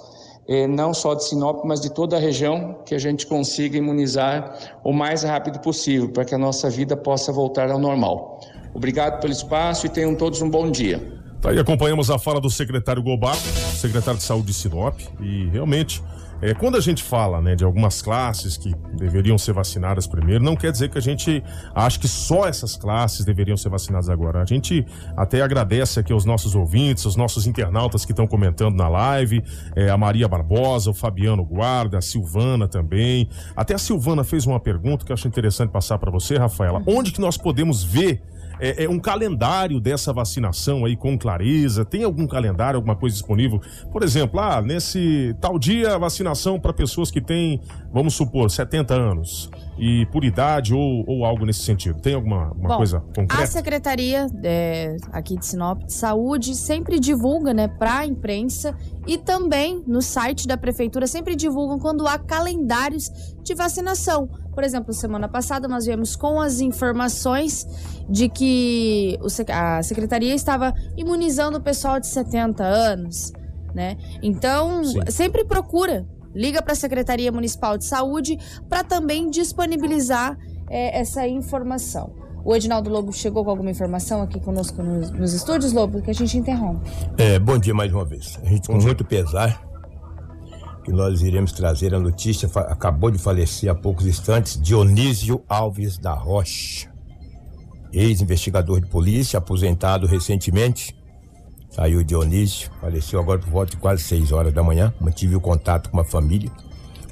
eh, 0.47 0.67
não 0.67 0.93
só 0.93 1.15
de 1.15 1.23
Sinop, 1.23 1.63
mas 1.65 1.79
de 1.79 1.89
toda 1.89 2.17
a 2.17 2.19
região, 2.19 2.75
que 2.85 2.93
a 2.93 2.99
gente 2.99 3.25
consiga 3.25 3.77
imunizar 3.77 4.79
o 4.83 4.91
mais 4.91 5.23
rápido 5.23 5.59
possível, 5.59 6.11
para 6.11 6.25
que 6.25 6.35
a 6.35 6.37
nossa 6.37 6.69
vida 6.69 6.95
possa 6.97 7.31
voltar 7.31 7.71
ao 7.71 7.79
normal. 7.79 8.39
Obrigado 8.73 9.19
pelo 9.19 9.33
espaço 9.33 9.85
e 9.85 9.89
tenham 9.89 10.15
todos 10.15 10.41
um 10.41 10.49
bom 10.49 10.69
dia. 10.69 11.21
Tá 11.41 11.49
aí, 11.49 11.57
acompanhamos 11.57 12.11
a 12.11 12.19
fala 12.19 12.39
do 12.39 12.51
secretário 12.51 13.01
Gobar, 13.01 13.35
secretário 13.35 14.19
de 14.19 14.23
saúde 14.23 14.47
de 14.47 14.53
Sinop, 14.53 14.99
e 15.19 15.47
realmente, 15.47 16.03
é, 16.39 16.53
quando 16.53 16.77
a 16.77 16.79
gente 16.79 17.01
fala 17.01 17.41
né, 17.41 17.55
de 17.55 17.63
algumas 17.63 17.99
classes 17.99 18.57
que 18.57 18.71
deveriam 18.93 19.39
ser 19.39 19.51
vacinadas 19.51 20.05
primeiro, 20.05 20.43
não 20.43 20.55
quer 20.55 20.71
dizer 20.71 20.89
que 20.89 20.99
a 20.99 21.01
gente 21.01 21.43
acha 21.73 21.99
que 21.99 22.07
só 22.07 22.47
essas 22.47 22.77
classes 22.77 23.25
deveriam 23.25 23.57
ser 23.57 23.69
vacinadas 23.69 24.07
agora. 24.07 24.43
A 24.43 24.45
gente 24.45 24.85
até 25.17 25.41
agradece 25.41 25.99
aqui 25.99 26.13
aos 26.13 26.25
nossos 26.25 26.53
ouvintes, 26.53 27.07
aos 27.07 27.15
nossos 27.15 27.47
internautas 27.47 28.05
que 28.05 28.11
estão 28.11 28.27
comentando 28.27 28.75
na 28.75 28.87
live, 28.87 29.43
é, 29.75 29.89
a 29.89 29.97
Maria 29.97 30.27
Barbosa, 30.27 30.91
o 30.91 30.93
Fabiano 30.93 31.43
Guarda, 31.43 31.97
a 31.97 32.01
Silvana 32.01 32.67
também. 32.67 33.27
Até 33.55 33.73
a 33.73 33.79
Silvana 33.79 34.23
fez 34.23 34.45
uma 34.45 34.59
pergunta 34.59 35.03
que 35.03 35.11
eu 35.11 35.15
acho 35.15 35.27
interessante 35.27 35.71
passar 35.71 35.97
para 35.97 36.11
você, 36.11 36.37
Rafaela. 36.37 36.83
Onde 36.85 37.11
que 37.11 37.19
nós 37.19 37.35
podemos 37.35 37.83
ver 37.83 38.21
é, 38.61 38.83
é 38.83 38.89
um 38.89 38.99
calendário 38.99 39.79
dessa 39.79 40.13
vacinação 40.13 40.85
aí 40.85 40.95
com 40.95 41.17
clareza? 41.17 41.83
Tem 41.83 42.03
algum 42.03 42.27
calendário, 42.27 42.77
alguma 42.77 42.95
coisa 42.95 43.15
disponível? 43.15 43.59
Por 43.91 44.03
exemplo, 44.03 44.39
ah, 44.39 44.61
nesse 44.61 45.35
tal 45.41 45.57
dia, 45.57 45.97
vacinação 45.97 46.59
para 46.59 46.71
pessoas 46.71 47.09
que 47.09 47.19
têm, 47.19 47.59
vamos 47.91 48.13
supor, 48.13 48.49
70 48.51 48.93
anos 48.93 49.49
e 49.79 50.05
por 50.11 50.23
idade 50.23 50.75
ou, 50.75 51.03
ou 51.07 51.25
algo 51.25 51.43
nesse 51.43 51.61
sentido. 51.61 51.99
Tem 51.99 52.13
alguma, 52.13 52.49
alguma 52.49 52.69
Bom, 52.69 52.77
coisa 52.77 52.97
A 52.97 53.15
concreta? 53.15 53.47
Secretaria 53.47 54.27
é, 54.43 54.95
aqui 55.11 55.35
de 55.35 55.45
Sinop 55.45 55.83
de 55.83 55.93
Saúde 55.93 56.53
sempre 56.53 56.99
divulga, 56.99 57.53
né, 57.53 57.67
para 57.67 57.99
a 57.99 58.05
imprensa 58.05 58.77
e 59.07 59.17
também 59.17 59.83
no 59.87 60.01
site 60.01 60.47
da 60.47 60.55
prefeitura 60.55 61.07
sempre 61.07 61.35
divulgam 61.35 61.79
quando 61.79 62.07
há 62.07 62.19
calendários 62.19 63.09
de 63.43 63.55
vacinação. 63.55 64.29
Por 64.53 64.63
exemplo, 64.63 64.93
semana 64.93 65.27
passada 65.27 65.67
nós 65.67 65.85
viemos 65.85 66.15
com 66.15 66.39
as 66.39 66.59
informações 66.59 67.65
de 68.09 68.27
que 68.27 69.17
a 69.49 69.81
secretaria 69.81 70.35
estava 70.35 70.73
imunizando 70.97 71.57
o 71.57 71.61
pessoal 71.61 71.99
de 71.99 72.07
70 72.07 72.63
anos, 72.63 73.31
né? 73.73 73.97
Então, 74.21 74.83
sempre 75.09 75.45
procura, 75.45 76.05
liga 76.35 76.61
para 76.61 76.73
a 76.73 76.75
Secretaria 76.75 77.31
Municipal 77.31 77.77
de 77.77 77.85
Saúde 77.85 78.37
para 78.69 78.83
também 78.83 79.29
disponibilizar 79.29 80.37
é, 80.69 80.99
essa 80.99 81.27
informação. 81.27 82.13
O 82.43 82.55
Edinaldo 82.55 82.89
Lobo 82.89 83.13
chegou 83.13 83.43
com 83.43 83.51
alguma 83.51 83.69
informação 83.69 84.21
aqui 84.21 84.39
conosco 84.39 84.81
nos, 84.81 85.11
nos 85.11 85.33
estúdios, 85.33 85.73
Lobo, 85.73 86.01
que 86.01 86.09
a 86.09 86.13
gente 86.13 86.37
interrompe. 86.37 86.89
É, 87.17 87.37
bom 87.37 87.57
dia 87.57 87.73
mais 87.73 87.93
uma 87.93 88.03
vez. 88.03 88.39
A 88.43 88.45
gente, 88.47 88.67
com 88.67 88.81
muito 88.81 89.05
pesar, 89.05 89.70
nós 90.91 91.21
iremos 91.21 91.51
trazer 91.51 91.93
a 91.95 91.99
notícia. 91.99 92.49
Acabou 92.67 93.09
de 93.09 93.17
falecer 93.17 93.69
há 93.69 93.75
poucos 93.75 94.05
instantes 94.05 94.59
Dionísio 94.61 95.43
Alves 95.47 95.97
da 95.97 96.13
Rocha, 96.13 96.91
ex-investigador 97.93 98.81
de 98.81 98.87
polícia, 98.87 99.37
aposentado 99.37 100.05
recentemente. 100.07 100.95
Saiu 101.69 102.03
Dionísio, 102.03 102.69
faleceu 102.81 103.19
agora 103.19 103.39
por 103.39 103.49
volta 103.49 103.71
de 103.71 103.77
quase 103.77 104.03
6 104.03 104.31
horas 104.31 104.53
da 104.53 104.61
manhã. 104.61 104.93
Mantive 104.99 105.35
o 105.35 105.41
contato 105.41 105.89
com 105.89 105.99
a 105.99 106.03
família, 106.03 106.51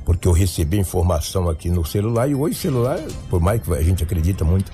porque 0.04 0.28
eu 0.28 0.34
recebi 0.34 0.78
informação 0.78 1.50
aqui 1.50 1.70
no 1.70 1.86
celular. 1.86 2.30
E 2.30 2.36
hoje, 2.36 2.56
celular, 2.56 3.00
por 3.30 3.40
mais 3.40 3.62
que 3.62 3.72
a 3.74 3.82
gente 3.82 4.04
acredita 4.04 4.44
muito 4.44 4.72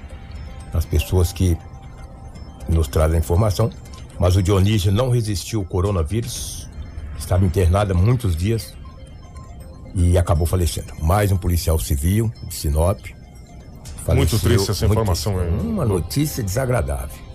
nas 0.74 0.86
pessoas 0.86 1.32
que 1.32 1.56
nos 2.68 2.88
trazem 2.88 3.20
informação, 3.20 3.70
mas 4.20 4.36
o 4.36 4.42
Dionísio 4.42 4.92
não 4.92 5.10
resistiu 5.10 5.60
ao 5.60 5.66
coronavírus, 5.66 6.68
estava 7.20 7.46
internado 7.46 7.94
há 7.94 7.96
muitos 7.96 8.36
dias 8.36 8.74
e 9.96 10.18
acabou 10.18 10.46
falecendo. 10.46 10.94
Mais 11.02 11.32
um 11.32 11.38
policial 11.38 11.80
civil 11.80 12.32
de 12.48 12.54
Sinop. 12.54 13.00
Muito 14.14 14.38
triste 14.38 14.70
essa 14.70 14.86
informação 14.86 15.36
triste. 15.36 15.54
aí. 15.54 15.68
Uma 15.68 15.86
notícia 15.86 16.44
desagradável. 16.44 17.26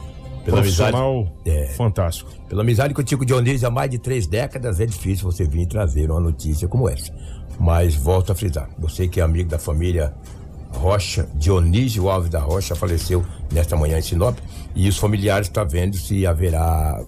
Profissional 0.44 1.26
é, 1.44 1.66
fantástico. 1.68 2.30
Pela 2.48 2.62
amizade 2.62 2.94
que 2.94 3.00
eu 3.00 3.04
tinha 3.04 3.18
com 3.18 3.24
o 3.24 3.26
Dionísio 3.26 3.66
há 3.66 3.70
mais 3.70 3.90
de 3.90 3.98
três 3.98 4.26
décadas, 4.26 4.78
é 4.78 4.86
difícil 4.86 5.30
você 5.30 5.44
vir 5.44 5.66
trazer 5.66 6.10
uma 6.10 6.20
notícia 6.20 6.68
como 6.68 6.88
essa. 6.88 7.12
Mas 7.58 7.94
volto 7.94 8.30
a 8.30 8.34
frisar, 8.34 8.68
você 8.78 9.08
que 9.08 9.20
é 9.20 9.22
amigo 9.22 9.48
da 9.48 9.58
família 9.58 10.14
Rocha, 10.72 11.28
Dionísio 11.34 12.08
Alves 12.08 12.30
da 12.30 12.40
Rocha, 12.40 12.74
faleceu 12.74 13.24
nesta 13.52 13.76
manhã 13.76 13.98
em 13.98 14.02
Sinop. 14.02 14.38
E 14.74 14.88
os 14.88 14.96
familiares 14.96 15.48
estão 15.48 15.66
vendo 15.66 15.96
se 15.96 16.26
haverá 16.26 17.02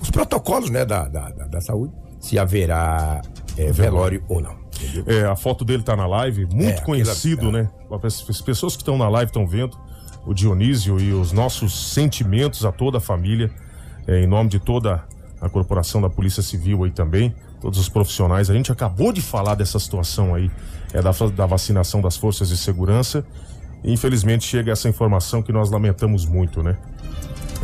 os 0.00 0.10
protocolos 0.10 0.70
né, 0.70 0.84
da, 0.84 1.08
da, 1.08 1.30
da, 1.30 1.46
da 1.46 1.60
saúde, 1.60 1.92
se 2.20 2.38
haverá 2.38 3.20
é, 3.56 3.72
velório 3.72 4.22
ou 4.28 4.40
não. 4.40 4.67
É, 5.06 5.24
a 5.24 5.36
foto 5.36 5.64
dele 5.64 5.82
tá 5.82 5.96
na 5.96 6.06
live, 6.06 6.46
muito 6.46 6.80
É, 6.80 6.84
conhecido, 6.84 7.48
aquela- 7.48 7.62
né? 7.64 7.70
As 8.02 8.40
pessoas 8.40 8.76
que 8.76 8.82
estão 8.82 8.96
na 8.98 9.08
live 9.08 9.28
estão 9.30 9.46
vendo 9.46 9.76
o 10.26 10.34
Dionísio 10.34 11.00
e 11.00 11.12
os 11.12 11.32
nossos 11.32 11.92
sentimentos 11.92 12.64
a 12.64 12.72
toda 12.72 12.98
a 12.98 13.00
família, 13.00 13.50
é, 14.06 14.22
em 14.22 14.26
nome 14.26 14.50
de 14.50 14.58
toda 14.58 15.04
a 15.40 15.48
corporação 15.48 16.00
da 16.00 16.10
Polícia 16.10 16.42
Civil 16.42 16.84
aí 16.84 16.90
também, 16.90 17.34
todos 17.60 17.78
os 17.78 17.88
profissionais. 17.88 18.50
A 18.50 18.54
gente 18.54 18.70
acabou 18.72 19.12
de 19.12 19.20
falar 19.22 19.54
dessa 19.54 19.78
situação 19.78 20.34
aí, 20.34 20.50
é, 20.92 21.00
da, 21.00 21.10
da 21.34 21.46
vacinação 21.46 22.00
das 22.00 22.16
forças 22.16 22.48
de 22.48 22.56
segurança. 22.56 23.24
Infelizmente 23.84 24.44
chega 24.44 24.72
essa 24.72 24.88
informação 24.88 25.42
que 25.42 25.52
nós 25.52 25.70
lamentamos 25.70 26.26
muito, 26.26 26.62
né? 26.62 26.76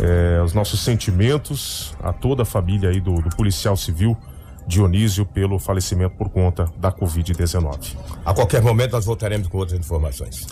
É, 0.00 0.42
os 0.42 0.52
nossos 0.52 0.80
sentimentos 0.80 1.94
a 2.02 2.12
toda 2.12 2.42
a 2.42 2.46
família 2.46 2.90
aí 2.90 3.00
do, 3.00 3.14
do 3.22 3.30
policial 3.36 3.76
civil 3.76 4.16
Dionísio 4.66 5.26
pelo 5.26 5.58
falecimento 5.58 6.16
por 6.16 6.28
conta 6.28 6.66
da 6.78 6.92
Covid-19. 6.92 7.96
A 8.24 8.32
qualquer 8.34 8.62
momento 8.62 8.92
nós 8.92 9.04
voltaremos 9.04 9.48
com 9.48 9.58
outras 9.58 9.78
informações. 9.78 10.46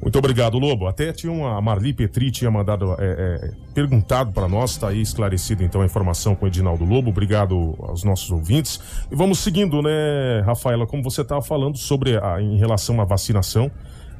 Muito 0.00 0.18
obrigado, 0.18 0.58
Lobo. 0.58 0.86
Até 0.86 1.12
tinha 1.12 1.32
uma, 1.32 1.56
a 1.56 1.60
Marli 1.60 1.92
Petri 1.92 2.30
tinha 2.30 2.50
mandado, 2.50 2.92
é, 2.92 2.96
é, 3.00 3.50
perguntado 3.74 4.30
para 4.30 4.46
nós, 4.46 4.72
está 4.72 4.88
aí 4.88 5.00
esclarecida 5.00 5.64
então 5.64 5.80
a 5.80 5.86
informação 5.86 6.34
com 6.34 6.44
o 6.44 6.48
Edinaldo 6.48 6.84
Lobo. 6.84 7.10
Obrigado 7.10 7.74
aos 7.80 8.04
nossos 8.04 8.30
ouvintes. 8.30 8.80
E 9.10 9.16
vamos 9.16 9.38
seguindo, 9.38 9.82
né, 9.82 10.42
Rafaela, 10.44 10.86
como 10.86 11.02
você 11.02 11.22
estava 11.22 11.42
falando 11.42 11.78
sobre 11.78 12.18
a, 12.18 12.40
em 12.40 12.56
relação 12.58 13.00
à 13.00 13.04
vacinação, 13.04 13.70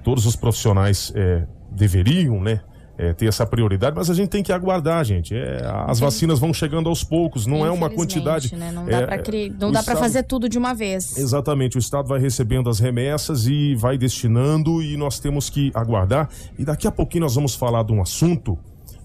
todos 0.02 0.24
os 0.26 0.34
profissionais 0.34 1.12
é, 1.14 1.46
deveriam, 1.70 2.40
né, 2.40 2.60
é, 2.98 3.12
ter 3.12 3.26
essa 3.26 3.46
prioridade, 3.46 3.94
mas 3.94 4.08
a 4.08 4.14
gente 4.14 4.28
tem 4.30 4.42
que 4.42 4.52
aguardar, 4.52 5.04
gente. 5.04 5.34
É, 5.34 5.60
as 5.86 5.98
vacinas 5.98 6.38
vão 6.38 6.52
chegando 6.52 6.88
aos 6.88 7.04
poucos, 7.04 7.46
não 7.46 7.64
é 7.64 7.70
uma 7.70 7.90
quantidade. 7.90 8.54
Né? 8.54 8.70
Não 8.72 8.86
dá 8.86 8.98
é, 8.98 9.06
pra, 9.06 9.18
cri... 9.18 9.48
Estado- 9.48 9.98
fazer 9.98 10.22
tudo 10.22 10.48
de 10.48 10.58
uma 10.58 10.74
vez. 10.74 11.16
Exatamente, 11.16 11.76
o 11.76 11.78
Estado 11.78 12.08
vai 12.08 12.18
recebendo 12.18 12.70
as 12.70 12.78
remessas 12.78 13.46
e 13.46 13.74
vai 13.74 13.98
destinando 13.98 14.82
e 14.82 14.96
nós 14.96 15.18
temos 15.18 15.50
que 15.50 15.70
aguardar. 15.74 16.28
E 16.58 16.64
daqui 16.64 16.86
a 16.86 16.90
pouquinho 16.90 17.24
nós 17.24 17.34
vamos 17.34 17.54
falar 17.54 17.82
de 17.82 17.92
um 17.92 18.00
assunto 18.00 18.58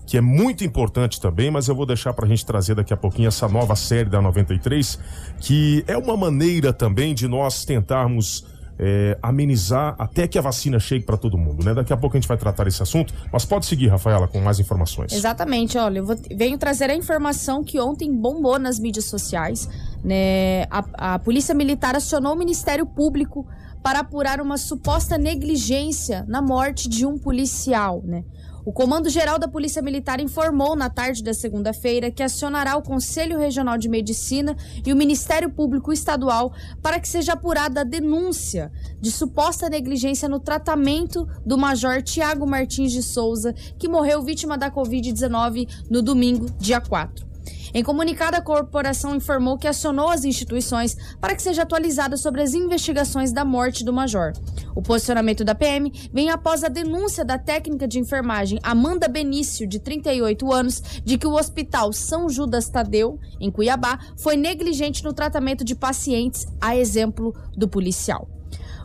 que 0.05 0.17
é 0.17 0.21
muito 0.21 0.65
importante 0.65 1.21
também, 1.21 1.49
mas 1.49 1.69
eu 1.69 1.75
vou 1.75 1.85
deixar 1.85 2.11
pra 2.13 2.27
gente 2.27 2.45
trazer 2.45 2.75
daqui 2.75 2.93
a 2.93 2.97
pouquinho 2.97 3.29
essa 3.29 3.47
nova 3.47 3.77
série 3.77 4.09
da 4.09 4.21
93, 4.21 4.99
que 5.39 5.85
é 5.87 5.97
uma 5.97 6.17
maneira 6.17 6.73
também 6.73 7.13
de 7.13 7.29
nós 7.29 7.63
tentarmos 7.63 8.45
é, 8.84 9.15
amenizar 9.21 9.95
até 9.99 10.27
que 10.27 10.39
a 10.39 10.41
vacina 10.41 10.79
chegue 10.79 11.05
pra 11.05 11.15
todo 11.15 11.38
mundo, 11.38 11.63
né? 11.63 11.71
Daqui 11.73 11.93
a 11.93 11.97
pouco 11.97 12.17
a 12.17 12.19
gente 12.19 12.27
vai 12.27 12.36
tratar 12.38 12.65
esse 12.67 12.82
assunto, 12.82 13.13
mas 13.32 13.45
pode 13.45 13.67
seguir, 13.67 13.88
Rafaela, 13.89 14.27
com 14.27 14.41
mais 14.41 14.59
informações. 14.59 15.13
Exatamente, 15.13 15.77
olha, 15.77 15.99
eu 15.99 16.05
vou- 16.05 16.17
venho 16.36 16.57
trazer 16.57 16.89
a 16.89 16.95
informação 16.95 17.63
que 17.63 17.79
ontem 17.79 18.11
bombou 18.11 18.57
nas 18.57 18.79
mídias 18.79 19.05
sociais, 19.05 19.69
né? 20.03 20.63
A, 20.71 21.13
a 21.13 21.19
Polícia 21.19 21.53
Militar 21.53 21.95
acionou 21.95 22.34
o 22.34 22.38
Ministério 22.38 22.86
Público 22.88 23.45
para 23.84 23.99
apurar 23.99 24.41
uma 24.41 24.57
suposta 24.57 25.17
negligência 25.17 26.25
na 26.27 26.41
morte 26.41 26.89
de 26.89 27.05
um 27.05 27.17
policial, 27.17 28.01
né? 28.03 28.23
O 28.64 28.72
Comando 28.72 29.09
Geral 29.09 29.39
da 29.39 29.47
Polícia 29.47 29.82
Militar 29.82 30.20
informou 30.20 30.76
na 30.76 30.88
tarde 30.88 31.24
da 31.24 31.34
segunda-feira 31.34 32.12
que 32.12 32.22
acionará 32.22 32.78
o 32.78 32.84
Conselho 32.84 33.39
Regional 33.39 33.76
de 33.76 33.89
Medicina 33.89 34.55
e 34.86 34.93
o 34.93 34.95
Ministério 34.95 35.49
Público 35.49 35.91
Estadual 35.91 36.53
para 36.82 36.99
que 36.99 37.09
seja 37.09 37.34
apurada 37.34 37.82
a 37.82 37.84
denúncia 37.84 38.72
de 38.99 39.12
suposta 39.12 39.68
negligência 39.68 40.30
no 40.30 40.39
tratamento 40.39 41.28
do 41.43 41.57
Major 41.57 42.03
Tiago 42.03 42.45
Martins 42.45 42.91
de 42.91 43.01
Souza, 43.01 43.53
que 43.80 43.88
morreu 43.88 44.22
vítima 44.22 44.55
da 44.57 44.70
Covid-19 44.70 45.68
no 45.89 46.03
domingo, 46.03 46.45
dia 46.59 46.80
4. 46.80 47.30
Em 47.74 47.84
comunicado, 47.84 48.36
a 48.36 48.41
corporação 48.41 49.15
informou 49.15 49.57
que 49.57 49.67
acionou 49.67 50.09
as 50.09 50.26
instituições 50.26 50.97
para 51.22 51.36
que 51.36 51.41
seja 51.41 51.61
atualizada 51.61 52.17
sobre 52.17 52.41
as 52.41 52.53
investigações 52.53 53.32
da 53.32 53.45
morte 53.45 53.86
do 53.86 53.93
major. 53.93 54.34
O 54.76 54.82
posicionamento 54.82 55.43
da 55.43 55.55
PM 55.55 55.91
vem 56.11 56.30
após 56.30 56.63
a 56.63 56.67
denúncia 56.67 57.24
da 57.24 57.38
técnica 57.38 57.88
de 57.88 57.99
enfermagem 57.99 58.59
Amanda 58.61 59.07
Benício, 59.07 59.65
de 59.65 59.80
38 59.80 60.51
anos, 60.51 60.82
de 61.03 61.17
que 61.17 61.28
o 61.28 61.34
Hospital 61.34 61.93
São 61.93 62.30
Judas 62.30 62.67
Tadeu, 62.67 63.17
em 63.39 63.49
Cuiabá, 63.49 63.99
foi 64.17 64.36
negligente 64.36 65.03
no 65.03 65.13
tratamento 65.13 65.63
de 65.63 65.76
pacientes, 65.76 66.45
a 66.59 66.76
exemplo 66.76 67.34
do 67.55 67.67
policial. 67.67 68.28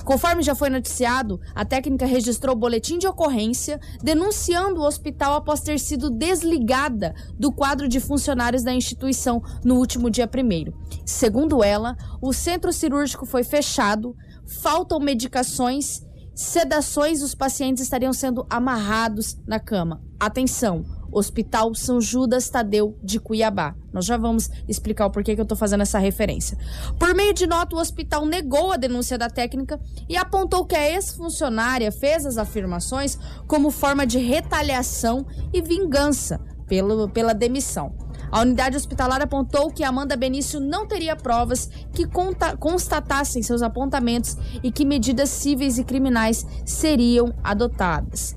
Conforme 0.06 0.40
já 0.40 0.54
foi 0.54 0.70
noticiado, 0.70 1.40
a 1.52 1.64
técnica 1.64 2.06
registrou 2.06 2.54
boletim 2.54 2.96
de 2.96 3.08
ocorrência 3.08 3.80
denunciando 4.00 4.80
o 4.80 4.86
hospital 4.86 5.34
após 5.34 5.60
ter 5.60 5.80
sido 5.80 6.08
desligada 6.08 7.12
do 7.36 7.50
quadro 7.50 7.88
de 7.88 7.98
funcionários 7.98 8.62
da 8.62 8.72
instituição 8.72 9.42
no 9.64 9.74
último 9.74 10.08
dia 10.08 10.30
1. 10.32 10.72
Segundo 11.04 11.64
ela, 11.64 11.96
o 12.22 12.32
centro 12.32 12.72
cirúrgico 12.72 13.26
foi 13.26 13.42
fechado, 13.42 14.14
faltam 14.62 15.00
medicações, 15.00 16.02
sedações, 16.32 17.20
os 17.20 17.34
pacientes 17.34 17.82
estariam 17.82 18.12
sendo 18.12 18.46
amarrados 18.48 19.36
na 19.44 19.58
cama. 19.58 20.00
Atenção! 20.20 20.84
Hospital 21.10 21.74
São 21.74 22.00
Judas 22.00 22.48
Tadeu 22.48 22.98
de 23.02 23.18
Cuiabá. 23.18 23.74
Nós 23.92 24.04
já 24.04 24.16
vamos 24.16 24.50
explicar 24.68 25.06
o 25.06 25.10
porquê 25.10 25.34
que 25.34 25.40
eu 25.40 25.46
tô 25.46 25.56
fazendo 25.56 25.82
essa 25.82 25.98
referência. 25.98 26.58
Por 26.98 27.14
meio 27.14 27.32
de 27.32 27.46
nota, 27.46 27.74
o 27.76 27.78
hospital 27.78 28.26
negou 28.26 28.72
a 28.72 28.76
denúncia 28.76 29.16
da 29.16 29.28
técnica 29.30 29.80
e 30.08 30.16
apontou 30.16 30.64
que 30.66 30.74
a 30.74 30.90
ex-funcionária 30.90 31.90
fez 31.90 32.26
as 32.26 32.36
afirmações 32.38 33.18
como 33.46 33.70
forma 33.70 34.06
de 34.06 34.18
retaliação 34.18 35.26
e 35.52 35.62
vingança 35.62 36.40
pelo, 36.66 37.08
pela 37.08 37.32
demissão. 37.32 37.94
A 38.30 38.40
unidade 38.40 38.76
hospitalar 38.76 39.22
apontou 39.22 39.70
que 39.70 39.84
Amanda 39.84 40.16
Benício 40.16 40.58
não 40.58 40.86
teria 40.86 41.14
provas 41.14 41.70
que 41.92 42.06
conta- 42.06 42.56
constatassem 42.56 43.42
seus 43.42 43.62
apontamentos 43.62 44.36
e 44.62 44.72
que 44.72 44.84
medidas 44.84 45.30
cíveis 45.30 45.78
e 45.78 45.84
criminais 45.84 46.44
seriam 46.64 47.32
adotadas. 47.42 48.36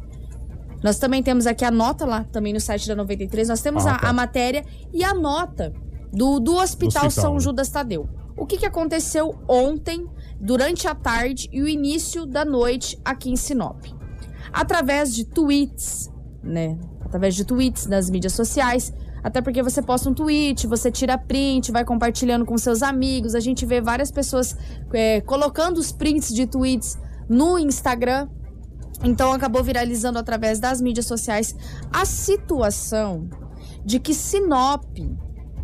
Nós 0.83 0.97
também 0.97 1.21
temos 1.21 1.45
aqui 1.45 1.65
a 1.65 1.71
nota 1.71 2.05
lá, 2.05 2.23
também 2.25 2.53
no 2.53 2.59
site 2.59 2.87
da 2.87 2.95
93. 2.95 3.49
Nós 3.49 3.61
temos 3.61 3.85
Ah, 3.85 3.95
a, 3.95 3.99
tá. 3.99 4.09
a 4.09 4.13
matéria 4.13 4.65
e 4.93 5.03
a 5.03 5.13
nota 5.13 5.73
do, 6.11 6.39
do 6.39 6.55
Hospital, 6.55 7.05
hospital, 7.05 7.11
São 7.11 7.33
né? 7.33 7.39
Judas 7.39 7.69
Tadeu. 7.69 8.09
O 8.37 8.45
que, 8.45 8.57
que 8.57 8.65
aconteceu 8.65 9.35
ontem, 9.47 10.07
durante 10.39 10.87
a 10.87 10.95
tarde 10.95 11.49
e 11.51 11.61
o 11.61 11.67
início 11.67 12.25
da 12.25 12.45
noite 12.45 12.97
aqui 13.03 13.29
em 13.29 13.35
Sinop? 13.35 13.83
Através 14.51 15.13
de 15.13 15.25
tweets, 15.25 16.09
né? 16.41 16.77
Através 17.01 17.35
de 17.35 17.43
tweets 17.43 17.85
nas 17.85 18.09
mídias 18.09 18.33
sociais. 18.33 18.93
Até 19.21 19.41
porque 19.41 19.61
você 19.61 19.81
posta 19.81 20.09
um 20.09 20.13
tweet, 20.13 20.65
você 20.65 20.89
tira 20.89 21.17
print, 21.17 21.71
vai 21.73 21.83
compartilhando 21.83 22.45
com 22.45 22.57
seus 22.57 22.81
amigos. 22.81 23.35
A 23.35 23.41
gente 23.41 23.65
vê 23.65 23.81
várias 23.81 24.09
pessoas 24.09 24.55
é, 24.93 25.19
colocando 25.21 25.77
os 25.77 25.91
prints 25.91 26.33
de 26.33 26.47
tweets 26.47 26.97
no 27.27 27.59
Instagram. 27.59 28.29
Então 29.03 29.31
acabou 29.31 29.63
viralizando 29.63 30.19
através 30.19 30.59
das 30.59 30.81
mídias 30.81 31.05
sociais 31.05 31.55
a 31.91 32.05
situação 32.05 33.29
de 33.85 33.99
que 33.99 34.13
Sinop, 34.13 34.83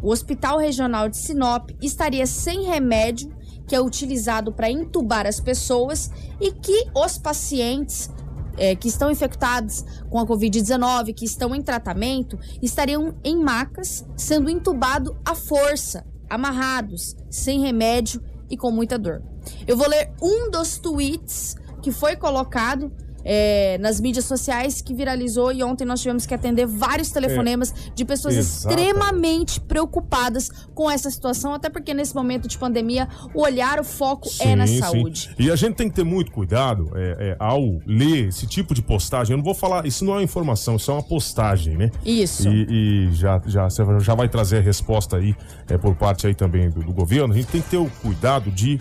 o 0.01 0.09
Hospital 0.09 0.57
Regional 0.57 1.09
de 1.09 1.17
Sinop, 1.17 1.71
estaria 1.81 2.25
sem 2.25 2.63
remédio 2.63 3.35
que 3.67 3.75
é 3.75 3.81
utilizado 3.81 4.51
para 4.51 4.69
entubar 4.69 5.25
as 5.25 5.39
pessoas 5.39 6.11
e 6.39 6.51
que 6.51 6.85
os 6.95 7.17
pacientes 7.17 8.09
é, 8.57 8.75
que 8.75 8.87
estão 8.87 9.11
infectados 9.11 9.83
com 10.09 10.19
a 10.19 10.25
Covid-19, 10.25 11.13
que 11.13 11.25
estão 11.25 11.53
em 11.53 11.61
tratamento, 11.61 12.37
estariam 12.61 13.15
em 13.23 13.37
macas, 13.37 14.05
sendo 14.15 14.49
entubados 14.49 15.13
à 15.25 15.35
força, 15.35 16.05
amarrados, 16.29 17.15
sem 17.29 17.59
remédio 17.59 18.23
e 18.49 18.55
com 18.55 18.71
muita 18.71 18.97
dor. 18.97 19.21
Eu 19.67 19.75
vou 19.75 19.89
ler 19.89 20.11
um 20.21 20.49
dos 20.49 20.77
tweets 20.77 21.55
que 21.81 21.91
foi 21.91 22.15
colocado 22.15 22.91
é, 23.25 23.77
nas 23.79 23.99
mídias 23.99 24.25
sociais 24.25 24.81
que 24.81 24.93
viralizou 24.93 25.51
e 25.51 25.63
ontem 25.63 25.83
nós 25.83 25.99
tivemos 25.99 26.27
que 26.27 26.33
atender 26.33 26.67
vários 26.67 27.09
telefonemas 27.09 27.73
de 27.95 28.05
pessoas 28.05 28.35
Exatamente. 28.35 28.87
extremamente 28.87 29.59
preocupadas 29.59 30.49
com 30.75 30.89
essa 30.89 31.09
situação, 31.09 31.53
até 31.53 31.69
porque 31.69 31.93
nesse 31.93 32.13
momento 32.13 32.47
de 32.47 32.57
pandemia 32.57 33.09
o 33.33 33.41
olhar, 33.41 33.79
o 33.79 33.83
foco 33.83 34.29
é 34.39 34.55
na 34.55 34.67
Sim, 34.67 34.75
sim. 34.75 34.79
saúde. 34.79 35.35
E 35.39 35.49
a 35.49 35.55
gente 35.55 35.75
tem 35.75 35.89
que 35.89 35.95
ter 35.95 36.03
muito 36.03 36.31
cuidado 36.31 36.91
é, 36.95 37.31
é, 37.31 37.35
ao 37.39 37.79
ler 37.85 38.27
esse 38.27 38.45
tipo 38.45 38.75
de 38.75 38.81
postagem. 38.81 39.33
Eu 39.33 39.37
não 39.37 39.43
vou 39.43 39.55
falar, 39.55 39.85
isso 39.85 40.05
não 40.05 40.13
é 40.13 40.17
uma 40.17 40.23
informação, 40.23 40.75
isso 40.75 40.91
é 40.91 40.93
uma 40.93 41.03
postagem, 41.03 41.75
né? 41.77 41.89
Isso. 42.05 42.47
E, 42.47 43.07
e 43.07 43.13
já, 43.13 43.41
já, 43.45 43.67
já 43.99 44.13
vai 44.13 44.29
trazer 44.29 44.57
a 44.57 44.61
resposta 44.61 45.17
aí 45.17 45.35
é, 45.67 45.77
por 45.77 45.95
parte 45.95 46.27
aí 46.27 46.35
também 46.35 46.69
do, 46.69 46.81
do 46.81 46.93
governo. 46.93 47.33
A 47.33 47.37
gente 47.37 47.47
tem 47.47 47.61
que 47.61 47.69
ter 47.69 47.77
o 47.77 47.89
cuidado 48.01 48.51
de 48.51 48.79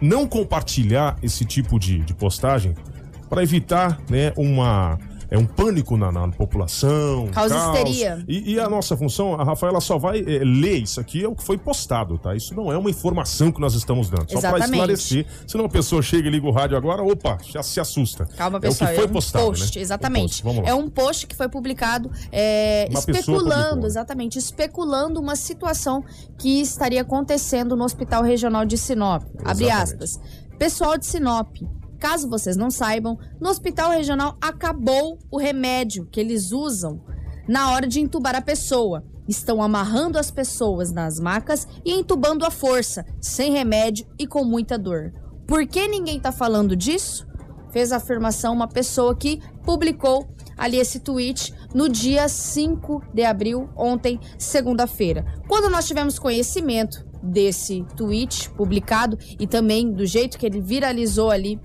não 0.00 0.26
compartilhar 0.26 1.16
esse 1.22 1.44
tipo 1.44 1.78
de, 1.78 1.98
de 1.98 2.14
postagem 2.14 2.74
para 3.34 3.42
evitar 3.42 4.00
né, 4.08 4.32
uma, 4.36 4.96
é 5.28 5.36
um 5.36 5.44
pânico 5.44 5.96
na, 5.96 6.12
na 6.12 6.28
população. 6.28 7.26
Causa 7.32 7.52
caos. 7.52 7.76
histeria. 7.76 8.24
E, 8.28 8.52
e 8.52 8.60
a 8.60 8.68
nossa 8.68 8.96
função, 8.96 9.34
a 9.34 9.42
Rafaela 9.42 9.80
só 9.80 9.98
vai 9.98 10.20
eh, 10.20 10.44
ler 10.44 10.76
isso 10.76 11.00
aqui, 11.00 11.24
é 11.24 11.26
o 11.26 11.34
que 11.34 11.42
foi 11.42 11.58
postado, 11.58 12.16
tá? 12.16 12.36
Isso 12.36 12.54
não 12.54 12.72
é 12.72 12.78
uma 12.78 12.88
informação 12.88 13.50
que 13.50 13.60
nós 13.60 13.74
estamos 13.74 14.08
dando. 14.08 14.30
Só 14.30 14.40
para 14.40 14.60
esclarecer. 14.60 15.26
Senão 15.48 15.64
a 15.64 15.68
pessoa 15.68 16.00
chega 16.00 16.28
e 16.28 16.30
liga 16.30 16.46
o 16.46 16.52
rádio 16.52 16.76
agora, 16.76 17.02
opa, 17.02 17.38
já 17.42 17.60
se 17.60 17.80
assusta. 17.80 18.24
Calma, 18.36 18.58
é 18.58 18.60
pessoal. 18.60 18.88
o 18.88 18.92
que 18.92 19.00
foi 19.00 19.10
um 19.10 19.12
postado, 19.12 19.44
post, 19.46 19.76
né? 19.76 19.82
exatamente. 19.82 20.46
Um 20.46 20.54
post. 20.54 20.70
É 20.70 20.74
um 20.74 20.88
post 20.88 21.26
que 21.26 21.34
foi 21.34 21.48
publicado 21.48 22.08
é, 22.30 22.86
Uma 22.88 23.00
especulando, 23.00 23.50
publicou. 23.50 23.86
exatamente, 23.86 24.38
especulando 24.38 25.20
uma 25.20 25.34
situação 25.34 26.04
que 26.38 26.60
estaria 26.60 27.02
acontecendo 27.02 27.74
no 27.74 27.82
Hospital 27.82 28.22
Regional 28.22 28.64
de 28.64 28.78
Sinop. 28.78 29.24
Abre 29.44 29.64
Exatamente. 29.64 29.72
aspas. 29.72 30.20
Pessoal 30.56 30.96
de 30.96 31.06
Sinop, 31.06 31.48
caso 32.04 32.28
vocês 32.28 32.54
não 32.54 32.70
saibam, 32.70 33.18
no 33.40 33.48
Hospital 33.48 33.90
Regional 33.90 34.36
acabou 34.38 35.18
o 35.30 35.38
remédio 35.38 36.06
que 36.12 36.20
eles 36.20 36.52
usam 36.52 37.00
na 37.48 37.70
hora 37.70 37.86
de 37.86 37.98
entubar 37.98 38.36
a 38.36 38.42
pessoa. 38.42 39.02
Estão 39.26 39.62
amarrando 39.62 40.18
as 40.18 40.30
pessoas 40.30 40.92
nas 40.92 41.18
macas 41.18 41.66
e 41.82 41.94
entubando 41.94 42.44
à 42.44 42.50
força, 42.50 43.06
sem 43.22 43.52
remédio 43.52 44.06
e 44.18 44.26
com 44.26 44.44
muita 44.44 44.76
dor. 44.76 45.14
Por 45.46 45.66
que 45.66 45.88
ninguém 45.88 46.20
tá 46.20 46.30
falando 46.30 46.76
disso? 46.76 47.26
Fez 47.72 47.90
a 47.90 47.96
afirmação 47.96 48.52
uma 48.52 48.68
pessoa 48.68 49.16
que 49.16 49.40
publicou 49.64 50.28
ali 50.58 50.76
esse 50.76 51.00
tweet 51.00 51.54
no 51.74 51.88
dia 51.88 52.28
5 52.28 53.02
de 53.14 53.24
abril, 53.24 53.70
ontem, 53.74 54.20
segunda-feira. 54.38 55.24
Quando 55.48 55.70
nós 55.70 55.86
tivemos 55.86 56.18
conhecimento 56.18 57.02
desse 57.22 57.82
tweet 57.96 58.50
publicado 58.50 59.18
e 59.40 59.46
também 59.46 59.90
do 59.90 60.04
jeito 60.04 60.38
que 60.38 60.44
ele 60.44 60.60
viralizou 60.60 61.30
ali 61.30 61.58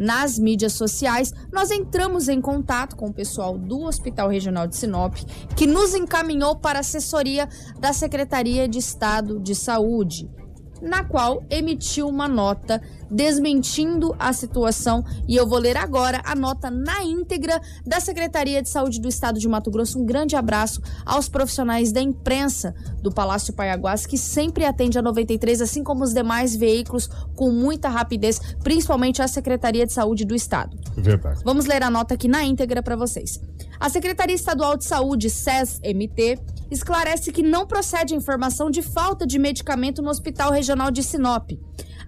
nas 0.00 0.38
mídias 0.38 0.72
sociais, 0.72 1.30
nós 1.52 1.70
entramos 1.70 2.26
em 2.26 2.40
contato 2.40 2.96
com 2.96 3.08
o 3.08 3.12
pessoal 3.12 3.58
do 3.58 3.82
Hospital 3.82 4.30
Regional 4.30 4.66
de 4.66 4.76
Sinop, 4.76 5.14
que 5.54 5.66
nos 5.66 5.94
encaminhou 5.94 6.56
para 6.56 6.78
a 6.78 6.80
assessoria 6.80 7.46
da 7.78 7.92
Secretaria 7.92 8.66
de 8.66 8.78
Estado 8.78 9.38
de 9.38 9.54
Saúde, 9.54 10.26
na 10.80 11.04
qual 11.04 11.42
emitiu 11.50 12.08
uma 12.08 12.28
nota 12.28 12.80
desmentindo 13.10 14.14
a 14.18 14.32
situação 14.32 15.04
e 15.26 15.34
eu 15.34 15.46
vou 15.46 15.58
ler 15.58 15.76
agora 15.76 16.22
a 16.24 16.34
nota 16.34 16.70
na 16.70 17.02
íntegra 17.02 17.60
da 17.84 17.98
Secretaria 17.98 18.62
de 18.62 18.68
Saúde 18.68 19.00
do 19.00 19.08
Estado 19.08 19.38
de 19.38 19.48
Mato 19.48 19.70
Grosso. 19.70 19.98
Um 19.98 20.06
grande 20.06 20.36
abraço 20.36 20.80
aos 21.04 21.28
profissionais 21.28 21.90
da 21.90 22.00
imprensa 22.00 22.74
do 23.02 23.10
Palácio 23.10 23.52
Paiaguás 23.52 24.06
que 24.06 24.16
sempre 24.16 24.64
atende 24.64 24.98
a 24.98 25.02
93, 25.02 25.60
assim 25.60 25.82
como 25.82 26.04
os 26.04 26.14
demais 26.14 26.54
veículos 26.54 27.08
com 27.34 27.50
muita 27.50 27.88
rapidez, 27.88 28.38
principalmente 28.62 29.20
a 29.20 29.28
Secretaria 29.28 29.84
de 29.84 29.92
Saúde 29.92 30.24
do 30.24 30.34
Estado. 30.34 30.76
Verdade. 30.96 31.40
Vamos 31.44 31.66
ler 31.66 31.82
a 31.82 31.90
nota 31.90 32.14
aqui 32.14 32.28
na 32.28 32.44
íntegra 32.44 32.82
para 32.82 32.96
vocês. 32.96 33.40
A 33.78 33.88
Secretaria 33.88 34.34
Estadual 34.34 34.76
de 34.76 34.84
Saúde, 34.84 35.30
SES-MT, 35.30 36.38
esclarece 36.70 37.32
que 37.32 37.42
não 37.42 37.66
procede 37.66 38.14
a 38.14 38.16
informação 38.16 38.70
de 38.70 38.82
falta 38.82 39.26
de 39.26 39.38
medicamento 39.38 40.00
no 40.00 40.10
Hospital 40.10 40.52
Regional 40.52 40.90
de 40.90 41.02
Sinop. 41.02 41.50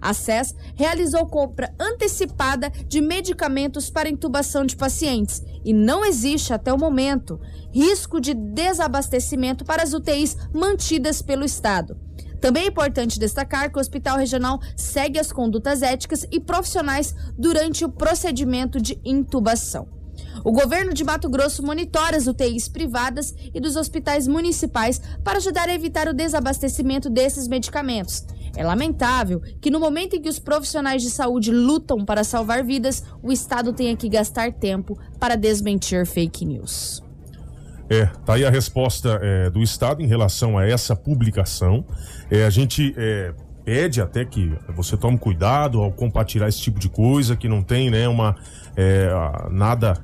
A 0.01 0.13
SES 0.13 0.53
realizou 0.75 1.25
compra 1.25 1.73
antecipada 1.79 2.69
de 2.69 2.99
medicamentos 2.99 3.89
para 3.89 4.09
intubação 4.09 4.65
de 4.65 4.75
pacientes 4.75 5.41
e 5.63 5.73
não 5.73 6.03
existe, 6.03 6.53
até 6.53 6.73
o 6.73 6.77
momento, 6.77 7.39
risco 7.71 8.19
de 8.19 8.33
desabastecimento 8.33 9.63
para 9.63 9.81
as 9.81 9.93
UTIs 9.93 10.37
mantidas 10.53 11.21
pelo 11.21 11.45
Estado. 11.45 11.97
Também 12.41 12.65
é 12.65 12.67
importante 12.67 13.17
destacar 13.17 13.71
que 13.71 13.77
o 13.77 13.79
Hospital 13.79 14.17
Regional 14.17 14.59
segue 14.75 15.17
as 15.17 15.31
condutas 15.31 15.81
éticas 15.81 16.27
e 16.29 16.41
profissionais 16.41 17.15
durante 17.37 17.85
o 17.85 17.89
procedimento 17.89 18.81
de 18.81 18.99
intubação. 19.05 20.02
O 20.43 20.51
governo 20.51 20.93
de 20.93 21.03
Mato 21.03 21.29
Grosso 21.29 21.65
monitora 21.65 22.15
as 22.15 22.27
UTIs 22.27 22.67
privadas 22.67 23.33
e 23.53 23.59
dos 23.59 23.75
hospitais 23.75 24.27
municipais 24.27 25.01
para 25.23 25.37
ajudar 25.37 25.67
a 25.67 25.73
evitar 25.73 26.07
o 26.07 26.13
desabastecimento 26.13 27.09
desses 27.09 27.47
medicamentos. 27.47 28.25
É 28.55 28.63
lamentável 28.63 29.41
que 29.59 29.71
no 29.71 29.79
momento 29.79 30.15
em 30.15 30.21
que 30.21 30.29
os 30.29 30.39
profissionais 30.39 31.01
de 31.01 31.09
saúde 31.09 31.51
lutam 31.51 32.05
para 32.05 32.23
salvar 32.23 32.63
vidas, 32.63 33.03
o 33.21 33.31
Estado 33.31 33.73
tenha 33.73 33.95
que 33.95 34.07
gastar 34.07 34.53
tempo 34.53 34.97
para 35.19 35.35
desmentir 35.35 36.05
fake 36.05 36.45
news. 36.45 37.01
É, 37.89 38.05
tá 38.25 38.35
aí 38.35 38.45
a 38.45 38.49
resposta 38.49 39.19
é, 39.21 39.49
do 39.49 39.61
Estado 39.61 40.01
em 40.01 40.07
relação 40.07 40.57
a 40.57 40.67
essa 40.67 40.95
publicação. 40.95 41.83
É, 42.29 42.45
a 42.45 42.49
gente 42.49 42.93
é, 42.95 43.33
pede 43.65 44.01
até 44.01 44.23
que 44.23 44.55
você 44.75 44.95
tome 44.95 45.17
cuidado 45.17 45.81
ao 45.81 45.91
compartilhar 45.91 46.47
esse 46.47 46.59
tipo 46.59 46.79
de 46.79 46.89
coisa, 46.89 47.35
que 47.35 47.47
não 47.47 47.61
tem 47.63 47.89
né, 47.89 48.07
uma, 48.07 48.35
é, 48.75 49.09
nada 49.51 49.95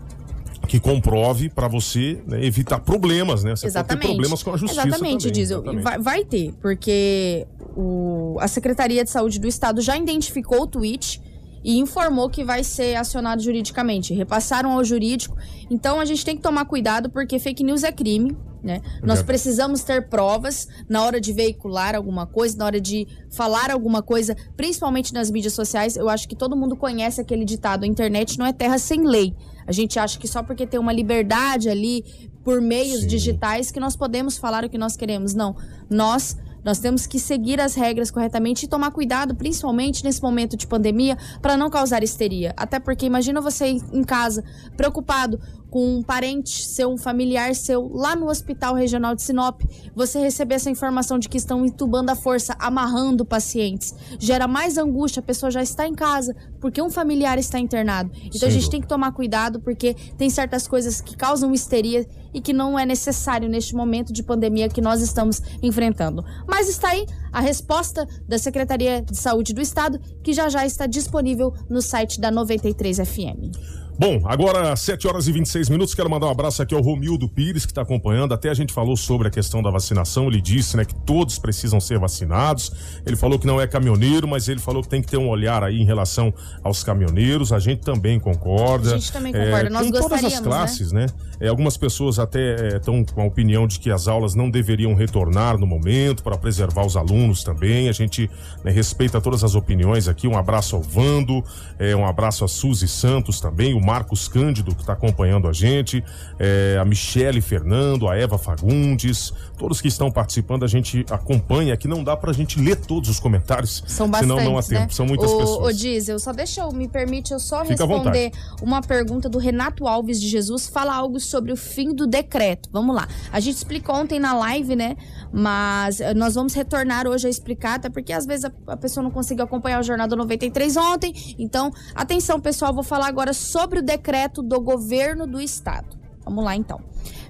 que 0.69 0.79
comprove 0.79 1.49
para 1.49 1.67
você 1.67 2.21
né, 2.27 2.45
evitar 2.45 2.79
problemas, 2.79 3.43
né? 3.43 3.55
Você 3.55 3.63
pode 3.63 3.73
ter 3.73 3.79
Exatamente. 3.79 4.07
problemas 4.07 4.43
com 4.43 4.53
a 4.53 4.57
justiça 4.57 4.87
Exatamente, 4.87 5.23
também. 5.23 5.31
Diesel. 5.33 5.57
exatamente. 5.59 5.83
Vai, 5.83 5.99
vai 5.99 6.23
ter, 6.23 6.53
porque 6.61 7.47
o- 7.75 8.37
a 8.39 8.47
Secretaria 8.47 9.03
de 9.03 9.09
Saúde 9.09 9.39
do 9.39 9.47
Estado 9.47 9.81
já 9.81 9.97
identificou 9.97 10.61
o 10.61 10.67
tweet 10.67 11.19
e 11.63 11.77
informou 11.79 12.29
que 12.29 12.43
vai 12.43 12.63
ser 12.63 12.95
acionado 12.95 13.41
juridicamente. 13.41 14.13
Repassaram 14.13 14.71
ao 14.71 14.83
jurídico. 14.83 15.35
Então 15.71 15.99
a 15.99 16.05
gente 16.05 16.23
tem 16.23 16.35
que 16.37 16.41
tomar 16.43 16.65
cuidado, 16.65 17.09
porque 17.09 17.39
fake 17.39 17.63
news 17.63 17.83
é 17.83 17.91
crime. 17.91 18.37
Né? 18.61 18.81
Nós 18.95 19.19
Verdade. 19.19 19.23
precisamos 19.23 19.83
ter 19.83 20.09
provas 20.09 20.67
na 20.89 21.01
hora 21.05 21.21
de 21.21 21.31
veicular 21.31 21.95
alguma 21.95 22.27
coisa, 22.27 22.57
na 22.57 22.65
hora 22.65 22.81
de 22.81 23.07
falar 23.29 23.71
alguma 23.71 24.01
coisa, 24.01 24.35
principalmente 24.57 25.13
nas 25.13 25.31
mídias 25.31 25.53
sociais. 25.53 25.95
Eu 25.95 26.09
acho 26.09 26.27
que 26.27 26.35
todo 26.35 26.57
mundo 26.57 26.75
conhece 26.75 27.21
aquele 27.21 27.45
ditado: 27.45 27.85
a 27.85 27.87
internet 27.87 28.37
não 28.37 28.45
é 28.45 28.51
terra 28.51 28.77
sem 28.77 29.05
lei. 29.07 29.33
A 29.69 29.71
gente 29.71 29.99
acha 29.99 30.17
que 30.17 30.27
só 30.27 30.41
porque 30.41 30.65
tem 30.65 30.79
uma 30.79 30.91
liberdade 30.91 31.69
ali 31.69 32.03
por 32.43 32.59
meios 32.59 33.05
digitais 33.05 33.69
que 33.69 33.79
nós 33.79 33.95
podemos 33.95 34.35
falar 34.35 34.63
o 34.65 34.69
que 34.69 34.79
nós 34.79 34.97
queremos. 34.97 35.35
Não. 35.35 35.55
Nós 35.87 36.35
nós 36.65 36.79
temos 36.79 37.07
que 37.07 37.19
seguir 37.19 37.61
as 37.61 37.75
regras 37.75 38.11
corretamente 38.11 38.65
e 38.65 38.67
tomar 38.67 38.91
cuidado, 38.91 39.35
principalmente 39.35 40.03
nesse 40.03 40.21
momento 40.21 40.57
de 40.57 40.67
pandemia, 40.67 41.17
para 41.41 41.55
não 41.55 41.69
causar 41.69 42.03
histeria. 42.03 42.53
Até 42.57 42.79
porque 42.79 43.05
imagina 43.05 43.39
você 43.39 43.67
em 43.67 44.03
casa, 44.03 44.43
preocupado 44.75 45.39
com 45.69 45.97
um 45.97 46.03
parente 46.03 46.65
seu, 46.65 46.89
um 46.89 46.97
familiar 46.97 47.53
seu, 47.55 47.89
lá 47.93 48.15
no 48.15 48.27
Hospital 48.27 48.73
Regional 48.73 49.15
de 49.15 49.21
Sinop, 49.21 49.61
você 49.95 50.19
receber 50.19 50.55
essa 50.55 50.69
informação 50.69 51.19
de 51.19 51.29
que 51.29 51.37
estão 51.37 51.65
entubando 51.65 52.11
à 52.11 52.15
força, 52.15 52.55
amarrando 52.59 53.23
pacientes. 53.23 53.93
Gera 54.17 54.47
mais 54.47 54.77
angústia, 54.77 55.19
a 55.19 55.23
pessoa 55.23 55.51
já 55.51 55.61
está 55.61 55.87
em 55.87 55.93
casa, 55.93 56.35
porque 56.59 56.81
um 56.81 56.89
familiar 56.89 57.37
está 57.37 57.59
internado. 57.59 58.11
Então 58.25 58.39
Sem 58.39 58.47
a 58.47 58.51
gente 58.51 58.69
tem 58.69 58.81
que 58.81 58.87
tomar 58.87 59.11
cuidado, 59.11 59.59
porque 59.59 59.95
tem 60.17 60.29
certas 60.29 60.67
coisas 60.67 61.01
que 61.01 61.15
causam 61.15 61.53
histeria 61.53 62.07
e 62.33 62.41
que 62.41 62.53
não 62.53 62.77
é 62.77 62.85
necessário 62.85 63.49
neste 63.49 63.75
momento 63.75 64.13
de 64.13 64.23
pandemia 64.23 64.69
que 64.69 64.81
nós 64.81 65.01
estamos 65.01 65.41
enfrentando. 65.61 66.23
Mas 66.47 66.69
está 66.69 66.89
aí 66.89 67.05
a 67.31 67.39
resposta 67.39 68.07
da 68.27 68.37
Secretaria 68.37 69.01
de 69.01 69.17
Saúde 69.17 69.53
do 69.53 69.61
Estado, 69.61 69.99
que 70.23 70.33
já 70.33 70.49
já 70.49 70.65
está 70.65 70.85
disponível 70.85 71.53
no 71.69 71.81
site 71.81 72.19
da 72.19 72.31
93 72.31 72.97
FM. 72.97 73.88
Bom, 73.99 74.21
agora 74.23 74.73
7 74.77 75.09
horas 75.09 75.27
e 75.27 75.31
26 75.33 75.67
minutos. 75.67 75.93
Quero 75.93 76.09
mandar 76.09 76.27
um 76.27 76.31
abraço 76.31 76.61
aqui 76.61 76.73
ao 76.73 76.81
Romildo 76.81 77.27
Pires, 77.27 77.65
que 77.65 77.73
está 77.73 77.81
acompanhando. 77.81 78.33
Até 78.33 78.47
a 78.47 78.53
gente 78.53 78.71
falou 78.71 78.95
sobre 78.95 79.27
a 79.27 79.29
questão 79.29 79.61
da 79.61 79.69
vacinação. 79.69 80.29
Ele 80.29 80.39
disse 80.39 80.77
né, 80.77 80.85
que 80.85 80.95
todos 80.95 81.37
precisam 81.37 81.81
ser 81.81 81.99
vacinados. 81.99 82.71
Ele 83.05 83.17
falou 83.17 83.37
que 83.37 83.45
não 83.45 83.59
é 83.59 83.67
caminhoneiro, 83.67 84.25
mas 84.25 84.47
ele 84.47 84.61
falou 84.61 84.81
que 84.81 84.87
tem 84.87 85.01
que 85.01 85.09
ter 85.09 85.17
um 85.17 85.27
olhar 85.27 85.65
aí 85.65 85.81
em 85.81 85.83
relação 85.83 86.33
aos 86.63 86.81
caminhoneiros. 86.81 87.51
A 87.51 87.59
gente 87.59 87.81
também 87.81 88.21
concorda. 88.21 88.91
A 88.91 88.97
gente 88.97 89.11
também 89.11 89.33
concorda. 89.33 89.69
Nós 89.69 89.87
com 89.87 89.91
todas 89.91 90.23
as 90.23 90.33
né? 90.33 90.41
classes, 90.43 90.91
né? 90.93 91.05
É, 91.37 91.49
algumas 91.49 91.75
pessoas 91.75 92.19
até 92.19 92.77
estão 92.77 93.03
com 93.03 93.21
a 93.21 93.25
opinião 93.25 93.67
de 93.67 93.81
que 93.81 93.91
as 93.91 94.07
aulas 94.07 94.33
não 94.33 94.49
deveriam 94.49 94.93
retornar 94.93 95.57
no 95.57 95.67
momento 95.67 96.23
para 96.23 96.37
preservar 96.37 96.85
os 96.85 96.95
alunos 96.95 97.43
também. 97.43 97.89
A 97.89 97.93
gente 97.93 98.31
né, 98.63 98.71
respeita 98.71 99.19
todas 99.19 99.43
as 99.43 99.55
opiniões 99.55 100.07
aqui. 100.07 100.25
Um 100.25 100.37
abraço 100.37 100.77
ao 100.77 100.81
Vando, 100.81 101.43
é, 101.77 101.93
um 101.93 102.05
abraço 102.05 102.45
a 102.45 102.47
Suzy 102.47 102.87
Santos 102.87 103.41
também, 103.41 103.73
o 103.73 103.88
Marcos 103.89 104.27
Cândido 104.27 104.75
que 104.75 104.81
está 104.81 104.93
acompanhando 104.93 105.47
a 105.47 105.51
gente, 105.51 106.03
é, 106.37 106.77
a 106.79 106.85
Michele 106.85 107.41
Fernando, 107.41 108.07
a 108.07 108.15
Eva 108.15 108.37
Fagundes, 108.37 109.33
todos 109.57 109.81
que 109.81 109.87
estão 109.87 110.11
participando, 110.11 110.63
a 110.63 110.67
gente 110.67 111.03
acompanha 111.09 111.75
que 111.75 111.87
não 111.87 112.03
dá 112.03 112.15
para 112.15 112.29
a 112.29 112.33
gente 112.33 112.61
ler 112.61 112.75
todos 112.75 113.09
os 113.09 113.19
comentários, 113.19 113.83
São 113.87 114.07
bastantes, 114.07 114.37
senão 114.37 114.51
não 114.51 114.59
há 114.59 114.61
tempo. 114.61 114.81
né? 114.81 114.87
São 114.91 115.07
muitas 115.07 115.31
o, 115.31 115.37
pessoas. 115.39 115.67
Ô, 115.67 115.75
Diesel, 115.75 116.19
só 116.19 116.31
deixa 116.31 116.61
eu, 116.61 116.71
me 116.71 116.87
permite 116.87 117.33
eu 117.33 117.39
só 117.39 117.65
Fica 117.65 117.83
responder 117.83 118.31
uma 118.61 118.79
pergunta 118.79 119.27
do 119.27 119.39
Renato 119.39 119.87
Alves 119.87 120.21
de 120.21 120.27
Jesus, 120.27 120.67
fala 120.67 120.93
algo 120.95 121.19
sobre 121.19 121.51
o 121.51 121.55
fim 121.55 121.91
do 121.91 122.05
decreto. 122.05 122.69
Vamos 122.71 122.95
lá. 122.95 123.07
A 123.31 123.39
gente 123.39 123.55
explicou 123.55 123.95
ontem 123.95 124.19
na 124.19 124.33
live, 124.35 124.75
né? 124.75 124.95
Mas 125.33 125.99
eh, 125.99 126.13
nós 126.13 126.35
vamos 126.35 126.53
retornar 126.53 127.07
hoje 127.07 127.25
a 127.25 127.29
explicar, 127.29 127.75
até 127.77 127.89
porque 127.89 128.13
às 128.13 128.27
vezes 128.27 128.45
a, 128.45 128.51
a 128.67 128.77
pessoa 128.77 129.03
não 129.03 129.09
conseguiu 129.09 129.45
acompanhar 129.45 129.79
o 129.79 129.83
Jornal 129.83 130.07
do 130.07 130.15
93 130.15 130.77
ontem. 130.77 131.35
Então, 131.39 131.71
atenção, 131.95 132.39
pessoal, 132.39 132.71
vou 132.71 132.83
falar 132.83 133.07
agora 133.07 133.33
sobre 133.33 133.78
o 133.79 133.83
decreto 133.83 134.41
do 134.41 134.59
governo 134.59 135.25
do 135.25 135.41
estado. 135.41 135.97
Vamos 136.23 136.43
lá, 136.43 136.55
então. 136.55 136.79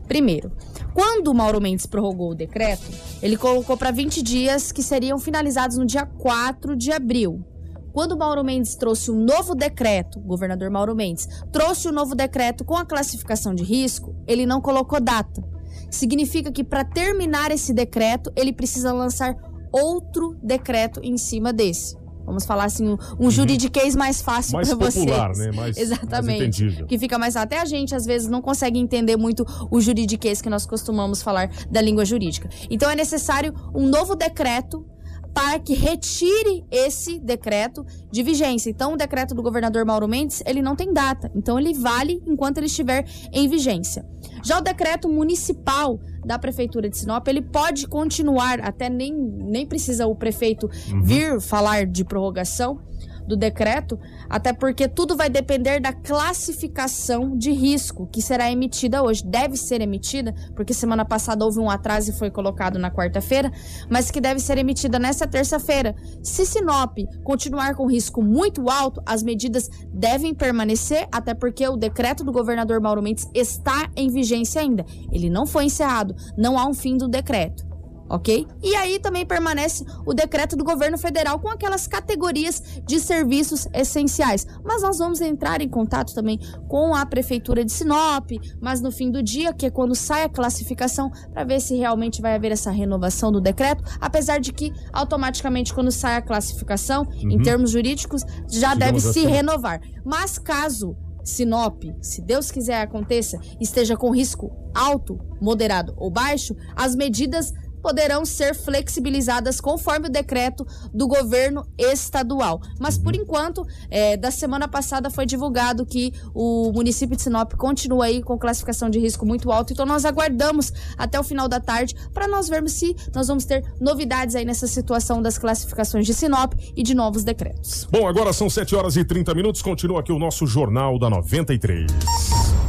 Primeiro, 0.07 0.51
quando 0.93 1.27
o 1.27 1.33
Mauro 1.35 1.61
Mendes 1.61 1.85
prorrogou 1.85 2.31
o 2.31 2.35
decreto, 2.35 2.83
ele 3.21 3.37
colocou 3.37 3.77
para 3.77 3.91
20 3.91 4.21
dias 4.21 4.71
que 4.71 4.81
seriam 4.81 5.19
finalizados 5.19 5.77
no 5.77 5.85
dia 5.85 6.05
4 6.05 6.75
de 6.75 6.91
abril. 6.91 7.45
quando 7.91 8.13
o 8.13 8.17
Mauro 8.17 8.43
Mendes 8.43 8.75
trouxe 8.75 9.11
um 9.11 9.23
novo 9.23 9.53
decreto, 9.53 10.19
o 10.19 10.21
governador 10.21 10.69
Mauro 10.69 10.95
Mendes 10.95 11.27
trouxe 11.51 11.87
um 11.87 11.91
novo 11.91 12.15
decreto 12.15 12.63
com 12.63 12.75
a 12.75 12.85
classificação 12.85 13.53
de 13.53 13.63
risco, 13.63 14.15
ele 14.27 14.45
não 14.45 14.61
colocou 14.61 15.01
data. 15.01 15.43
Significa 15.89 16.51
que 16.51 16.63
para 16.63 16.83
terminar 16.83 17.51
esse 17.51 17.73
decreto, 17.73 18.31
ele 18.35 18.53
precisa 18.53 18.93
lançar 18.93 19.35
outro 19.71 20.35
decreto 20.41 20.99
em 21.03 21.17
cima 21.17 21.51
desse. 21.51 21.98
Vamos 22.29 22.45
falar 22.45 22.65
assim, 22.65 22.87
um, 22.87 22.97
um 23.19 23.31
juridiquês 23.31 23.95
mais 23.95 24.21
fácil 24.21 24.53
Mais 24.53 24.69
para 24.69 24.77
vocês. 24.77 25.03
popular, 25.03 25.29
né? 25.35 25.45
Mais- 25.47 25.55
mais 25.55 25.77
Exatamente. 25.77 26.43
entendível. 26.43 26.85
que 26.87 26.97
fica 26.99 27.17
mais 27.17 27.35
até 27.35 27.59
a 27.59 27.65
gente 27.65 27.95
às 27.95 28.05
vezes 28.05 28.27
não 28.29 28.39
consegue 28.41 28.77
entender 28.77 29.17
muito 29.17 29.43
o 29.71 29.81
juridiquês 29.81 30.41
que 30.41 30.49
nós 30.49 30.65
costumamos 30.65 31.21
falar 31.23 31.49
da 31.71 31.81
língua 31.81 32.05
jurídica. 32.05 32.47
Então 32.69 32.89
é 32.89 32.95
necessário 32.95 33.53
um 33.73 33.87
novo 33.87 34.15
decreto 34.15 34.85
para 35.33 35.59
que 35.59 35.73
retire 35.73 36.65
esse 36.71 37.19
decreto 37.19 37.85
de 38.11 38.23
vigência. 38.23 38.69
Então 38.69 38.93
o 38.93 38.97
decreto 38.97 39.33
do 39.33 39.43
governador 39.43 39.85
Mauro 39.85 40.07
Mendes, 40.07 40.43
ele 40.45 40.61
não 40.61 40.75
tem 40.75 40.93
data. 40.93 41.31
Então 41.35 41.59
ele 41.59 41.73
vale 41.73 42.21
enquanto 42.25 42.57
ele 42.57 42.67
estiver 42.67 43.05
em 43.31 43.47
vigência. 43.47 44.05
Já 44.43 44.57
o 44.57 44.61
decreto 44.61 45.09
municipal 45.09 45.99
da 46.25 46.37
prefeitura 46.37 46.89
de 46.89 46.97
Sinop, 46.97 47.27
ele 47.27 47.41
pode 47.41 47.87
continuar, 47.87 48.59
até 48.61 48.89
nem, 48.89 49.13
nem 49.13 49.65
precisa 49.65 50.07
o 50.07 50.15
prefeito 50.15 50.69
vir 51.03 51.39
falar 51.41 51.85
de 51.85 52.03
prorrogação 52.03 52.81
do 53.27 53.37
decreto, 53.37 53.99
até 54.29 54.53
porque 54.53 54.87
tudo 54.87 55.15
vai 55.15 55.29
depender 55.29 55.79
da 55.79 55.91
classificação 55.91 57.37
de 57.37 57.51
risco 57.51 58.07
que 58.07 58.21
será 58.21 58.51
emitida 58.51 59.01
hoje. 59.01 59.23
Deve 59.25 59.57
ser 59.57 59.81
emitida, 59.81 60.33
porque 60.55 60.73
semana 60.73 61.03
passada 61.03 61.43
houve 61.43 61.59
um 61.59 61.69
atraso 61.69 62.11
e 62.11 62.13
foi 62.13 62.29
colocado 62.29 62.77
na 62.77 62.91
quarta-feira, 62.91 63.51
mas 63.89 64.11
que 64.11 64.21
deve 64.21 64.39
ser 64.39 64.57
emitida 64.57 64.99
nessa 64.99 65.25
terça-feira. 65.25 65.95
Se 66.21 66.45
Sinop 66.45 66.97
continuar 67.23 67.75
com 67.75 67.87
risco 67.87 68.21
muito 68.21 68.69
alto, 68.69 69.01
as 69.05 69.23
medidas 69.23 69.69
devem 69.93 70.33
permanecer, 70.33 71.07
até 71.11 71.33
porque 71.33 71.67
o 71.67 71.77
decreto 71.77 72.23
do 72.23 72.31
governador 72.31 72.79
Mauro 72.79 73.01
Mendes 73.01 73.27
está 73.33 73.89
em 73.95 74.09
vigência 74.09 74.61
ainda. 74.61 74.85
Ele 75.11 75.29
não 75.29 75.45
foi 75.45 75.65
encerrado, 75.65 76.15
não 76.37 76.57
há 76.57 76.67
um 76.67 76.73
fim 76.73 76.97
do 76.97 77.07
decreto 77.07 77.68
ok? 78.09 78.47
E 78.63 78.75
aí 78.75 78.99
também 78.99 79.25
permanece 79.25 79.85
o 80.05 80.13
decreto 80.13 80.55
do 80.55 80.63
governo 80.63 80.97
federal 80.97 81.39
com 81.39 81.49
aquelas 81.49 81.87
categorias 81.87 82.61
de 82.85 82.99
serviços 82.99 83.67
essenciais. 83.73 84.45
Mas 84.63 84.81
nós 84.81 84.97
vamos 84.97 85.21
entrar 85.21 85.61
em 85.61 85.69
contato 85.69 86.13
também 86.13 86.39
com 86.67 86.95
a 86.95 87.05
prefeitura 87.05 87.63
de 87.63 87.71
Sinop, 87.71 88.31
mas 88.61 88.81
no 88.81 88.91
fim 88.91 89.11
do 89.11 89.21
dia, 89.21 89.53
que 89.53 89.65
é 89.67 89.69
quando 89.69 89.93
sai 89.95 90.23
a 90.23 90.29
classificação, 90.29 91.09
para 91.33 91.43
ver 91.43 91.59
se 91.61 91.75
realmente 91.75 92.21
vai 92.21 92.35
haver 92.35 92.51
essa 92.51 92.71
renovação 92.71 93.31
do 93.31 93.39
decreto, 93.39 93.83
apesar 94.01 94.39
de 94.39 94.51
que 94.51 94.71
automaticamente 94.91 95.73
quando 95.73 95.91
sai 95.91 96.15
a 96.15 96.21
classificação, 96.21 97.05
em 97.17 97.37
Uhum. 97.37 97.43
termos 97.43 97.71
jurídicos, 97.71 98.21
já 98.49 98.73
Digamos 98.73 98.79
deve 98.79 98.99
se 98.99 99.07
assim. 99.19 99.27
renovar. 99.27 99.79
Mas 100.03 100.37
caso 100.39 100.95
Sinop, 101.23 101.83
se 102.01 102.21
Deus 102.21 102.49
quiser 102.49 102.81
aconteça, 102.81 103.37
esteja 103.59 103.95
com 103.95 104.09
risco 104.09 104.51
alto, 104.73 105.19
moderado 105.39 105.93
ou 105.97 106.09
baixo, 106.09 106.55
as 106.75 106.95
medidas 106.95 107.53
poderão 107.81 108.25
ser 108.25 108.53
flexibilizadas 108.55 109.59
conforme 109.59 110.07
o 110.07 110.11
decreto 110.11 110.65
do 110.93 111.07
governo 111.07 111.65
estadual. 111.77 112.61
Mas 112.79 112.97
por 112.97 113.15
enquanto, 113.15 113.65
é, 113.89 114.17
da 114.17 114.31
semana 114.31 114.67
passada 114.67 115.09
foi 115.09 115.25
divulgado 115.25 115.85
que 115.85 116.13
o 116.33 116.71
município 116.71 117.15
de 117.15 117.21
Sinop 117.21 117.53
continua 117.53 118.05
aí 118.05 118.21
com 118.21 118.37
classificação 118.37 118.89
de 118.89 118.99
risco 118.99 119.25
muito 119.25 119.51
alto. 119.51 119.73
Então 119.73 119.85
nós 119.85 120.05
aguardamos 120.05 120.71
até 120.97 121.19
o 121.19 121.23
final 121.23 121.47
da 121.47 121.59
tarde 121.59 121.95
para 122.13 122.27
nós 122.27 122.47
vermos 122.47 122.73
se 122.73 122.95
nós 123.13 123.27
vamos 123.27 123.45
ter 123.45 123.63
novidades 123.79 124.35
aí 124.35 124.45
nessa 124.45 124.67
situação 124.67 125.21
das 125.21 125.37
classificações 125.37 126.05
de 126.05 126.13
Sinop 126.13 126.53
e 126.75 126.83
de 126.83 126.93
novos 126.93 127.23
decretos. 127.23 127.87
Bom, 127.91 128.07
agora 128.07 128.33
são 128.33 128.49
7 128.49 128.75
horas 128.75 128.95
e 128.95 129.03
30 129.03 129.33
minutos. 129.33 129.61
Continua 129.61 129.99
aqui 129.99 130.11
o 130.11 130.19
nosso 130.19 130.45
Jornal 130.45 130.99
da 130.99 131.09
93. 131.09 132.68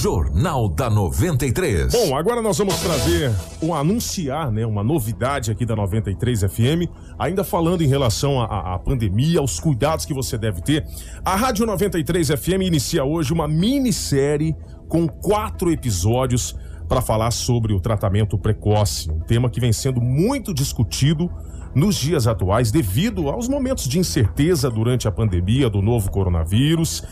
Jornal 0.00 0.66
da 0.66 0.88
93. 0.88 1.92
Bom, 1.92 2.16
agora 2.16 2.40
nós 2.40 2.56
vamos 2.56 2.74
trazer, 2.80 3.30
um 3.60 3.74
anunciar, 3.74 4.50
né, 4.50 4.64
uma 4.64 4.82
novidade 4.82 5.50
aqui 5.50 5.66
da 5.66 5.76
93 5.76 6.40
FM, 6.40 6.88
ainda 7.18 7.44
falando 7.44 7.82
em 7.82 7.86
relação 7.86 8.40
à, 8.40 8.78
pandemia, 8.78 9.40
aos 9.40 9.60
cuidados 9.60 10.06
que 10.06 10.14
você 10.14 10.38
deve 10.38 10.62
ter. 10.62 10.86
A 11.22 11.36
Rádio 11.36 11.66
93 11.66 12.28
FM 12.28 12.62
inicia 12.62 13.04
hoje 13.04 13.30
uma 13.30 13.46
minissérie 13.46 14.56
com 14.88 15.06
quatro 15.06 15.70
episódios 15.70 16.56
para 16.88 17.02
falar 17.02 17.30
sobre 17.30 17.74
o 17.74 17.78
tratamento 17.78 18.38
precoce, 18.38 19.10
um 19.10 19.20
tema 19.20 19.50
que 19.50 19.60
vem 19.60 19.70
sendo 19.70 20.00
muito 20.00 20.54
discutido 20.54 21.30
nos 21.74 21.94
dias 21.96 22.26
atuais 22.26 22.72
devido 22.72 23.28
aos 23.28 23.48
momentos 23.48 23.86
de 23.86 23.98
incerteza 23.98 24.70
durante 24.70 25.06
a 25.06 25.12
pandemia 25.12 25.68
do 25.68 25.82
novo 25.82 26.10
coronavírus. 26.10 27.04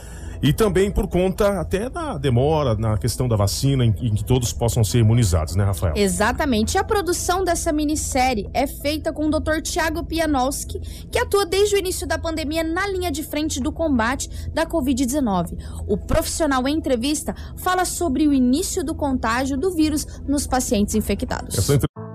E 0.42 0.52
também 0.52 0.90
por 0.90 1.08
conta 1.08 1.60
até 1.60 1.90
da 1.90 2.16
demora 2.16 2.76
na 2.76 2.96
questão 2.96 3.26
da 3.26 3.36
vacina, 3.36 3.84
em, 3.84 3.90
em 4.00 4.14
que 4.14 4.24
todos 4.24 4.52
possam 4.52 4.84
ser 4.84 4.98
imunizados, 4.98 5.56
né, 5.56 5.64
Rafael? 5.64 5.94
Exatamente. 5.96 6.78
A 6.78 6.84
produção 6.84 7.42
dessa 7.42 7.72
minissérie 7.72 8.48
é 8.54 8.66
feita 8.66 9.12
com 9.12 9.26
o 9.26 9.30
Dr. 9.30 9.60
Tiago 9.62 10.04
Pianowski, 10.04 10.78
que 11.10 11.18
atua 11.18 11.44
desde 11.44 11.74
o 11.74 11.78
início 11.78 12.06
da 12.06 12.18
pandemia 12.18 12.62
na 12.62 12.86
linha 12.86 13.10
de 13.10 13.22
frente 13.22 13.60
do 13.60 13.72
combate 13.72 14.28
da 14.52 14.64
Covid-19. 14.64 15.56
O 15.88 15.96
profissional 15.96 16.66
em 16.68 16.76
entrevista 16.76 17.34
fala 17.56 17.84
sobre 17.84 18.26
o 18.28 18.32
início 18.32 18.84
do 18.84 18.94
contágio 18.94 19.56
do 19.56 19.74
vírus 19.74 20.06
nos 20.26 20.46
pacientes 20.46 20.94
infectados. 20.94 21.56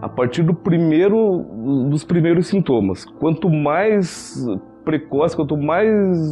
A 0.01 0.09
partir 0.09 0.43
do 0.43 0.53
primeiro, 0.53 1.43
dos 1.89 2.03
primeiros 2.03 2.47
sintomas. 2.47 3.05
Quanto 3.19 3.49
mais 3.49 4.35
precoce, 4.83 5.35
quanto 5.35 5.57
mais 5.57 5.89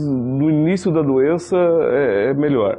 no 0.08 0.50
início 0.50 0.92
da 0.92 1.02
doença, 1.02 1.56
é, 1.58 2.30
é 2.30 2.34
melhor. 2.34 2.78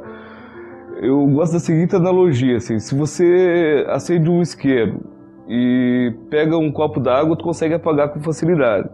Eu 1.01 1.25
gosto 1.27 1.53
da 1.53 1.59
seguinte 1.59 1.95
analogia, 1.95 2.57
assim, 2.57 2.79
se 2.79 2.95
você 2.95 3.85
acende 3.89 4.29
um 4.29 4.41
isqueiro 4.41 5.01
e 5.47 6.13
pega 6.29 6.57
um 6.57 6.71
copo 6.71 6.99
d'água, 6.99 7.35
tu 7.35 7.43
consegue 7.43 7.73
apagar 7.73 8.09
com 8.09 8.21
facilidade. 8.21 8.89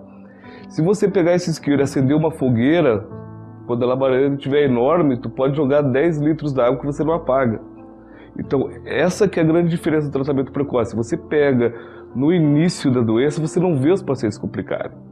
Se 0.70 0.82
você 0.82 1.08
pegar 1.08 1.34
esse 1.36 1.50
isqueiro 1.50 1.82
e 1.82 1.84
acender 1.84 2.16
uma 2.16 2.32
fogueira, 2.32 3.06
quando 3.68 3.84
a 3.84 3.88
labareda 3.88 4.34
estiver 4.36 4.64
enorme, 4.64 5.18
tu 5.18 5.30
pode 5.30 5.56
jogar 5.56 5.82
10 5.82 6.20
litros 6.20 6.54
d'água 6.54 6.80
que 6.80 6.86
você 6.86 7.04
não 7.04 7.14
apaga. 7.14 7.62
Então, 8.38 8.70
essa 8.86 9.28
que 9.28 9.40
é 9.40 9.44
a 9.44 9.46
grande 9.46 9.70
diferença 9.70 10.08
do 10.08 10.12
tratamento 10.12 10.52
precoce. 10.52 10.96
Você 10.96 11.18
pega 11.18 11.74
no 12.16 12.34
início 12.34 12.92
da 12.92 13.02
doença, 13.02 13.42
você 13.42 13.60
não 13.60 13.78
vê 13.78 13.92
os 13.92 14.02
pacientes 14.02 14.38
complicarem. 14.38 15.09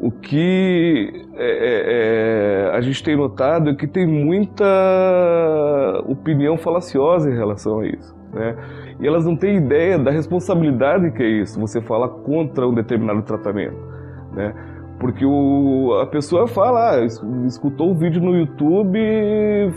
O 0.00 0.12
que 0.12 1.26
é, 1.34 1.50
é, 1.50 2.68
é, 2.70 2.76
a 2.76 2.80
gente 2.80 3.02
tem 3.02 3.16
notado 3.16 3.70
é 3.70 3.74
que 3.74 3.86
tem 3.86 4.06
muita 4.06 4.64
opinião 6.06 6.56
falaciosa 6.56 7.30
em 7.30 7.34
relação 7.34 7.80
a 7.80 7.86
isso. 7.86 8.16
Né? 8.32 8.56
E 9.00 9.06
elas 9.06 9.24
não 9.24 9.34
têm 9.36 9.56
ideia 9.56 9.98
da 9.98 10.10
responsabilidade 10.10 11.10
que 11.12 11.22
é 11.22 11.26
isso, 11.26 11.58
você 11.58 11.80
falar 11.80 12.08
contra 12.08 12.66
um 12.68 12.74
determinado 12.74 13.22
tratamento. 13.22 13.76
Né? 14.34 14.54
Porque 15.00 15.24
o, 15.24 15.98
a 16.00 16.06
pessoa 16.06 16.46
fala, 16.46 16.92
ah, 16.92 17.04
es- 17.04 17.22
escutou 17.46 17.90
o 17.90 17.94
vídeo 17.94 18.20
no 18.22 18.36
YouTube 18.36 18.98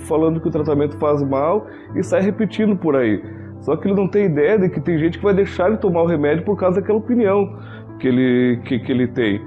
falando 0.07 0.39
que 0.39 0.47
o 0.47 0.51
tratamento 0.51 0.97
faz 0.97 1.24
mal 1.24 1.65
e 1.95 2.03
sai 2.03 2.22
repetindo 2.22 2.76
por 2.76 2.95
aí. 2.95 3.24
Só 3.61 3.76
que 3.76 3.88
ele 3.88 3.95
não 3.95 4.07
tem 4.07 4.26
ideia 4.26 4.57
de 4.57 4.69
que 4.69 4.80
tem 4.80 4.97
gente 4.97 5.17
que 5.17 5.24
vai 5.24 5.34
deixar 5.34 5.67
ele 5.67 5.78
tomar 5.78 6.01
o 6.01 6.07
remédio 6.07 6.43
por 6.43 6.57
causa 6.57 6.80
daquela 6.80 6.97
opinião 6.97 7.55
que 7.99 8.07
ele, 8.07 8.59
que, 8.65 8.80
que 8.80 8.91
ele 8.91 9.07
tem. 9.07 9.39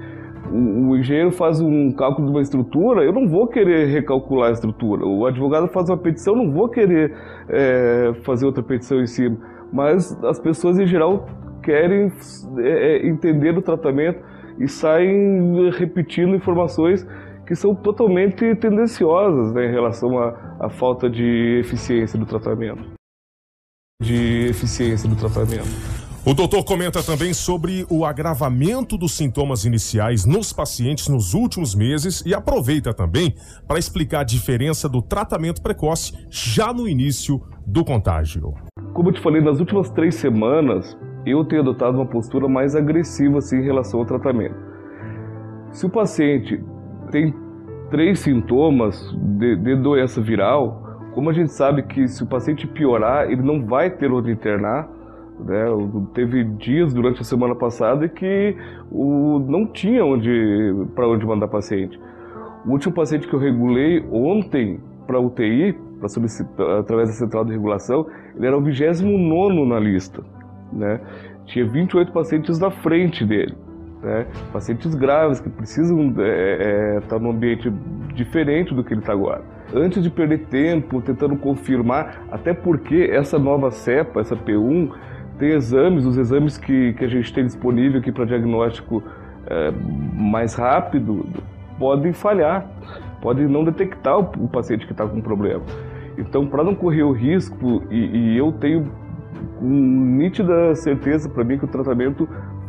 O, 0.51 0.95
engenheiro 0.95 1.31
faz 1.31 1.59
um 1.59 1.91
cálculo 1.91 2.27
de 2.27 2.33
uma 2.33 2.41
estrutura, 2.41 3.03
eu 3.03 3.11
não 3.11 3.27
vou 3.27 3.47
querer 3.47 3.87
recalcular 3.87 4.49
a 4.49 4.53
estrutura. 4.53 5.05
O 5.05 5.25
advogado 5.25 5.67
faz 5.67 5.89
uma 5.89 5.97
petição, 5.97 6.35
eu 6.35 6.43
não 6.43 6.51
vou 6.51 6.69
querer 6.69 7.13
é, 7.49 8.13
fazer 8.23 8.45
outra 8.45 8.63
petição 8.63 9.01
em 9.01 9.07
cima. 9.07 9.37
Mas 9.71 10.11
as 10.23 10.39
pessoas 10.39 10.79
em 10.79 10.85
geral 10.85 11.27
querem 11.63 12.11
é, 12.59 12.69
é, 12.69 13.07
entender 13.07 13.57
o 13.57 13.61
tratamento 13.61 14.23
e 14.59 14.67
saem 14.67 15.69
repetindo 15.71 16.35
informações 16.35 17.05
que 17.45 17.55
são 17.55 17.75
totalmente 17.75 18.55
tendenciosas 18.55 19.53
né, 19.53 19.65
em 19.67 19.71
relação 19.71 20.17
à, 20.17 20.57
à 20.59 20.69
falta 20.69 21.09
de 21.09 21.59
eficiência 21.59 22.17
do 22.17 22.25
tratamento. 22.25 22.83
De 24.01 24.47
eficiência 24.47 25.09
do 25.09 25.15
tratamento. 25.15 25.94
O 26.27 26.33
doutor 26.33 26.65
comenta 26.65 27.03
também 27.03 27.35
sobre 27.35 27.85
o 27.87 28.03
agravamento 28.03 28.97
dos 28.97 29.15
sintomas 29.15 29.63
iniciais 29.63 30.25
nos 30.25 30.51
pacientes 30.51 31.07
nos 31.07 31.35
últimos 31.35 31.75
meses 31.75 32.23
e 32.25 32.33
aproveita 32.33 32.91
também 32.95 33.35
para 33.67 33.77
explicar 33.77 34.21
a 34.21 34.23
diferença 34.23 34.89
do 34.89 35.03
tratamento 35.03 35.61
precoce 35.61 36.13
já 36.27 36.73
no 36.73 36.89
início 36.89 37.39
do 37.63 37.85
contágio. 37.85 38.55
Como 38.91 39.09
eu 39.09 39.13
te 39.13 39.21
falei, 39.21 39.39
nas 39.39 39.59
últimas 39.59 39.91
três 39.91 40.15
semanas, 40.15 40.97
eu 41.27 41.45
tenho 41.45 41.61
adotado 41.61 41.95
uma 41.95 42.07
postura 42.07 42.47
mais 42.47 42.75
agressiva 42.75 43.37
assim, 43.37 43.57
em 43.57 43.63
relação 43.63 43.99
ao 43.99 44.05
tratamento. 44.07 44.55
Se 45.73 45.85
o 45.85 45.89
paciente 45.91 46.59
tem 47.11 47.35
três 47.91 48.17
sintomas 48.17 48.99
de, 49.37 49.57
de 49.57 49.75
doença 49.75 50.19
viral, 50.19 50.99
como 51.13 51.29
a 51.29 51.33
gente 51.33 51.51
sabe 51.51 51.83
que 51.83 52.07
se 52.07 52.23
o 52.23 52.25
paciente 52.25 52.65
piorar, 52.65 53.29
ele 53.29 53.43
não 53.43 53.63
vai 53.63 53.91
ter 53.91 54.11
onde 54.11 54.31
internar, 54.31 54.94
Né? 55.39 55.65
Teve 56.13 56.43
dias 56.43 56.93
durante 56.93 57.21
a 57.21 57.23
semana 57.23 57.55
passada 57.55 58.07
que 58.07 58.55
o, 58.91 59.39
não 59.39 59.65
tinha 59.65 60.05
onde 60.05 60.85
para 60.95 61.07
onde 61.07 61.25
mandar 61.25 61.47
paciente. 61.47 61.99
O 62.65 62.71
último 62.71 62.93
paciente 62.93 63.27
que 63.27 63.33
eu 63.33 63.39
regulei 63.39 64.03
ontem 64.11 64.79
para 65.05 65.19
UTI, 65.19 65.77
pra 65.99 66.07
através 66.79 67.09
da 67.09 67.15
central 67.15 67.45
de 67.45 67.51
regulação, 67.51 68.07
ele 68.35 68.47
era 68.47 68.57
o 68.57 68.61
29 68.61 69.65
na 69.65 69.79
lista. 69.79 70.23
Né? 70.73 70.99
Tinha 71.45 71.65
28 71.65 72.11
pacientes 72.11 72.57
na 72.59 72.71
frente 72.71 73.23
dele. 73.25 73.55
Né? 74.01 74.25
Pacientes 74.51 74.95
graves 74.95 75.39
que 75.39 75.49
precisam 75.49 76.09
estar 76.09 76.23
é, 76.23 76.97
é, 76.97 76.99
tá 77.01 77.19
num 77.19 77.31
ambiente 77.31 77.71
diferente 78.13 78.73
do 78.73 78.83
que 78.83 78.93
ele 78.93 79.01
está 79.01 79.13
agora. 79.13 79.43
Antes 79.73 80.01
de 80.01 80.09
perder 80.09 80.45
tempo 80.45 81.01
tentando 81.01 81.35
confirmar, 81.35 82.23
até 82.31 82.53
porque 82.53 83.09
essa 83.11 83.37
nova 83.37 83.71
cepa, 83.71 84.21
essa 84.21 84.35
P1, 84.35 84.91
tem 85.37 85.49
exames, 85.49 86.05
os 86.05 86.17
exames 86.17 86.57
que, 86.57 86.93
que 86.93 87.05
a 87.05 87.07
gente 87.07 87.33
tem 87.33 87.45
disponível 87.45 87.99
aqui 87.99 88.11
para 88.11 88.25
diagnóstico 88.25 89.03
é, 89.47 89.71
mais 90.13 90.55
rápido, 90.55 91.25
podem 91.77 92.13
falhar, 92.13 92.65
podem 93.21 93.47
não 93.47 93.63
detectar 93.63 94.17
o, 94.17 94.45
o 94.45 94.47
paciente 94.47 94.85
que 94.85 94.91
está 94.91 95.05
com 95.05 95.21
problema. 95.21 95.63
Então, 96.17 96.47
para 96.47 96.63
não 96.63 96.73
correr 96.73 97.03
o 97.03 97.11
risco, 97.11 97.83
e, 97.89 98.33
e 98.33 98.37
eu 98.37 98.51
tenho 98.53 98.89
nítida 99.61 100.75
certeza 100.75 101.29
para 101.29 101.43
mim 101.43 101.57
que 101.57 101.65
o 101.65 101.67
tratamento 101.67 102.27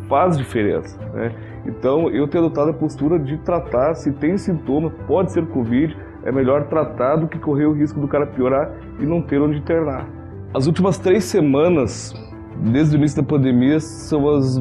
faz 0.08 0.36
diferença. 0.36 0.98
Né? 1.12 1.32
Então, 1.66 2.10
eu 2.10 2.28
tenho 2.28 2.44
adotado 2.44 2.70
a 2.70 2.74
postura 2.74 3.18
de 3.18 3.36
tratar, 3.38 3.94
se 3.94 4.12
tem 4.12 4.36
sintoma, 4.36 4.90
pode 5.06 5.32
ser 5.32 5.46
Covid, 5.46 5.96
é 6.24 6.32
melhor 6.32 6.64
tratar 6.64 7.16
do 7.16 7.28
que 7.28 7.38
correr 7.38 7.66
o 7.66 7.72
risco 7.72 8.00
do 8.00 8.08
cara 8.08 8.26
piorar 8.26 8.70
e 8.98 9.06
não 9.06 9.22
ter 9.22 9.40
onde 9.40 9.58
internar. 9.58 10.08
As 10.54 10.66
últimas 10.66 10.98
três 10.98 11.24
semanas, 11.24 12.14
desde 12.62 12.96
o 12.96 12.98
início 12.98 13.22
da 13.22 13.28
pandemia, 13.28 13.80
são 13.80 14.28
as 14.28 14.60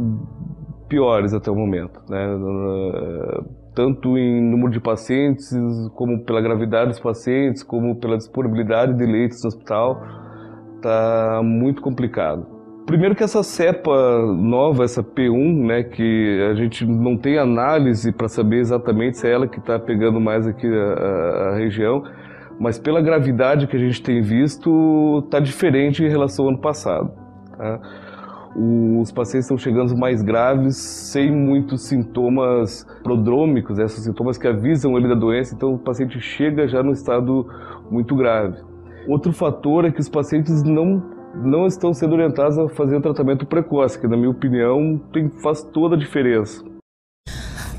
piores 0.88 1.34
até 1.34 1.52
o 1.52 1.56
momento. 1.56 2.00
Né? 2.10 2.28
Tanto 3.74 4.18
em 4.18 4.42
número 4.42 4.72
de 4.72 4.80
pacientes, 4.80 5.50
como 5.96 6.24
pela 6.24 6.42
gravidade 6.42 6.90
dos 6.90 7.00
pacientes, 7.00 7.64
como 7.64 7.96
pela 8.00 8.18
disponibilidade 8.18 8.94
de 8.94 9.06
leitos 9.06 9.44
no 9.44 9.50
hospital, 9.50 10.02
está 10.78 11.42
muito 11.44 11.82
complicado. 11.82 12.56
Primeiro 12.86 13.16
que 13.16 13.24
essa 13.24 13.42
cepa 13.42 14.22
nova, 14.38 14.84
essa 14.84 15.04
P1, 15.04 15.66
né, 15.66 15.84
que 15.84 16.48
a 16.52 16.54
gente 16.54 16.86
não 16.86 17.18
tem 17.18 17.40
análise 17.40 18.12
para 18.12 18.28
saber 18.28 18.60
exatamente 18.60 19.18
se 19.18 19.28
é 19.28 19.32
ela 19.32 19.48
que 19.48 19.58
está 19.58 19.80
pegando 19.80 20.22
mais 20.22 20.48
aqui 20.48 20.68
a, 20.68 21.50
a, 21.50 21.56
região, 21.56 22.04
mas 22.60 22.78
pela 22.78 23.02
gravidade 23.02 23.66
que 23.66 23.76
a 23.76 23.80
gente 23.80 24.04
tem 24.04 24.22
visto, 24.22 25.24
está 25.26 25.40
diferente 25.40 26.04
em 26.04 26.08
relação 26.08 26.46
ao 26.46 26.52
ano 26.52 26.62
passado. 26.62 27.25
Tá? 27.58 27.80
Os 28.56 29.12
pacientes 29.12 29.46
estão 29.46 29.58
chegando 29.58 29.98
mais 29.98 30.22
graves, 30.22 30.78
sem 30.78 31.30
muitos 31.30 31.84
sintomas 31.88 32.88
prodrômicos, 33.04 33.78
esses 33.80 34.04
sintomas 34.06 34.38
que 34.38 34.48
avisam 34.48 34.98
ele 34.98 35.10
da 35.10 35.16
doença, 35.16 35.54
então 35.54 35.74
o 35.74 35.78
paciente 35.78 36.22
chega 36.22 36.66
já 36.66 36.82
no 36.82 36.94
estado 36.94 37.46
muito 37.92 38.16
grave. 38.16 38.58
Outro 39.10 39.34
fator 39.34 39.84
é 39.84 39.92
que 39.92 40.00
os 40.00 40.10
pacientes 40.10 40.64
não 40.64 41.16
não 41.36 41.68
estão 41.68 41.94
sendo 41.94 42.14
orientadas 42.14 42.58
a 42.58 42.70
fazer 42.70 42.96
o 42.96 43.02
tratamento 43.02 43.46
precoce, 43.46 44.00
que 44.00 44.08
na 44.08 44.16
minha 44.16 44.30
opinião 44.30 44.98
tem, 45.12 45.30
faz 45.30 45.62
toda 45.62 45.96
a 45.96 46.00
diferença. 46.00 46.64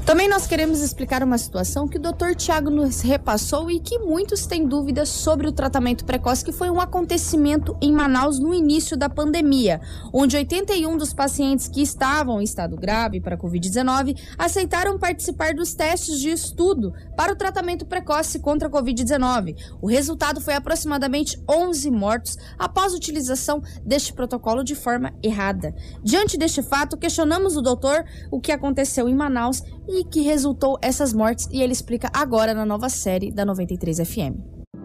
Também 0.06 0.28
nós 0.28 0.46
queremos 0.46 0.82
explicar 0.82 1.20
uma 1.24 1.36
situação 1.36 1.88
que 1.88 1.98
o 1.98 2.00
Dr. 2.00 2.36
Tiago 2.36 2.70
nos 2.70 3.00
repassou 3.00 3.68
e 3.68 3.80
que 3.80 3.98
muitos 3.98 4.46
têm 4.46 4.64
dúvidas 4.64 5.08
sobre 5.08 5.48
o 5.48 5.52
tratamento 5.52 6.04
precoce, 6.04 6.44
que 6.44 6.52
foi 6.52 6.70
um 6.70 6.80
acontecimento 6.80 7.76
em 7.82 7.92
Manaus 7.92 8.38
no 8.38 8.54
início 8.54 8.96
da 8.96 9.08
pandemia, 9.08 9.80
onde 10.12 10.36
81 10.36 10.96
dos 10.96 11.12
pacientes 11.12 11.66
que 11.66 11.82
estavam 11.82 12.40
em 12.40 12.44
estado 12.44 12.76
grave 12.76 13.20
para 13.20 13.34
a 13.34 13.38
Covid-19 13.38 14.16
aceitaram 14.38 14.96
participar 14.96 15.54
dos 15.54 15.74
testes 15.74 16.20
de 16.20 16.30
estudo 16.30 16.94
para 17.16 17.32
o 17.32 17.36
tratamento 17.36 17.84
precoce 17.84 18.38
contra 18.38 18.68
a 18.68 18.70
Covid-19. 18.70 19.56
O 19.82 19.88
resultado 19.88 20.40
foi 20.40 20.54
aproximadamente 20.54 21.36
11 21.50 21.90
mortos 21.90 22.38
após 22.56 22.94
utilização 22.94 23.60
deste 23.84 24.12
protocolo 24.12 24.62
de 24.62 24.76
forma 24.76 25.12
errada. 25.20 25.74
Diante 26.00 26.38
deste 26.38 26.62
fato, 26.62 26.96
questionamos 26.96 27.56
o 27.56 27.60
doutor 27.60 28.04
o 28.30 28.40
que 28.40 28.52
aconteceu 28.52 29.08
em 29.08 29.14
Manaus 29.16 29.64
e 29.88 30.04
que 30.04 30.22
resultou 30.22 30.78
essas 30.82 31.12
mortes 31.12 31.48
e 31.52 31.62
ele 31.62 31.72
explica 31.72 32.08
agora 32.12 32.52
na 32.52 32.64
nova 32.64 32.88
série 32.88 33.30
da 33.30 33.44
93 33.44 33.98
FM. 33.98 34.38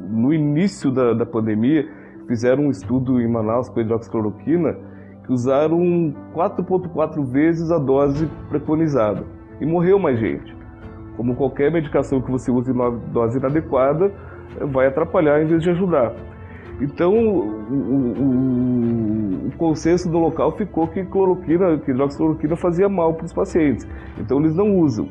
No 0.10 0.34
início 0.34 0.92
da, 0.92 1.14
da 1.14 1.26
pandemia, 1.26 1.88
fizeram 2.28 2.66
um 2.66 2.72
estudo 2.72 3.20
em 3.20 3.28
Manaus 3.28 3.70
com 3.70 3.80
hidroxicloroquina 3.80 4.78
que 5.26 5.32
usaram 5.32 6.14
4,4 6.34 7.24
vezes 7.26 7.72
a 7.72 7.78
dose 7.78 8.30
preconizada 8.50 9.24
e 9.60 9.66
morreu 9.66 10.00
mais 10.00 10.20
gente. 10.20 10.56
Como 11.16 11.36
qualquer 11.36 11.72
medicação 11.72 12.22
que 12.22 12.32
você 12.32 12.52
use 12.52 12.72
em 12.72 13.12
dose 13.12 13.38
inadequada, 13.38 14.12
vai 14.72 14.88
atrapalhar 14.88 15.42
em 15.42 15.48
vez 15.48 15.62
de 15.62 15.70
ajudar. 15.70 16.14
Então, 16.82 17.14
o, 17.14 17.40
o, 17.72 19.48
o, 19.48 19.52
consenso 19.56 20.10
do 20.10 20.18
local 20.18 20.52
ficou 20.54 20.88
que 20.88 21.06
cloroquina, 21.06 21.78
que 21.78 21.92
hidroxicloroquina 21.92 22.56
fazia 22.56 22.90
mal 22.90 23.14
para 23.14 23.26
os 23.26 23.34
pacientes. 23.34 23.88
Então, 24.18 24.40
eles 24.40 24.56
não 24.56 24.76
usam. 24.80 25.08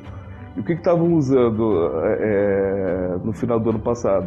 E 0.57 0.61
o 0.61 0.65
que 0.65 0.73
estavam 0.73 1.15
usando 1.15 1.93
é, 2.19 3.17
no 3.23 3.33
final 3.33 3.61
do 3.61 3.71
ano 3.71 3.79
passado? 3.79 4.27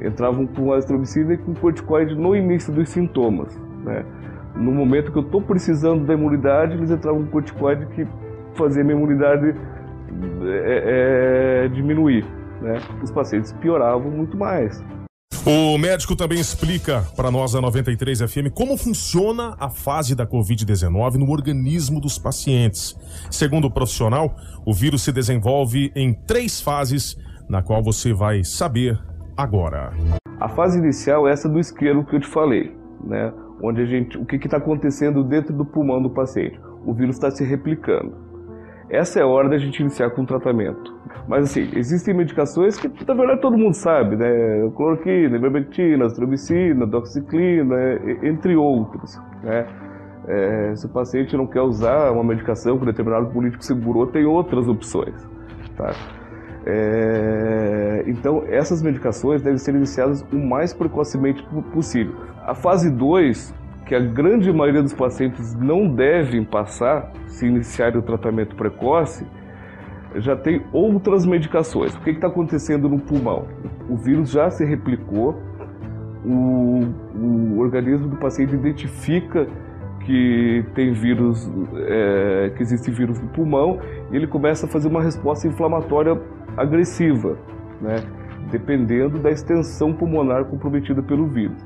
Entravam 0.00 0.46
com 0.46 0.72
azitromicina 0.72 1.34
e 1.34 1.36
com 1.36 1.52
corticoide 1.54 2.14
no 2.14 2.34
início 2.34 2.72
dos 2.72 2.88
sintomas. 2.88 3.54
Né? 3.84 4.02
No 4.56 4.72
momento 4.72 5.12
que 5.12 5.18
eu 5.18 5.22
estou 5.22 5.42
precisando 5.42 6.06
da 6.06 6.14
imunidade, 6.14 6.72
eles 6.72 6.90
entravam 6.90 7.22
com 7.24 7.30
corticoide 7.32 7.84
que 7.86 8.06
fazia 8.54 8.82
minha 8.82 8.96
imunidade 8.96 9.54
é, 10.42 11.64
é, 11.64 11.68
diminuir. 11.68 12.24
Né? 12.62 12.78
Os 13.02 13.10
pacientes 13.10 13.52
pioravam 13.52 14.10
muito 14.10 14.38
mais. 14.38 14.82
O 15.50 15.78
médico 15.78 16.14
também 16.14 16.38
explica 16.38 17.06
para 17.16 17.30
nós 17.30 17.54
a 17.54 17.60
93 17.62 18.20
FM 18.20 18.52
como 18.52 18.76
funciona 18.76 19.56
a 19.58 19.70
fase 19.70 20.14
da 20.14 20.26
Covid-19 20.26 21.14
no 21.14 21.30
organismo 21.30 22.02
dos 22.02 22.18
pacientes. 22.18 22.94
Segundo 23.30 23.66
o 23.66 23.70
profissional, 23.70 24.36
o 24.66 24.74
vírus 24.74 25.00
se 25.00 25.10
desenvolve 25.10 25.90
em 25.96 26.12
três 26.12 26.60
fases, 26.60 27.16
na 27.48 27.62
qual 27.62 27.82
você 27.82 28.12
vai 28.12 28.44
saber 28.44 28.98
agora. 29.34 29.94
A 30.38 30.50
fase 30.50 30.78
inicial 30.78 31.26
é 31.26 31.32
essa 31.32 31.48
do 31.48 31.58
isqueiro 31.58 32.04
que 32.04 32.16
eu 32.16 32.20
te 32.20 32.28
falei, 32.28 32.76
né? 33.02 33.32
Onde 33.62 33.80
a 33.80 33.86
gente, 33.86 34.18
o 34.18 34.26
que 34.26 34.36
está 34.36 34.58
acontecendo 34.58 35.24
dentro 35.24 35.56
do 35.56 35.64
pulmão 35.64 36.02
do 36.02 36.10
paciente? 36.10 36.60
O 36.84 36.92
vírus 36.92 37.16
está 37.16 37.30
se 37.30 37.42
replicando. 37.42 38.27
Essa 38.90 39.20
é 39.20 39.22
a 39.22 39.26
hora 39.26 39.48
da 39.48 39.58
gente 39.58 39.80
iniciar 39.80 40.10
com 40.10 40.22
o 40.22 40.26
tratamento. 40.26 40.96
Mas 41.26 41.44
assim, 41.44 41.68
existem 41.74 42.14
medicações 42.14 42.78
que 42.78 42.88
na 43.06 43.14
verdade 43.14 43.40
todo 43.40 43.56
mundo 43.56 43.74
sabe, 43.74 44.16
né? 44.16 44.26
Cloroquina, 44.74 45.36
ivermectina, 45.36 46.06
azitromicina, 46.06 46.86
doxiciclina, 46.86 47.76
entre 48.22 48.56
outros, 48.56 49.20
né? 49.42 49.66
É, 50.26 50.74
se 50.74 50.86
o 50.86 50.88
paciente 50.88 51.36
não 51.36 51.46
quer 51.46 51.62
usar 51.62 52.10
uma 52.12 52.24
medicação 52.24 52.78
que 52.78 52.84
determinado 52.84 53.26
político 53.26 53.64
segurou, 53.64 54.06
tem 54.06 54.24
outras 54.24 54.68
opções, 54.68 55.14
tá? 55.76 55.90
É, 56.66 58.04
então, 58.06 58.44
essas 58.46 58.82
medicações 58.82 59.40
devem 59.40 59.58
ser 59.58 59.74
iniciadas 59.74 60.22
o 60.30 60.36
mais 60.36 60.74
precocemente 60.74 61.42
possível. 61.72 62.14
A 62.46 62.54
fase 62.54 62.90
2 62.90 63.54
que 63.88 63.94
a 63.94 64.00
grande 64.00 64.52
maioria 64.52 64.82
dos 64.82 64.92
pacientes 64.92 65.54
não 65.54 65.88
devem 65.88 66.44
passar 66.44 67.10
se 67.26 67.46
iniciarem 67.46 67.98
o 67.98 68.02
tratamento 68.02 68.54
precoce, 68.54 69.26
já 70.16 70.36
tem 70.36 70.62
outras 70.72 71.24
medicações. 71.24 71.94
O 71.96 72.00
que 72.00 72.10
está 72.10 72.26
acontecendo 72.26 72.86
no 72.86 72.98
pulmão? 72.98 73.48
O 73.88 73.96
vírus 73.96 74.30
já 74.30 74.50
se 74.50 74.62
replicou, 74.62 75.40
o, 76.22 76.82
o 77.16 77.58
organismo 77.58 78.08
do 78.08 78.16
paciente 78.16 78.54
identifica 78.54 79.46
que 80.04 80.64
tem 80.74 80.92
vírus, 80.92 81.50
é, 81.76 82.52
que 82.56 82.62
existe 82.62 82.90
vírus 82.90 83.18
no 83.18 83.28
pulmão, 83.28 83.78
e 84.12 84.16
ele 84.16 84.26
começa 84.26 84.66
a 84.66 84.68
fazer 84.68 84.88
uma 84.88 85.02
resposta 85.02 85.48
inflamatória 85.48 86.20
agressiva, 86.58 87.38
né? 87.80 87.96
dependendo 88.50 89.18
da 89.18 89.30
extensão 89.30 89.94
pulmonar 89.94 90.44
comprometida 90.44 91.02
pelo 91.02 91.26
vírus. 91.26 91.62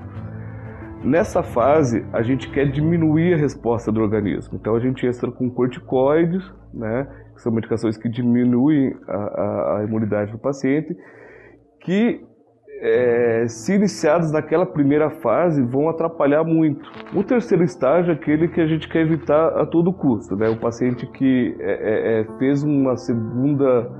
Nessa 1.04 1.42
fase, 1.42 2.06
a 2.12 2.22
gente 2.22 2.48
quer 2.50 2.70
diminuir 2.70 3.34
a 3.34 3.36
resposta 3.36 3.90
do 3.90 4.00
organismo. 4.00 4.56
Então, 4.60 4.76
a 4.76 4.80
gente 4.80 5.04
entra 5.04 5.32
com 5.32 5.50
corticoides, 5.50 6.44
né, 6.72 7.08
que 7.34 7.42
são 7.42 7.50
medicações 7.50 7.96
que 7.96 8.08
diminuem 8.08 8.94
a, 9.08 9.78
a, 9.78 9.84
imunidade 9.84 10.30
do 10.30 10.38
paciente, 10.38 10.96
que, 11.80 12.24
é, 12.80 13.46
se 13.48 13.74
iniciados 13.74 14.30
naquela 14.30 14.64
primeira 14.64 15.10
fase, 15.10 15.60
vão 15.62 15.88
atrapalhar 15.88 16.44
muito. 16.44 16.88
O 17.12 17.24
terceiro 17.24 17.64
estágio 17.64 18.12
é 18.12 18.14
aquele 18.14 18.46
que 18.46 18.60
a 18.60 18.66
gente 18.66 18.88
quer 18.88 19.00
evitar 19.00 19.60
a 19.60 19.66
todo 19.66 19.92
custo. 19.92 20.36
Né? 20.36 20.48
O 20.48 20.56
paciente 20.56 21.04
que 21.06 21.56
é, 21.58 21.72
é, 21.72 22.20
é 22.20 22.38
fez 22.38 22.62
uma 22.62 22.96
segunda 22.96 23.90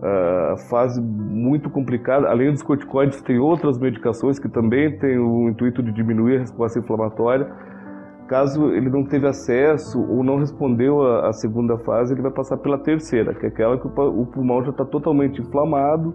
uh, 0.00 0.56
fase 0.68 1.00
muito 1.00 1.70
complicada. 1.70 2.28
Além 2.28 2.50
dos 2.50 2.62
corticoides, 2.62 3.20
tem 3.22 3.38
outras 3.38 3.78
medicações 3.78 4.38
que 4.38 4.48
também 4.48 4.98
têm 4.98 5.18
o 5.18 5.48
intuito 5.48 5.82
de 5.82 5.92
diminuir 5.92 6.36
a 6.36 6.40
resposta 6.40 6.78
inflamatória. 6.78 7.46
Caso 8.26 8.70
ele 8.70 8.88
não 8.88 9.04
teve 9.04 9.26
acesso 9.26 10.00
ou 10.00 10.22
não 10.22 10.38
respondeu 10.38 11.02
a 11.02 11.32
segunda 11.32 11.76
fase, 11.78 12.14
ele 12.14 12.22
vai 12.22 12.30
passar 12.30 12.56
pela 12.58 12.78
terceira, 12.78 13.34
que 13.34 13.44
é 13.44 13.48
aquela 13.48 13.76
que 13.76 13.86
o, 13.86 14.26
pulmão 14.26 14.62
já 14.62 14.70
está 14.70 14.84
totalmente 14.84 15.40
inflamado, 15.40 16.14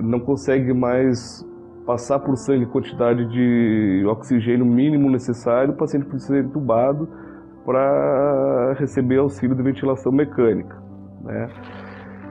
não 0.00 0.20
consegue 0.20 0.72
mais 0.72 1.44
passar 1.84 2.20
por 2.20 2.36
sangue 2.36 2.66
quantidade 2.66 3.26
de 3.26 4.04
oxigênio 4.06 4.64
mínimo 4.64 5.10
necessário, 5.10 5.74
o 5.74 5.76
paciente 5.76 6.06
precisa 6.06 6.34
ser 6.34 6.44
entubado 6.44 7.08
para 7.66 8.76
receber 8.78 9.18
auxílio 9.18 9.56
de 9.56 9.62
ventilação 9.62 10.12
mecânica, 10.12 10.76
né? 11.24 11.48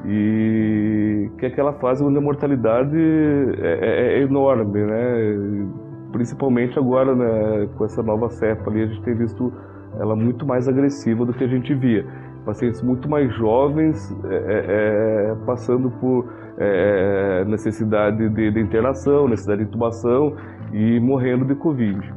E 0.05 1.29
que 1.37 1.45
é 1.45 1.49
aquela 1.49 1.73
fase 1.73 2.03
onde 2.03 2.17
a 2.17 2.21
mortalidade 2.21 2.97
é, 2.97 3.79
é- 3.81 4.19
é 4.19 4.21
enorme, 4.21 4.83
né? 4.83 5.67
Principalmente 6.11 6.77
agora, 6.77 7.15
né, 7.15 7.69
com 7.77 7.85
essa 7.85 8.03
nova 8.03 8.29
cepa 8.29 8.69
ali, 8.69 8.83
a 8.83 8.85
gente 8.85 9.01
tem 9.01 9.15
visto 9.15 9.51
ela 9.99 10.15
muito 10.15 10.45
mais 10.45 10.67
agressiva 10.67 11.25
do 11.25 11.33
que 11.33 11.43
a 11.43 11.47
gente 11.47 11.73
via. 11.73 12.05
Pacientes 12.45 12.81
muito 12.81 13.09
mais 13.09 13.33
jovens 13.33 14.15
é, 14.25 14.35
é, 14.35 15.31
é, 15.31 15.35
passando 15.45 15.89
por 15.89 16.27
é, 16.57 17.45
necessidade 17.45 18.29
de, 18.29 18.51
de 18.51 18.59
internação, 18.59 19.27
necessidade 19.27 19.63
de 19.63 19.69
intubação 19.69 20.35
e 20.73 20.99
morrendo 20.99 21.45
de 21.45 21.55
Covid. 21.55 22.13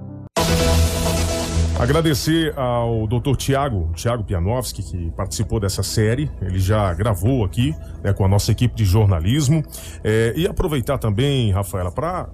Agradecer 1.79 2.59
ao 2.59 3.07
Dr. 3.07 3.37
Tiago, 3.37 3.93
Tiago 3.95 4.25
Pianowski, 4.25 4.83
que 4.83 5.11
participou 5.11 5.61
dessa 5.61 5.83
série. 5.83 6.31
Ele 6.41 6.59
já 6.59 6.93
gravou 6.95 7.45
aqui 7.45 7.75
né, 8.03 8.15
com 8.15 8.25
a 8.25 8.29
nossa 8.29 8.51
equipe 8.51 8.75
de 8.75 8.85
jornalismo. 8.87 9.63
É, 10.03 10.33
e 10.35 10.47
aproveitar 10.47 10.97
também, 10.97 11.53
Rafaela, 11.53 11.93
para, 11.93 12.31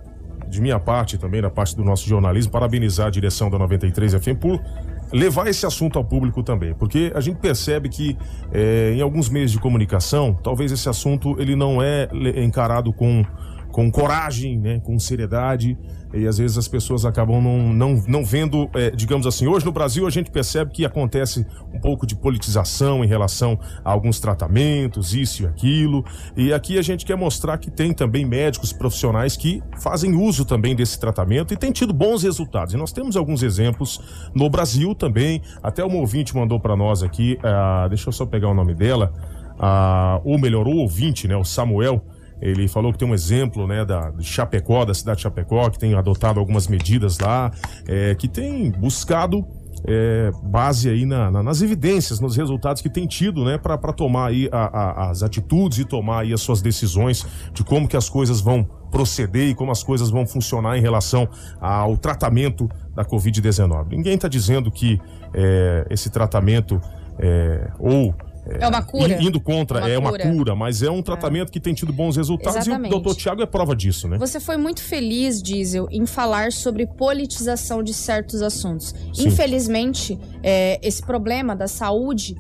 de 0.49 0.61
minha 0.61 0.79
parte 0.79 1.19
também, 1.19 1.43
da 1.43 1.51
parte 1.51 1.75
do 1.75 1.83
nosso 1.83 2.09
jornalismo, 2.09 2.53
parabenizar 2.53 3.09
a 3.09 3.11
direção 3.11 3.51
da 3.51 3.59
93 3.59 4.15
FM 4.15 4.39
por 4.41 4.63
levar 5.13 5.49
esse 5.49 5.67
assunto 5.67 5.99
ao 5.99 6.05
público 6.05 6.43
também, 6.43 6.73
porque 6.73 7.13
a 7.15 7.21
gente 7.21 7.37
percebe 7.37 7.91
que 7.91 8.17
é, 8.51 8.95
em 8.95 9.03
alguns 9.03 9.29
meios 9.29 9.51
de 9.51 9.59
comunicação, 9.59 10.33
talvez 10.33 10.73
esse 10.73 10.89
assunto 10.89 11.37
ele 11.39 11.55
não 11.55 11.83
é 11.83 12.09
encarado 12.37 12.93
com 12.95 13.23
com 13.73 13.91
coragem, 13.91 14.59
né, 14.59 14.81
com 14.85 14.99
seriedade, 14.99 15.77
e 16.15 16.27
às 16.27 16.39
vezes 16.39 16.59
as 16.59 16.69
pessoas 16.69 17.05
acabam 17.05 17.43
não, 17.43 17.73
não, 17.73 18.05
não 18.07 18.25
vendo, 18.25 18.69
é, 18.75 18.91
digamos 18.91 19.27
assim, 19.27 19.47
hoje 19.47 19.65
no 19.65 19.73
Brasil 19.73 20.07
a 20.07 20.11
gente 20.11 20.31
percebe 20.31 20.71
que 20.71 20.85
acontece 20.85 21.47
um 21.73 21.81
pouco 21.81 22.07
de 22.07 22.15
politização 22.15 23.05
em 23.05 23.07
relação 23.07 23.59
a 23.85 23.91
alguns 23.91 24.21
tratamentos, 24.21 25.15
isso 25.15 25.43
e 25.43 25.47
aquilo, 25.47 26.05
e 26.37 26.53
aqui 26.53 26.79
a 26.79 26.83
gente 26.83 27.05
quer 27.05 27.17
mostrar 27.17 27.59
que 27.59 27.71
tem 27.71 27.93
também 27.93 28.25
médicos 28.25 28.73
profissionais 28.73 29.37
que 29.37 29.63
fazem 29.81 30.15
uso 30.15 30.45
também 30.45 30.75
desse 30.77 30.99
tratamento 30.99 31.55
e 31.55 31.57
tem 31.57 31.73
tido 31.73 31.93
bons 31.93 32.23
resultados. 32.23 32.75
E 32.75 32.77
nós 32.77 32.93
temos 32.93 33.17
alguns 33.17 33.43
exemplos 33.43 34.01
no 34.35 34.49
Brasil 34.49 34.95
também, 34.95 35.43
até 35.63 35.85
uma 35.85 35.97
ouvinte 35.97 36.35
mandou 36.35 36.61
para 36.61 36.77
nós 36.77 37.03
aqui, 37.03 37.39
ah, 37.43 37.87
deixa 37.89 38.09
eu 38.09 38.13
só 38.13 38.27
pegar 38.27 38.49
o 38.49 38.55
nome 38.55 38.75
dela, 38.75 39.13
ah, 39.59 40.21
ou 40.25 40.39
melhor, 40.39 40.67
o 40.67 40.77
ouvinte, 40.77 41.29
né, 41.29 41.37
o 41.37 41.45
Samuel, 41.45 42.05
ele 42.43 42.67
falou 42.69 42.93
que 42.93 42.99
tem 42.99 43.09
um 43.09 43.15
exemplo, 43.15 43.67
né, 43.67 43.85
da 43.85 44.11
de 44.11 44.25
Chapecó, 44.25 44.85
da 44.85 44.93
cidade 44.95 45.19
de 45.19 45.23
Chapecó, 45.23 45.71
que 45.71 45.79
tem 45.79 45.95
adotado 45.95 46.39
algumas 46.41 46.67
medidas 46.67 47.19
lá, 47.19 47.51
é, 47.89 48.15
que 48.15 48.29
tem 48.29 48.71
buscado 48.73 49.47
é, 49.85 50.31
base 50.45 50.89
aí 50.89 51.05
na- 51.05 51.29
na- 51.29 51.43
nas 51.43 51.61
evidências, 51.61 52.21
nos 52.21 52.37
resultados 52.37 52.81
que 52.81 52.89
tem 52.89 53.05
tido, 53.05 53.45
né, 53.45 53.59
para 53.59 53.77
tomar 53.93 54.29
aí 54.29 54.49
a- 54.53 54.67
a- 55.07 55.11
as 55.11 55.25
atitudes 55.25 55.79
e 55.79 55.85
tomar 55.85 56.21
aí 56.21 56.33
as 56.33 56.41
suas 56.41 56.63
decisões 56.63 57.27
de 57.53 57.65
como 57.65 57.89
que 57.89 57.97
as 57.97 58.09
coisas 58.09 58.41
vão 58.41 58.63
proceder 58.93 59.49
e 59.49 59.55
como 59.57 59.73
as 59.73 59.83
coisas 59.83 60.09
vão 60.09 60.25
funcionar 60.25 60.79
em 60.79 60.81
relação 60.81 61.29
ao 61.61 61.97
tratamento 61.97 62.69
da 62.95 63.05
Covid-19. 63.05 63.97
Ninguém 63.97 64.15
está 64.15 64.29
dizendo 64.29 64.71
que 64.71 65.01
é, 65.35 65.85
esse 65.91 66.11
tratamento 66.11 66.81
é, 67.19 67.69
ou 67.81 68.15
É 68.45 68.67
uma 68.67 68.83
cura. 68.83 69.21
in- 69.23 69.27
Indo 69.29 69.41
contra, 69.41 69.79
É 69.79 69.83
uma 69.83 69.91
é 69.91 69.99
uma 69.99 70.11
cura. 70.11 70.31
cura, 70.33 70.55
mas 70.57 70.83
é 70.83 70.91
um 70.91 71.01
tratamento 71.03 71.51
que 71.53 71.61
tem 71.61 71.73
tido 71.73 71.93
bons 71.93 72.17
resultados 72.17 72.57
Exatamente. 72.67 72.87
e 72.93 72.97
o 72.97 73.01
doutor 73.01 73.15
Tiago 73.17 73.41
é 73.43 73.47
prova 73.47 73.75
disso, 73.77 74.09
né? 74.09 74.19
Você 74.19 74.41
foi 74.41 74.57
muito 74.57 74.83
feliz, 74.83 75.41
Diesel, 75.43 75.87
em 75.91 76.05
falar 76.07 76.51
sobre 76.53 76.87
politização 76.87 77.83
de 77.83 77.95
certos 77.95 78.43
assuntos. 78.43 78.95
Sim. 79.15 79.29
Infelizmente, 79.29 80.19
é, 80.43 80.81
esse 80.83 81.03
problema 81.03 81.55
da 81.55 81.69
saúde, 81.69 82.37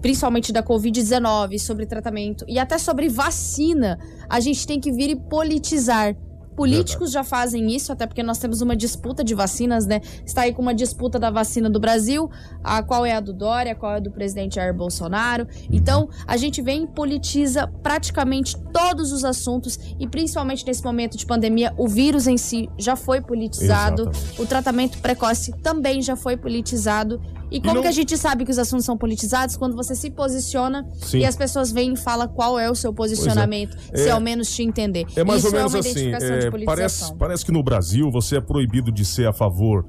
principalmente 0.00 0.50
da 0.52 0.62
Covid-19, 0.62 1.58
sobre 1.58 1.84
tratamento 1.86 2.44
e 2.48 2.58
até 2.58 2.78
sobre 2.78 3.08
vacina, 3.08 3.98
a 4.28 4.40
gente 4.40 4.66
tem 4.66 4.80
que 4.80 4.90
vir 4.90 5.10
e 5.10 5.16
politizar. 5.16 6.16
Políticos 6.56 7.10
já 7.10 7.24
fazem 7.24 7.74
isso, 7.74 7.92
até 7.92 8.06
porque 8.06 8.22
nós 8.22 8.38
temos 8.38 8.60
uma 8.60 8.76
disputa 8.76 9.24
de 9.24 9.34
vacinas, 9.34 9.86
né? 9.86 10.00
Está 10.24 10.42
aí 10.42 10.52
com 10.52 10.62
uma 10.62 10.74
disputa 10.74 11.18
da 11.18 11.30
vacina 11.30 11.68
do 11.68 11.80
Brasil, 11.80 12.30
a 12.62 12.82
qual 12.82 13.04
é 13.04 13.14
a 13.14 13.20
do 13.20 13.32
Dória, 13.32 13.74
qual 13.74 13.92
é 13.92 13.96
a 13.96 14.00
do 14.00 14.10
presidente 14.10 14.56
Jair 14.56 14.74
Bolsonaro. 14.74 15.46
Então, 15.70 16.08
a 16.26 16.36
gente 16.36 16.62
vem 16.62 16.84
e 16.84 16.86
politiza 16.86 17.66
praticamente 17.82 18.56
todos 18.72 19.12
os 19.12 19.24
assuntos 19.24 19.78
e 19.98 20.06
principalmente 20.06 20.66
nesse 20.66 20.84
momento 20.84 21.16
de 21.16 21.26
pandemia, 21.26 21.72
o 21.76 21.88
vírus 21.88 22.26
em 22.26 22.36
si 22.36 22.68
já 22.78 22.96
foi 22.96 23.20
politizado, 23.20 24.02
Exatamente. 24.02 24.40
o 24.40 24.46
tratamento 24.46 24.98
precoce 24.98 25.52
também 25.62 26.02
já 26.02 26.16
foi 26.16 26.36
politizado. 26.36 27.20
E 27.54 27.60
como 27.60 27.74
não- 27.76 27.82
que 27.82 27.88
a 27.88 27.92
gente 27.92 28.16
sabe 28.18 28.44
que 28.44 28.50
os 28.50 28.58
assuntos 28.58 28.84
são 28.84 28.98
politizados? 28.98 29.56
Quando 29.56 29.76
você 29.76 29.94
se 29.94 30.10
posiciona 30.10 30.86
Sim. 30.94 31.18
e 31.18 31.24
as 31.24 31.36
pessoas 31.36 31.70
vêm 31.70 31.92
e 31.92 31.96
falam 31.96 32.26
qual 32.26 32.58
é 32.58 32.68
o 32.70 32.74
seu 32.74 32.92
posicionamento, 32.92 33.76
se 33.94 34.08
É- 34.08 34.10
ao 34.10 34.20
menos 34.20 34.52
te 34.54 34.62
entender. 34.62 35.06
É 35.14 35.22
mais 35.22 35.38
Isso 35.38 35.48
ou 35.48 35.52
menos 35.56 35.72
é 35.72 35.76
uma 35.76 35.80
assim. 35.80 36.10
é, 36.12 36.50
de 36.50 36.64
parece, 36.64 37.14
parece 37.14 37.44
que 37.44 37.52
no 37.52 37.62
Brasil 37.62 38.10
você 38.10 38.36
é 38.38 38.40
proibido 38.40 38.90
de 38.90 39.04
ser 39.04 39.26
a 39.28 39.32
favor 39.32 39.86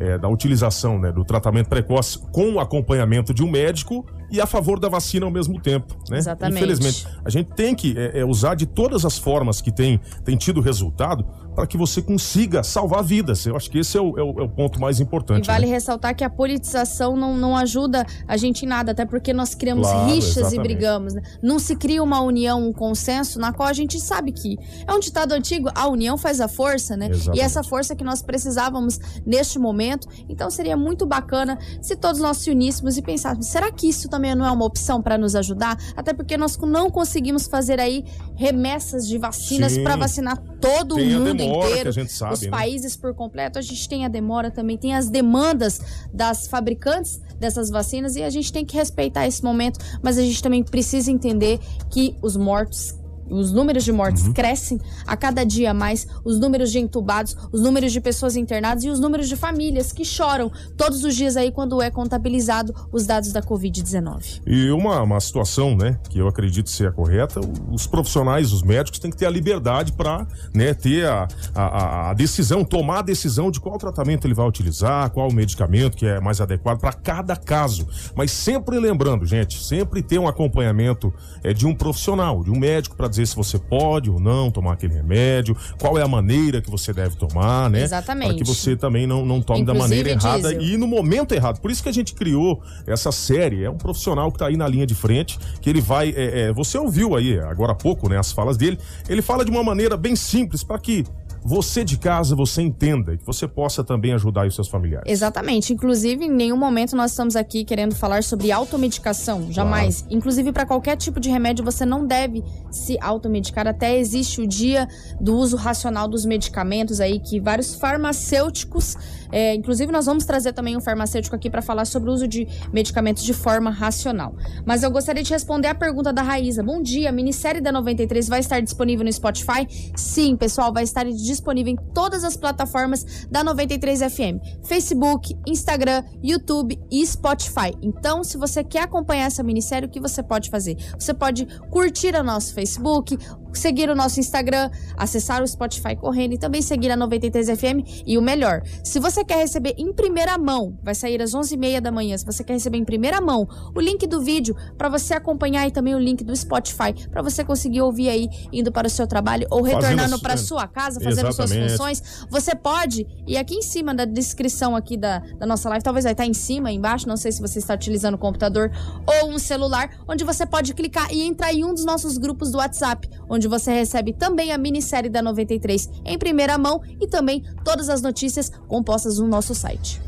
é, 0.00 0.16
da 0.16 0.28
utilização 0.28 0.96
né, 0.96 1.10
do 1.10 1.24
tratamento 1.24 1.68
precoce 1.68 2.18
com 2.30 2.52
o 2.52 2.60
acompanhamento 2.60 3.34
de 3.34 3.42
um 3.42 3.50
médico 3.50 4.06
e 4.30 4.40
a 4.40 4.46
favor 4.46 4.78
da 4.78 4.88
vacina 4.88 5.24
ao 5.26 5.32
mesmo 5.32 5.60
tempo. 5.60 5.96
Né? 6.10 6.18
Exatamente. 6.18 6.56
Infelizmente, 6.58 7.06
a 7.24 7.30
gente 7.30 7.50
tem 7.54 7.74
que 7.74 7.94
é, 7.96 8.20
é, 8.20 8.24
usar 8.24 8.54
de 8.54 8.66
todas 8.66 9.04
as 9.04 9.16
formas 9.18 9.60
que 9.60 9.70
tem, 9.72 10.00
tem 10.24 10.36
tido 10.36 10.60
resultado 10.60 11.24
para 11.54 11.66
que 11.66 11.76
você 11.76 12.00
consiga 12.00 12.62
salvar 12.62 13.02
vidas. 13.02 13.44
Eu 13.44 13.56
acho 13.56 13.68
que 13.68 13.78
esse 13.78 13.96
é 13.98 14.00
o, 14.00 14.16
é 14.18 14.22
o- 14.22 14.40
é 14.40 14.42
o 14.44 14.48
ponto 14.48 14.80
mais 14.80 15.00
E 15.00 15.02
importante. 15.02 15.46
vale 15.48 15.66
né? 15.66 15.72
ressaltar 15.72 16.14
que 16.14 16.22
a 16.22 16.30
politização 16.30 17.16
não, 17.16 17.36
não 17.36 17.56
ajuda 17.56 18.06
a 18.28 18.36
gente 18.36 18.64
em 18.64 18.68
nada, 18.68 18.92
até 18.92 19.04
porque 19.04 19.32
nós 19.32 19.54
criamos 19.56 19.88
Claro, 19.88 20.06
rixas 20.12 20.36
e 20.36 20.40
exatamente. 20.40 20.62
brigamos. 20.62 21.14
né? 21.14 21.22
Não 21.42 21.58
se 21.58 21.74
cria 21.74 22.00
uma 22.02 22.20
união, 22.20 22.68
um 22.68 22.72
consenso, 22.72 23.40
na 23.40 23.52
qual 23.52 23.68
a 23.68 23.72
gente 23.72 23.98
sabe 23.98 24.30
que 24.30 24.56
é 24.86 24.92
um 24.92 25.00
ditado 25.00 25.32
antigo, 25.32 25.68
a 25.74 25.88
união 25.88 26.16
faz 26.16 26.40
a 26.40 26.46
força, 26.48 26.96
né? 26.96 27.06
E 27.08 27.10
Exatamente. 27.10 27.40
essa 27.40 27.62
força 27.64 27.96
que 27.96 28.04
nós 28.04 28.22
precisávamos 28.22 29.00
neste 29.26 29.58
momento. 29.58 30.06
Então 30.28 30.50
seria 30.50 30.76
muito 30.76 31.06
bacana 31.06 31.58
se 31.82 31.96
todos 31.96 32.20
nós 32.20 32.36
se 32.36 32.50
uníssemos 32.50 32.96
e 32.96 33.02
pensássemos, 33.02 33.46
será 33.46 33.70
que 33.72 33.88
isso 33.88 34.08
também 34.08 34.17
não 34.18 34.46
é 34.46 34.50
uma 34.50 34.64
opção 34.64 35.00
para 35.02 35.16
nos 35.16 35.34
ajudar? 35.34 35.78
Até 35.96 36.12
porque 36.12 36.36
nós 36.36 36.56
não 36.58 36.90
conseguimos 36.90 37.46
fazer 37.46 37.80
aí 37.80 38.04
remessas 38.34 39.06
de 39.06 39.18
vacinas 39.18 39.76
para 39.78 39.96
vacinar 39.96 40.38
todo 40.60 40.96
Tem 40.96 41.16
o 41.16 41.20
mundo 41.20 41.34
demora 41.34 41.70
inteiro. 41.70 42.08
sabe, 42.08 42.34
os 42.34 42.40
né? 42.42 42.50
países 42.50 42.96
por 42.96 43.14
completo, 43.14 43.58
a 43.58 43.62
gente 43.62 43.88
tem 43.88 44.04
a 44.04 44.08
demora 44.08 44.50
também, 44.50 44.76
tem 44.76 44.94
as 44.94 45.08
demandas 45.08 45.80
das 46.12 46.46
fabricantes 46.46 47.20
dessas 47.38 47.70
vacinas 47.70 48.16
e 48.16 48.22
a 48.22 48.30
gente 48.30 48.52
tem 48.52 48.64
que 48.64 48.76
respeitar 48.76 49.26
esse 49.26 49.42
momento, 49.42 49.78
mas 50.02 50.18
a 50.18 50.22
gente 50.22 50.42
também 50.42 50.62
precisa 50.62 51.10
entender 51.10 51.60
que 51.90 52.16
os 52.20 52.36
mortos 52.36 52.97
os 53.30 53.52
números 53.52 53.84
de 53.84 53.92
mortes 53.92 54.26
Uhum. 54.26 54.32
crescem 54.32 54.80
a 55.06 55.16
cada 55.16 55.44
dia 55.44 55.72
mais, 55.74 56.06
os 56.24 56.38
números 56.38 56.70
de 56.70 56.78
entubados, 56.78 57.36
os 57.52 57.60
números 57.60 57.92
de 57.92 58.00
pessoas 58.00 58.36
internadas 58.36 58.84
e 58.84 58.88
os 58.88 59.00
números 59.00 59.28
de 59.28 59.36
famílias 59.36 59.92
que 59.92 60.04
choram 60.04 60.50
todos 60.76 61.04
os 61.04 61.14
dias 61.14 61.36
aí 61.36 61.50
quando 61.50 61.80
é 61.82 61.90
contabilizado 61.90 62.74
os 62.92 63.06
dados 63.06 63.32
da 63.32 63.42
Covid-19. 63.42 64.40
E 64.46 64.70
uma, 64.70 65.02
uma 65.02 65.20
situação, 65.20 65.76
né, 65.76 65.98
que 66.08 66.18
eu 66.18 66.28
acredito 66.28 66.70
ser 66.70 66.88
a 66.88 66.92
correta, 66.92 67.40
os 67.70 67.86
profissionais, 67.86 68.52
os 68.52 68.62
médicos 68.62 68.98
têm 68.98 69.10
que 69.10 69.16
ter 69.16 69.26
a 69.26 69.30
liberdade 69.30 69.92
para 69.92 70.26
né, 70.54 70.74
ter 70.74 71.06
a, 71.06 71.28
a, 71.54 72.10
a 72.10 72.14
decisão, 72.14 72.64
tomar 72.64 73.00
a 73.00 73.02
decisão 73.02 73.50
de 73.50 73.60
qual 73.60 73.78
tratamento 73.78 74.26
ele 74.26 74.34
vai 74.34 74.46
utilizar, 74.46 75.10
qual 75.10 75.32
medicamento 75.32 75.96
que 75.96 76.06
é 76.06 76.20
mais 76.20 76.40
adequado 76.40 76.78
para 76.78 76.92
cada 76.92 77.36
caso. 77.36 77.86
Mas 78.14 78.30
sempre 78.30 78.78
lembrando, 78.78 79.24
gente, 79.26 79.62
sempre 79.62 80.02
ter 80.02 80.18
um 80.18 80.28
acompanhamento 80.28 81.12
é, 81.42 81.52
de 81.52 81.66
um 81.66 81.74
profissional, 81.74 82.42
de 82.42 82.50
um 82.50 82.58
médico, 82.58 82.96
para 82.96 83.08
dizer 83.08 83.17
se 83.26 83.36
você 83.36 83.58
pode 83.58 84.10
ou 84.10 84.20
não 84.20 84.50
tomar 84.50 84.72
aquele 84.72 84.94
remédio, 84.94 85.56
qual 85.78 85.98
é 85.98 86.02
a 86.02 86.08
maneira 86.08 86.60
que 86.60 86.70
você 86.70 86.92
deve 86.92 87.16
tomar, 87.16 87.70
né? 87.70 87.82
Exatamente. 87.82 88.28
Para 88.28 88.38
que 88.38 88.44
você 88.44 88.76
também 88.76 89.06
não, 89.06 89.24
não 89.24 89.40
tome 89.40 89.64
da 89.64 89.72
Inclusive, 89.72 89.96
maneira 89.96 90.10
errada 90.10 90.54
Diesel. 90.54 90.74
e 90.74 90.76
no 90.76 90.86
momento 90.86 91.32
errado. 91.34 91.60
Por 91.60 91.70
isso 91.70 91.82
que 91.82 91.88
a 91.88 91.92
gente 91.92 92.14
criou 92.14 92.62
essa 92.86 93.12
série. 93.12 93.64
É 93.64 93.70
um 93.70 93.78
profissional 93.78 94.30
que 94.30 94.38
tá 94.38 94.46
aí 94.46 94.56
na 94.56 94.68
linha 94.68 94.86
de 94.86 94.94
frente, 94.94 95.38
que 95.60 95.68
ele 95.68 95.80
vai. 95.80 96.10
é, 96.10 96.40
é, 96.40 96.52
você 96.52 96.78
ouviu 96.78 97.16
aí 97.16 97.38
agora 97.40 97.72
há 97.72 97.74
pouco, 97.74 98.08
né, 98.08 98.18
as 98.18 98.32
falas 98.32 98.56
dele. 98.56 98.78
Ele 99.08 99.22
fala 99.22 99.44
de 99.44 99.50
uma 99.50 99.62
maneira 99.62 99.96
bem 99.96 100.16
simples 100.16 100.62
para 100.62 100.78
que 100.78 101.04
você 101.48 101.82
de 101.82 101.96
casa 101.96 102.36
você 102.36 102.60
entenda 102.60 103.14
e 103.14 103.18
que 103.18 103.24
você 103.24 103.48
possa 103.48 103.82
também 103.82 104.12
ajudar 104.12 104.46
os 104.46 104.54
seus 104.54 104.68
familiares. 104.68 105.10
Exatamente. 105.10 105.72
Inclusive, 105.72 106.26
em 106.26 106.30
nenhum 106.30 106.58
momento 106.58 106.94
nós 106.94 107.12
estamos 107.12 107.34
aqui 107.34 107.64
querendo 107.64 107.94
falar 107.94 108.22
sobre 108.22 108.52
automedicação. 108.52 109.50
Jamais. 109.50 110.04
Inclusive, 110.10 110.52
para 110.52 110.66
qualquer 110.66 110.96
tipo 110.96 111.18
de 111.18 111.30
remédio, 111.30 111.64
você 111.64 111.86
não 111.86 112.06
deve 112.06 112.44
se 112.70 112.98
automedicar. 113.00 113.66
Até 113.66 113.98
existe 113.98 114.42
o 114.42 114.46
dia 114.46 114.86
do 115.18 115.34
uso 115.34 115.56
racional 115.56 116.06
dos 116.06 116.26
medicamentos 116.26 117.00
aí, 117.00 117.18
que 117.18 117.40
vários 117.40 117.74
farmacêuticos 117.74 118.94
É, 119.30 119.54
inclusive, 119.54 119.90
nós 119.92 120.06
vamos 120.06 120.24
trazer 120.24 120.52
também 120.52 120.76
um 120.76 120.80
farmacêutico 120.80 121.34
aqui 121.34 121.50
para 121.50 121.62
falar 121.62 121.84
sobre 121.84 122.10
o 122.10 122.12
uso 122.12 122.26
de 122.26 122.46
medicamentos 122.72 123.22
de 123.22 123.32
forma 123.32 123.70
racional. 123.70 124.34
Mas 124.64 124.82
eu 124.82 124.90
gostaria 124.90 125.22
de 125.22 125.32
responder 125.32 125.68
a 125.68 125.74
pergunta 125.74 126.12
da 126.12 126.22
Raíza. 126.22 126.62
Bom 126.62 126.82
dia, 126.82 127.08
a 127.08 127.12
minissérie 127.12 127.60
da 127.60 127.72
93 127.72 128.28
vai 128.28 128.40
estar 128.40 128.60
disponível 128.60 129.04
no 129.04 129.12
Spotify? 129.12 129.66
Sim, 129.96 130.36
pessoal, 130.36 130.72
vai 130.72 130.84
estar 130.84 131.04
disponível 131.04 131.72
em 131.72 131.76
todas 131.92 132.24
as 132.24 132.36
plataformas 132.36 133.26
da 133.30 133.44
93 133.44 134.00
FM: 134.00 134.64
Facebook, 134.64 135.34
Instagram, 135.46 136.02
YouTube 136.22 136.78
e 136.90 137.06
Spotify. 137.06 137.72
Então, 137.82 138.24
se 138.24 138.36
você 138.36 138.64
quer 138.64 138.82
acompanhar 138.82 139.26
essa 139.26 139.42
minissérie, 139.42 139.88
o 139.88 139.90
que 139.90 140.00
você 140.00 140.22
pode 140.22 140.50
fazer? 140.50 140.76
Você 140.98 141.14
pode 141.14 141.46
curtir 141.70 142.14
o 142.14 142.22
nosso 142.22 142.54
Facebook, 142.54 143.16
seguir 143.52 143.90
o 143.90 143.94
nosso 143.94 144.20
Instagram, 144.20 144.70
acessar 144.96 145.42
o 145.42 145.46
Spotify 145.46 145.96
correndo 145.96 146.34
e 146.34 146.38
também 146.38 146.62
seguir 146.62 146.90
a 146.90 146.96
93 146.96 147.48
FM. 147.48 148.04
E 148.06 148.16
o 148.18 148.22
melhor, 148.22 148.62
se 148.84 148.98
você 148.98 149.17
quer 149.24 149.38
receber 149.38 149.74
em 149.78 149.92
primeira 149.92 150.36
mão, 150.38 150.78
vai 150.82 150.94
sair 150.94 151.20
às 151.22 151.32
11h30 151.32 151.80
da 151.80 151.92
manhã, 151.92 152.16
se 152.16 152.24
você 152.24 152.42
quer 152.44 152.54
receber 152.54 152.78
em 152.78 152.84
primeira 152.84 153.20
mão 153.20 153.48
o 153.74 153.80
link 153.80 154.06
do 154.06 154.20
vídeo 154.20 154.56
para 154.76 154.88
você 154.88 155.14
acompanhar 155.14 155.66
e 155.66 155.70
também 155.70 155.94
o 155.94 155.98
link 155.98 156.24
do 156.24 156.34
Spotify 156.34 156.92
para 157.10 157.22
você 157.22 157.44
conseguir 157.44 157.80
ouvir 157.80 158.08
aí 158.08 158.28
indo 158.52 158.70
para 158.72 158.86
o 158.86 158.90
seu 158.90 159.06
trabalho 159.06 159.46
ou 159.50 159.62
retornando 159.62 160.18
para 160.20 160.36
sua 160.36 160.66
casa, 160.66 161.00
fazendo 161.00 161.32
suas 161.32 161.50
Exatamente. 161.50 161.72
funções. 161.72 162.26
Você 162.30 162.54
pode, 162.54 163.06
e 163.26 163.36
aqui 163.36 163.54
em 163.54 163.62
cima 163.62 163.94
da 163.94 164.04
descrição 164.04 164.74
aqui 164.74 164.96
da, 164.96 165.20
da 165.38 165.46
nossa 165.46 165.68
live, 165.68 165.82
talvez 165.82 166.04
vai 166.04 166.12
estar 166.12 166.26
em 166.26 166.34
cima, 166.34 166.70
embaixo, 166.70 167.08
não 167.08 167.16
sei 167.16 167.32
se 167.32 167.40
você 167.40 167.58
está 167.58 167.74
utilizando 167.74 168.14
o 168.14 168.18
computador 168.18 168.70
ou 169.06 169.30
um 169.30 169.38
celular, 169.38 169.90
onde 170.06 170.24
você 170.24 170.44
pode 170.44 170.74
clicar 170.74 171.12
e 171.12 171.22
entrar 171.22 171.52
em 171.52 171.64
um 171.64 171.72
dos 171.72 171.84
nossos 171.84 172.18
grupos 172.18 172.50
do 172.50 172.58
WhatsApp, 172.58 173.08
onde 173.28 173.48
você 173.48 173.72
recebe 173.72 174.12
também 174.12 174.52
a 174.52 174.58
minissérie 174.58 175.10
da 175.10 175.22
93 175.22 175.88
em 176.04 176.18
primeira 176.18 176.58
mão 176.58 176.80
e 177.00 177.06
também 177.06 177.42
todas 177.64 177.88
as 177.88 178.02
notícias 178.02 178.50
compostas 178.66 179.07
no 179.16 179.26
nosso 179.26 179.54
site. 179.54 180.00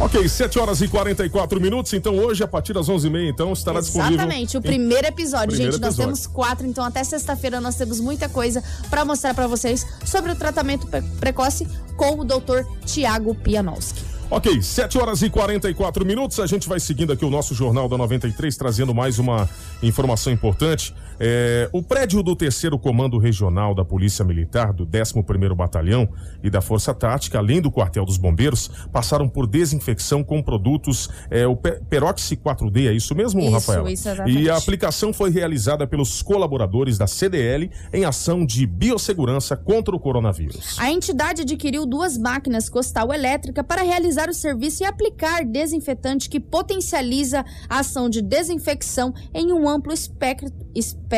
Ok, 0.00 0.28
7 0.28 0.58
horas 0.58 0.80
e 0.82 0.88
44 0.88 1.60
minutos. 1.60 1.92
Então, 1.92 2.16
hoje, 2.18 2.42
a 2.42 2.48
partir 2.48 2.72
das 2.72 2.88
11h30, 2.88 3.28
então, 3.30 3.52
estará 3.52 3.80
disponível. 3.80 4.14
Exatamente, 4.14 4.56
o 4.56 4.58
em- 4.58 4.62
primeiro 4.62 5.06
episódio, 5.06 5.48
Primeiro 5.48 5.72
gente. 5.72 5.80
Nós 5.80 5.90
episódio. 5.94 6.12
temos 6.14 6.26
quatro, 6.26 6.66
então 6.66 6.84
até 6.84 7.04
sexta-feira 7.04 7.60
nós 7.60 7.76
temos 7.76 8.00
muita 8.00 8.28
coisa 8.28 8.62
para 8.90 9.04
mostrar 9.04 9.32
para 9.32 9.46
vocês 9.46 9.86
sobre 10.04 10.32
o 10.32 10.34
tratamento 10.34 10.86
pre- 10.88 11.02
precoce 11.20 11.66
com 11.96 12.18
o 12.18 12.24
Dr. 12.24 12.64
Tiago 12.84 13.34
Pianowski. 13.34 14.02
Ok, 14.30 14.62
7 14.62 14.96
horas 14.98 15.20
e 15.20 15.28
44 15.28 16.06
minutos. 16.06 16.40
A 16.40 16.46
gente 16.46 16.66
vai 16.66 16.80
seguindo 16.80 17.12
aqui 17.12 17.22
o 17.24 17.28
nosso 17.30 17.54
Jornal 17.54 17.86
da 17.86 17.98
93, 17.98 18.56
trazendo 18.56 18.94
mais 18.94 19.18
uma 19.18 19.46
informação 19.82 20.32
importante. 20.32 20.94
É, 21.24 21.68
o 21.72 21.80
prédio 21.80 22.20
do 22.20 22.34
terceiro 22.34 22.76
Comando 22.76 23.16
Regional 23.16 23.76
da 23.76 23.84
Polícia 23.84 24.24
Militar, 24.24 24.72
do 24.72 24.84
11º 24.84 25.54
Batalhão 25.54 26.08
e 26.42 26.50
da 26.50 26.60
Força 26.60 26.92
Tática, 26.92 27.38
além 27.38 27.62
do 27.62 27.70
quartel 27.70 28.04
dos 28.04 28.16
bombeiros, 28.16 28.66
passaram 28.92 29.28
por 29.28 29.46
desinfecção 29.46 30.24
com 30.24 30.42
produtos, 30.42 31.08
é, 31.30 31.46
o 31.46 31.54
Pe- 31.54 31.80
Peroxi 31.88 32.36
4D, 32.36 32.88
é 32.88 32.92
isso 32.92 33.14
mesmo, 33.14 33.40
Isso, 33.40 33.50
Rafael? 33.52 33.88
isso, 33.88 34.08
exatamente. 34.08 34.36
E 34.42 34.50
a 34.50 34.56
aplicação 34.56 35.12
foi 35.12 35.30
realizada 35.30 35.86
pelos 35.86 36.22
colaboradores 36.22 36.98
da 36.98 37.06
CDL 37.06 37.70
em 37.92 38.04
ação 38.04 38.44
de 38.44 38.66
biossegurança 38.66 39.56
contra 39.56 39.94
o 39.94 40.00
coronavírus. 40.00 40.76
A 40.80 40.90
entidade 40.90 41.42
adquiriu 41.42 41.86
duas 41.86 42.18
máquinas 42.18 42.68
costal 42.68 43.12
elétrica 43.12 43.62
para 43.62 43.82
realizar 43.82 44.28
o 44.28 44.34
serviço 44.34 44.82
e 44.82 44.86
aplicar 44.86 45.44
desinfetante 45.44 46.28
que 46.28 46.40
potencializa 46.40 47.44
a 47.68 47.78
ação 47.78 48.10
de 48.10 48.20
desinfecção 48.20 49.14
em 49.32 49.52
um 49.52 49.68
amplo 49.68 49.92
espectro, 49.92 50.50
espectro 50.74 51.11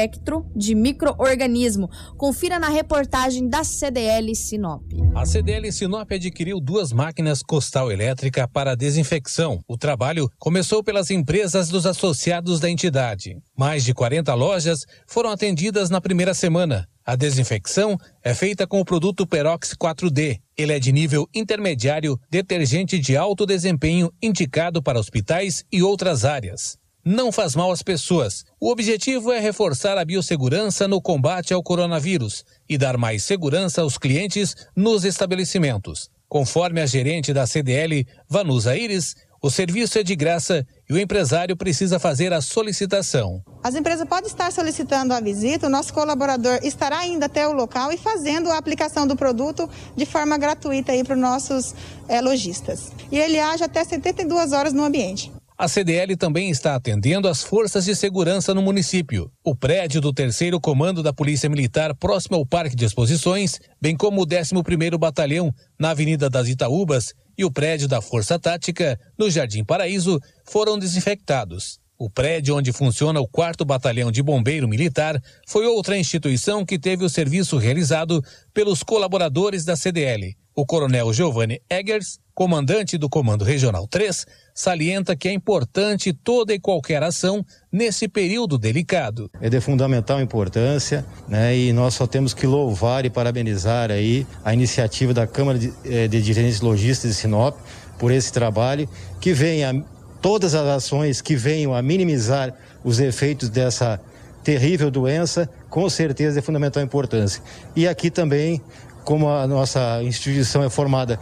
de 0.56 0.74
micro-organismo. 0.74 1.88
Confira 2.16 2.58
na 2.58 2.68
reportagem 2.68 3.48
da 3.48 3.62
CDL 3.62 4.34
Sinop. 4.34 4.82
A 5.14 5.24
CDL 5.24 5.70
Sinop 5.70 6.10
adquiriu 6.10 6.60
duas 6.60 6.92
máquinas 6.92 7.42
costal 7.42 7.92
elétrica 7.92 8.48
para 8.48 8.74
desinfecção. 8.74 9.60
O 9.68 9.78
trabalho 9.78 10.28
começou 10.38 10.82
pelas 10.82 11.10
empresas 11.10 11.68
dos 11.68 11.86
associados 11.86 12.58
da 12.58 12.68
entidade. 12.68 13.36
Mais 13.56 13.84
de 13.84 13.94
40 13.94 14.34
lojas 14.34 14.84
foram 15.06 15.30
atendidas 15.30 15.90
na 15.90 16.00
primeira 16.00 16.34
semana. 16.34 16.88
A 17.06 17.16
desinfecção 17.16 17.98
é 18.22 18.34
feita 18.34 18.66
com 18.66 18.80
o 18.80 18.84
produto 18.84 19.26
Perox 19.26 19.74
4D. 19.74 20.38
Ele 20.56 20.72
é 20.72 20.78
de 20.78 20.90
nível 20.90 21.28
intermediário, 21.34 22.18
detergente 22.30 22.98
de 22.98 23.16
alto 23.16 23.44
desempenho 23.44 24.10
indicado 24.22 24.82
para 24.82 24.98
hospitais 24.98 25.64
e 25.70 25.82
outras 25.82 26.24
áreas. 26.24 26.78
Não 27.04 27.30
faz 27.30 27.54
mal 27.54 27.70
às 27.70 27.82
pessoas. 27.82 28.46
O 28.58 28.70
objetivo 28.70 29.30
é 29.30 29.38
reforçar 29.38 29.98
a 29.98 30.04
biossegurança 30.06 30.88
no 30.88 31.02
combate 31.02 31.52
ao 31.52 31.62
coronavírus 31.62 32.46
e 32.66 32.78
dar 32.78 32.96
mais 32.96 33.24
segurança 33.24 33.82
aos 33.82 33.98
clientes 33.98 34.56
nos 34.74 35.04
estabelecimentos. 35.04 36.08
Conforme 36.26 36.80
a 36.80 36.86
gerente 36.86 37.30
da 37.34 37.46
CDL, 37.46 38.06
Vanusa 38.26 38.74
Iris, 38.74 39.14
o 39.42 39.50
serviço 39.50 39.98
é 39.98 40.02
de 40.02 40.16
graça 40.16 40.66
e 40.88 40.94
o 40.94 40.98
empresário 40.98 41.54
precisa 41.54 41.98
fazer 41.98 42.32
a 42.32 42.40
solicitação. 42.40 43.44
As 43.62 43.74
empresas 43.74 44.08
podem 44.08 44.26
estar 44.26 44.50
solicitando 44.50 45.12
a 45.12 45.20
visita, 45.20 45.66
o 45.66 45.70
nosso 45.70 45.92
colaborador 45.92 46.58
estará 46.62 47.06
indo 47.06 47.24
até 47.24 47.46
o 47.46 47.52
local 47.52 47.92
e 47.92 47.98
fazendo 47.98 48.50
a 48.50 48.56
aplicação 48.56 49.06
do 49.06 49.14
produto 49.14 49.68
de 49.94 50.06
forma 50.06 50.38
gratuita 50.38 50.94
para 51.04 51.14
os 51.14 51.20
nossos 51.20 51.74
eh, 52.08 52.22
lojistas. 52.22 52.90
E 53.12 53.18
ele 53.18 53.38
age 53.38 53.62
até 53.62 53.84
72 53.84 54.52
horas 54.52 54.72
no 54.72 54.82
ambiente. 54.82 55.30
A 55.56 55.68
CDL 55.68 56.16
também 56.16 56.50
está 56.50 56.74
atendendo 56.74 57.28
as 57.28 57.44
forças 57.44 57.84
de 57.84 57.94
segurança 57.94 58.52
no 58.52 58.60
município. 58.60 59.30
O 59.44 59.54
prédio 59.54 60.00
do 60.00 60.12
3 60.12 60.36
Comando 60.60 61.00
da 61.00 61.12
Polícia 61.12 61.48
Militar, 61.48 61.94
próximo 61.94 62.36
ao 62.36 62.44
Parque 62.44 62.74
de 62.74 62.84
Exposições, 62.84 63.60
bem 63.80 63.96
como 63.96 64.20
o 64.20 64.26
11º 64.26 64.98
Batalhão, 64.98 65.54
na 65.78 65.90
Avenida 65.90 66.28
das 66.28 66.48
Itaúbas, 66.48 67.14
e 67.38 67.44
o 67.44 67.52
prédio 67.52 67.86
da 67.86 68.00
Força 68.00 68.36
Tática, 68.36 68.98
no 69.16 69.30
Jardim 69.30 69.64
Paraíso, 69.64 70.18
foram 70.44 70.76
desinfectados. 70.76 71.78
O 71.96 72.10
prédio 72.10 72.56
onde 72.56 72.72
funciona 72.72 73.20
o 73.20 73.28
4 73.28 73.64
Batalhão 73.64 74.10
de 74.10 74.24
Bombeiro 74.24 74.66
Militar 74.66 75.22
foi 75.46 75.66
outra 75.66 75.96
instituição 75.96 76.66
que 76.66 76.80
teve 76.80 77.04
o 77.04 77.08
serviço 77.08 77.58
realizado 77.58 78.20
pelos 78.52 78.82
colaboradores 78.82 79.64
da 79.64 79.76
CDL. 79.76 80.36
O 80.56 80.66
coronel 80.66 81.12
Giovanni 81.12 81.60
Eggers, 81.70 82.18
comandante 82.34 82.98
do 82.98 83.08
Comando 83.08 83.44
Regional 83.44 83.86
3, 83.86 84.26
salienta 84.52 85.14
que 85.14 85.28
é 85.28 85.32
importante 85.32 86.12
toda 86.12 86.52
e 86.52 86.58
qualquer 86.58 87.02
ação 87.02 87.44
nesse 87.70 88.08
período 88.08 88.58
delicado. 88.58 89.30
é 89.40 89.48
de 89.48 89.60
fundamental 89.60 90.20
importância, 90.20 91.04
né? 91.28 91.56
E 91.56 91.72
nós 91.72 91.94
só 91.94 92.06
temos 92.06 92.34
que 92.34 92.46
louvar 92.46 93.04
e 93.04 93.10
parabenizar 93.10 93.90
aí 93.90 94.26
a 94.44 94.52
iniciativa 94.52 95.14
da 95.14 95.26
Câmara 95.26 95.58
de, 95.58 95.72
eh, 95.84 96.08
de 96.08 96.20
Dirigentes 96.20 96.60
Logistas 96.60 97.10
de 97.10 97.16
Sinop 97.16 97.56
por 97.98 98.10
esse 98.10 98.32
trabalho 98.32 98.88
que 99.20 99.32
vem 99.32 99.64
a 99.64 99.72
todas 100.20 100.54
as 100.54 100.66
ações 100.66 101.20
que 101.20 101.36
venham 101.36 101.74
a 101.74 101.82
minimizar 101.82 102.52
os 102.82 102.98
efeitos 102.98 103.48
dessa 103.48 104.00
terrível 104.42 104.90
doença, 104.90 105.48
com 105.70 105.88
certeza 105.88 106.38
é 106.38 106.40
de 106.40 106.46
fundamental 106.46 106.82
importância. 106.82 107.42
E 107.74 107.86
aqui 107.88 108.10
também, 108.10 108.60
como 109.04 109.28
a 109.28 109.46
nossa 109.46 110.02
instituição 110.02 110.62
é 110.62 110.70
formada 110.70 111.18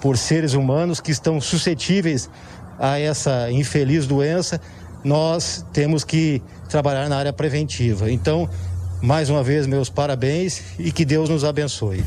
por 0.00 0.16
seres 0.16 0.54
humanos 0.54 1.00
que 1.00 1.10
estão 1.10 1.40
suscetíveis 1.40 2.28
a 2.78 2.98
essa 2.98 3.50
infeliz 3.50 4.06
doença, 4.06 4.60
nós 5.02 5.64
temos 5.72 6.04
que 6.04 6.42
trabalhar 6.68 7.08
na 7.08 7.16
área 7.16 7.32
preventiva. 7.32 8.10
Então, 8.10 8.48
mais 9.00 9.30
uma 9.30 9.42
vez, 9.42 9.66
meus 9.66 9.88
parabéns 9.88 10.62
e 10.78 10.90
que 10.90 11.04
Deus 11.04 11.28
nos 11.28 11.44
abençoe. 11.44 12.04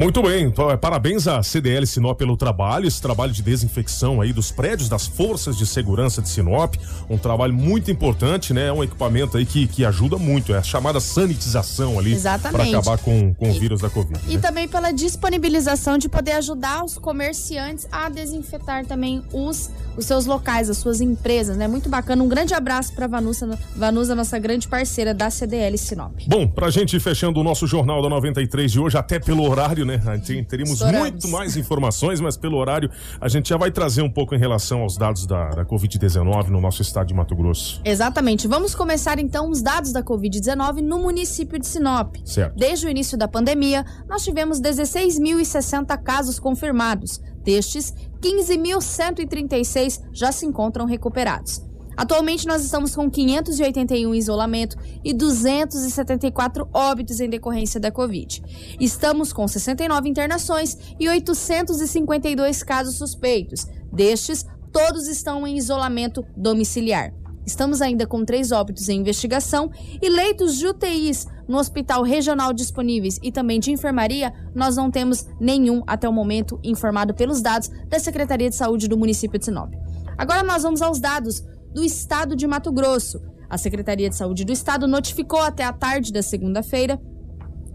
Muito 0.00 0.22
bem, 0.22 0.50
pa- 0.50 0.78
parabéns 0.78 1.28
à 1.28 1.42
CDL 1.42 1.86
Sinop 1.86 2.16
pelo 2.16 2.34
trabalho, 2.34 2.88
esse 2.88 3.02
trabalho 3.02 3.32
de 3.32 3.42
desinfecção 3.42 4.22
aí 4.22 4.32
dos 4.32 4.50
prédios 4.50 4.88
das 4.88 5.06
forças 5.06 5.58
de 5.58 5.66
segurança 5.66 6.22
de 6.22 6.28
Sinop, 6.30 6.74
um 7.10 7.18
trabalho 7.18 7.52
muito 7.52 7.90
importante, 7.90 8.54
né? 8.54 8.68
É 8.68 8.72
um 8.72 8.82
equipamento 8.82 9.36
aí 9.36 9.44
que, 9.44 9.66
que 9.66 9.84
ajuda 9.84 10.16
muito, 10.16 10.54
é 10.54 10.56
a 10.56 10.62
chamada 10.62 11.00
sanitização 11.00 11.98
ali 11.98 12.18
para 12.50 12.64
acabar 12.64 12.96
com, 12.96 13.34
com 13.34 13.50
o 13.50 13.52
vírus 13.52 13.82
da 13.82 13.90
Covid. 13.90 14.18
E 14.26 14.36
né? 14.36 14.40
também 14.40 14.66
pela 14.66 14.90
disponibilização 14.90 15.98
de 15.98 16.08
poder 16.08 16.32
ajudar 16.32 16.82
os 16.82 16.96
comerciantes 16.96 17.86
a 17.92 18.08
desinfetar 18.08 18.86
também 18.86 19.22
os, 19.34 19.68
os 19.98 20.06
seus 20.06 20.24
locais, 20.24 20.70
as 20.70 20.78
suas 20.78 21.02
empresas, 21.02 21.58
né? 21.58 21.68
Muito 21.68 21.90
bacana. 21.90 22.24
Um 22.24 22.28
grande 22.28 22.54
abraço 22.54 22.94
para 22.94 23.06
Vanusa, 23.06 23.58
Vanusa, 23.76 24.14
nossa 24.14 24.38
grande 24.38 24.66
parceira 24.66 25.12
da 25.12 25.28
CDL 25.28 25.76
Sinop. 25.76 26.14
Bom, 26.26 26.48
pra 26.48 26.70
gente 26.70 26.96
ir 26.96 27.00
fechando 27.00 27.38
o 27.38 27.44
nosso 27.44 27.66
Jornal 27.66 28.00
da 28.00 28.08
93 28.08 28.72
de 28.72 28.80
hoje, 28.80 28.96
até 28.96 29.18
pelo 29.18 29.46
horário, 29.46 29.84
né? 29.84 29.89
Gente- 29.98 30.44
Teríamos 30.44 30.80
muito 30.80 31.28
mais 31.28 31.56
informações, 31.56 32.20
mas 32.20 32.36
pelo 32.36 32.56
horário 32.56 32.90
a 33.20 33.28
gente 33.28 33.48
já 33.48 33.56
vai 33.56 33.70
trazer 33.70 34.02
um 34.02 34.10
pouco 34.10 34.34
em 34.34 34.38
relação 34.38 34.82
aos 34.82 34.96
dados 34.96 35.26
da, 35.26 35.50
da 35.50 35.64
Covid-19 35.64 36.48
no 36.48 36.60
nosso 36.60 36.82
estado 36.82 37.06
de 37.08 37.14
Mato 37.14 37.34
Grosso. 37.34 37.80
Exatamente. 37.84 38.46
Vamos 38.48 38.74
começar 38.74 39.18
então 39.18 39.50
os 39.50 39.62
dados 39.62 39.92
da 39.92 40.02
Covid-19 40.02 40.80
no 40.82 40.98
município 40.98 41.58
de 41.58 41.66
Sinop. 41.66 42.16
Certo. 42.24 42.56
Desde 42.56 42.86
o 42.86 42.88
início 42.90 43.16
da 43.16 43.26
pandemia, 43.28 43.84
nós 44.08 44.22
tivemos 44.24 44.60
16.060 44.60 45.96
casos 46.02 46.38
confirmados. 46.38 47.20
Destes, 47.42 47.94
15.136 48.20 50.00
já 50.12 50.30
se 50.32 50.46
encontram 50.46 50.84
recuperados. 50.86 51.62
Atualmente 51.96 52.46
nós 52.46 52.64
estamos 52.64 52.94
com 52.94 53.10
581 53.10 54.14
em 54.14 54.18
isolamento 54.18 54.76
e 55.04 55.12
274 55.12 56.68
óbitos 56.72 57.20
em 57.20 57.28
decorrência 57.28 57.78
da 57.78 57.90
Covid. 57.90 58.42
Estamos 58.78 59.32
com 59.32 59.46
69 59.46 60.08
internações 60.08 60.76
e 60.98 61.08
852 61.08 62.62
casos 62.62 62.96
suspeitos. 62.96 63.66
Destes, 63.92 64.46
todos 64.72 65.08
estão 65.08 65.46
em 65.46 65.56
isolamento 65.56 66.24
domiciliar. 66.36 67.12
Estamos 67.44 67.82
ainda 67.82 68.06
com 68.06 68.24
três 68.24 68.52
óbitos 68.52 68.88
em 68.88 69.00
investigação 69.00 69.70
e 70.00 70.08
leitos 70.08 70.56
de 70.56 70.68
UTIs 70.68 71.26
no 71.48 71.58
hospital 71.58 72.04
regional 72.04 72.52
disponíveis 72.52 73.18
e 73.22 73.32
também 73.32 73.58
de 73.58 73.72
enfermaria, 73.72 74.32
nós 74.54 74.76
não 74.76 74.88
temos 74.88 75.26
nenhum 75.40 75.82
até 75.84 76.08
o 76.08 76.12
momento 76.12 76.60
informado 76.62 77.12
pelos 77.12 77.42
dados 77.42 77.68
da 77.88 77.98
Secretaria 77.98 78.48
de 78.48 78.54
Saúde 78.54 78.86
do 78.86 78.96
município 78.96 79.36
de 79.36 79.46
Sinop. 79.46 79.72
Agora 80.16 80.44
nós 80.44 80.62
vamos 80.62 80.80
aos 80.80 81.00
dados 81.00 81.42
do 81.72 81.84
estado 81.84 82.36
de 82.36 82.46
Mato 82.46 82.70
Grosso. 82.72 83.20
A 83.48 83.58
Secretaria 83.58 84.08
de 84.08 84.16
Saúde 84.16 84.44
do 84.44 84.52
Estado 84.52 84.86
notificou 84.86 85.40
até 85.40 85.64
a 85.64 85.72
tarde 85.72 86.12
da 86.12 86.22
segunda-feira 86.22 87.00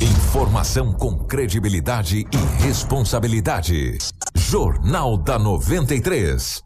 Informação 0.00 0.92
com 0.92 1.16
credibilidade 1.18 2.20
e 2.20 2.62
responsabilidade. 2.64 3.98
Jornal 4.34 5.16
da 5.16 5.38
93. 5.38 6.63